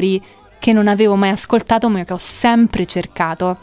che 0.60 0.74
non 0.74 0.88
avevo 0.88 1.16
mai 1.16 1.30
ascoltato 1.30 1.89
ma 1.89 2.04
che 2.04 2.14
ho 2.14 2.18
sempre 2.18 2.86
cercato. 2.86 3.58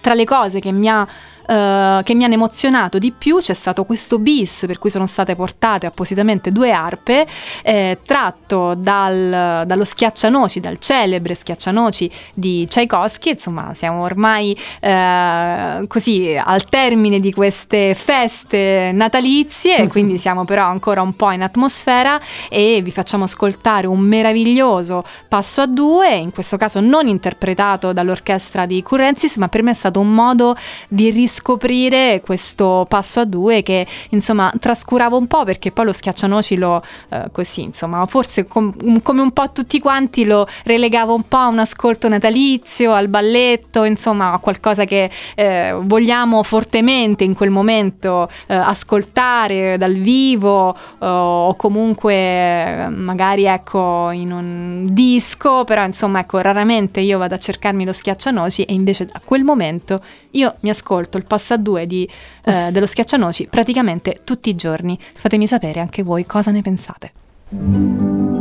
Tra 0.00 0.14
le 0.14 0.24
cose 0.24 0.60
che 0.60 0.72
mi, 0.72 0.88
ha, 0.88 1.06
eh, 1.46 2.00
che 2.04 2.14
mi 2.14 2.24
hanno 2.24 2.34
emozionato 2.34 2.98
di 2.98 3.12
più 3.12 3.38
c'è 3.38 3.54
stato 3.54 3.84
questo 3.84 4.18
bis 4.18 4.64
per 4.66 4.78
cui 4.78 4.90
sono 4.90 5.06
state 5.06 5.34
portate 5.34 5.86
appositamente 5.86 6.52
due 6.52 6.72
arpe 6.72 7.26
eh, 7.62 7.98
tratto 8.04 8.74
dal- 8.74 9.64
dallo 9.66 9.84
schiaccianoci, 9.84 10.60
dal 10.60 10.78
celebre 10.78 11.34
schiaccianoci 11.34 12.10
di 12.34 12.66
Tchaikovsky, 12.66 13.30
insomma 13.30 13.72
siamo 13.74 14.02
ormai 14.02 14.56
eh, 14.80 15.84
così 15.86 16.38
al 16.42 16.64
termine 16.68 17.20
di 17.20 17.32
queste 17.32 17.94
feste 17.94 18.90
natalizie, 18.92 19.88
quindi 19.88 20.18
siamo 20.18 20.44
però 20.44 20.64
ancora 20.64 21.02
un 21.02 21.14
po' 21.14 21.30
in 21.30 21.42
atmosfera 21.42 22.20
e 22.48 22.80
vi 22.82 22.90
facciamo 22.90 23.24
ascoltare 23.24 23.86
un 23.86 24.00
meraviglioso 24.00 25.04
passo 25.28 25.62
a 25.62 25.66
due, 25.66 26.14
in 26.14 26.32
questo 26.32 26.56
caso 26.56 26.80
non 26.80 27.08
interpretato 27.08 27.92
dall'orchestra 27.92 28.66
di 28.66 28.82
Currensis, 28.82 29.36
ma 29.36 29.48
per 29.48 29.62
me 29.62 29.70
è 29.70 29.74
stato 29.74 30.00
un 30.00 30.12
modo 30.12 30.56
di 30.88 31.10
riscoprire 31.10 31.30
questo 31.40 32.86
passo 32.88 33.20
a 33.20 33.24
due 33.24 33.62
che 33.62 33.86
insomma 34.10 34.52
trascuravo 34.58 35.16
un 35.16 35.26
po' 35.26 35.44
perché 35.44 35.72
poi 35.72 35.86
lo 35.86 35.92
schiaccianoci 35.92 36.56
lo 36.56 36.82
eh, 37.08 37.30
così 37.32 37.62
insomma 37.62 38.04
forse 38.06 38.46
com- 38.46 39.00
come 39.02 39.20
un 39.20 39.30
po' 39.32 39.52
tutti 39.52 39.78
quanti 39.80 40.24
lo 40.24 40.46
relegavo 40.64 41.14
un 41.14 41.26
po' 41.28 41.36
a 41.36 41.48
un 41.48 41.58
ascolto 41.58 42.08
natalizio, 42.08 42.92
al 42.92 43.08
balletto, 43.08 43.84
insomma 43.84 44.32
a 44.32 44.38
qualcosa 44.38 44.84
che 44.84 45.10
eh, 45.34 45.76
vogliamo 45.80 46.42
fortemente 46.42 47.24
in 47.24 47.34
quel 47.34 47.50
momento 47.50 48.28
eh, 48.46 48.54
ascoltare 48.54 49.78
dal 49.78 49.94
vivo 49.94 50.74
eh, 50.74 51.06
o 51.06 51.54
comunque 51.56 52.88
magari 52.90 53.44
ecco 53.44 54.10
in 54.10 54.32
un 54.32 54.86
disco, 54.90 55.64
però 55.64 55.84
insomma 55.84 56.20
ecco 56.20 56.38
raramente 56.38 57.00
io 57.00 57.18
vado 57.18 57.34
a 57.34 57.38
cercarmi 57.38 57.84
lo 57.84 57.92
schiaccianoci 57.92 58.64
e 58.64 58.74
invece 58.74 59.06
da 59.06 59.20
quel 59.24 59.44
momento 59.44 60.00
io 60.32 60.54
mi 60.60 60.70
ascolto 60.70 61.16
il 61.16 61.24
passo 61.24 61.54
a 61.54 61.56
due 61.56 61.86
di, 61.86 62.08
eh, 62.44 62.68
dello 62.72 62.86
schiaccianoci 62.86 63.46
praticamente 63.48 64.20
tutti 64.24 64.50
i 64.50 64.54
giorni. 64.54 64.98
Fatemi 65.14 65.46
sapere 65.46 65.80
anche 65.80 66.02
voi 66.02 66.26
cosa 66.26 66.50
ne 66.50 66.62
pensate. 66.62 68.31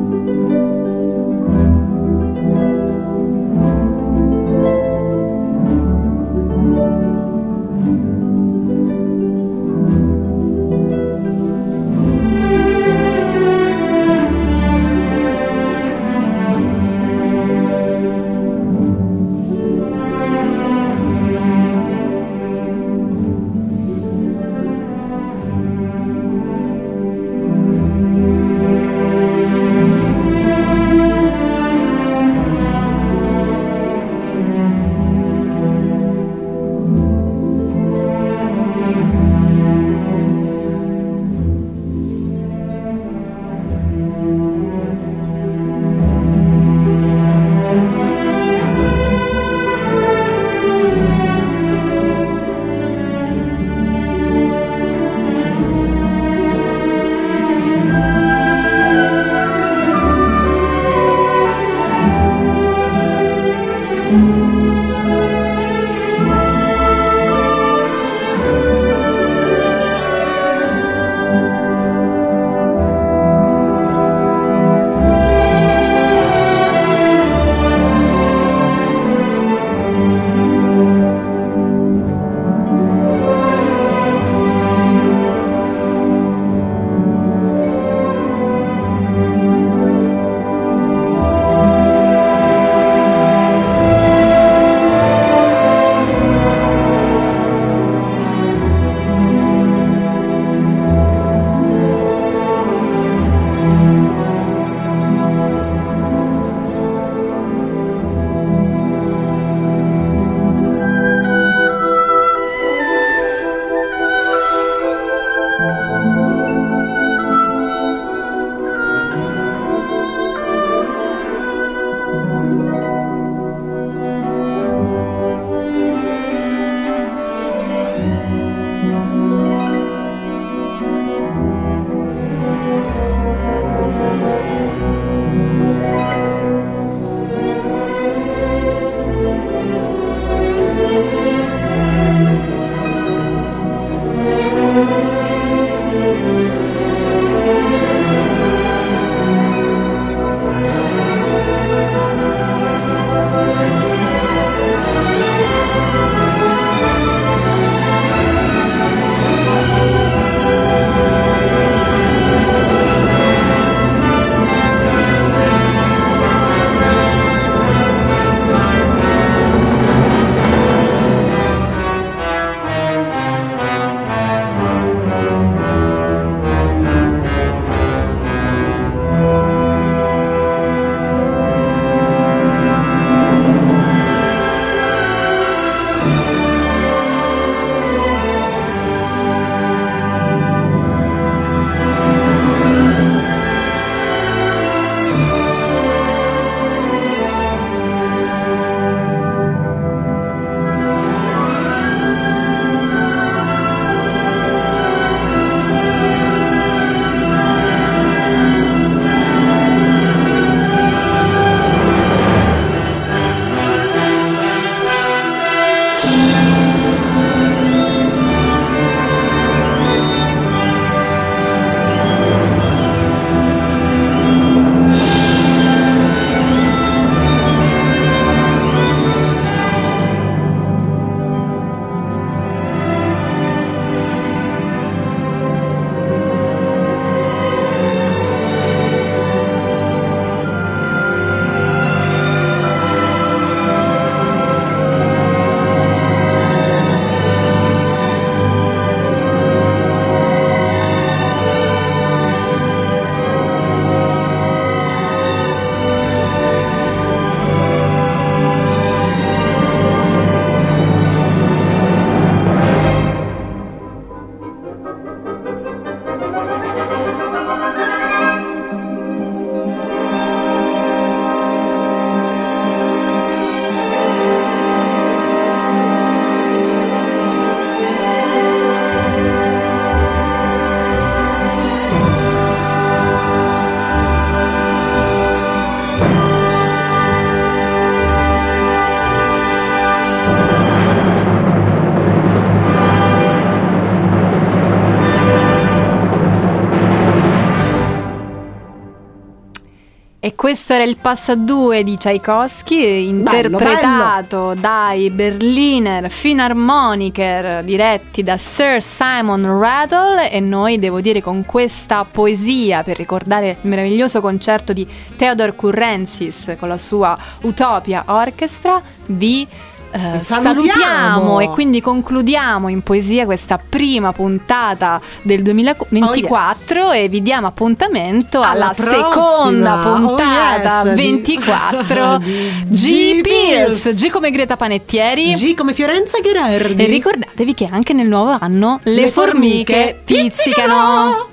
Questo 300.52 300.74
era 300.74 300.84
il 300.84 300.98
passo 300.98 301.32
a 301.32 301.36
due 301.36 301.82
di 301.82 301.96
Tchaikovsky, 301.96 303.08
interpretato 303.08 304.54
dai 304.54 305.10
Berliner 305.10 306.12
Philharmoniker 306.12 307.64
diretti 307.64 308.22
da 308.22 308.36
Sir 308.38 308.82
Simon 308.82 309.46
Rattle. 309.58 310.30
E 310.30 310.42
noi 310.42 310.78
devo 310.78 311.00
dire 311.00 311.22
con 311.22 311.46
questa 311.46 312.04
poesia 312.04 312.84
per 312.84 312.98
ricordare 312.98 313.52
il 313.62 313.70
meraviglioso 313.70 314.20
concerto 314.20 314.74
di 314.74 314.86
Theodor 315.16 315.56
Currensis 315.56 316.54
con 316.60 316.68
la 316.68 316.78
sua 316.78 317.18
Utopia 317.44 318.04
Orchestra 318.08 318.82
vi 319.06 319.48
eh, 319.92 320.20
salutiamo. 320.20 320.42
salutiamo 320.54 321.40
e 321.40 321.50
quindi 321.50 321.82
concludiamo 321.82 322.68
in 322.70 322.82
poesia 322.82 323.26
questa 323.26 323.58
prima 323.58 324.12
puntata 324.14 325.00
del 325.22 325.42
2024 325.44 326.92
e 326.92 327.08
vi 327.10 327.22
diamo 327.22 327.48
appuntamento 327.48 328.40
Alla 328.42 328.72
alla, 328.72 328.74
seconda 328.74 329.90
Oh, 329.92 329.96
puntata 330.16 330.82
yes, 330.84 330.94
di- 330.94 331.02
24 331.02 332.18
di 332.24 332.52
G 332.68 333.22
Pills. 333.22 333.96
G 333.96 334.10
come 334.10 334.32
Greta 334.32 334.58
Panettieri 334.58 335.32
G 335.34 335.54
come 335.56 335.74
Fiorenza 335.74 336.20
Gherardi. 336.20 336.84
e 336.84 336.88
ricordatevi 336.88 337.54
che 337.54 337.70
anche 337.72 337.94
nel 337.94 338.08
nuovo 338.08 338.36
anno 338.40 338.80
le, 338.84 338.94
Le 339.02 339.10
formiche 339.12 339.74
formiche 339.74 340.02
pizzicano. 340.04 340.28
pizzicano. 340.28 341.30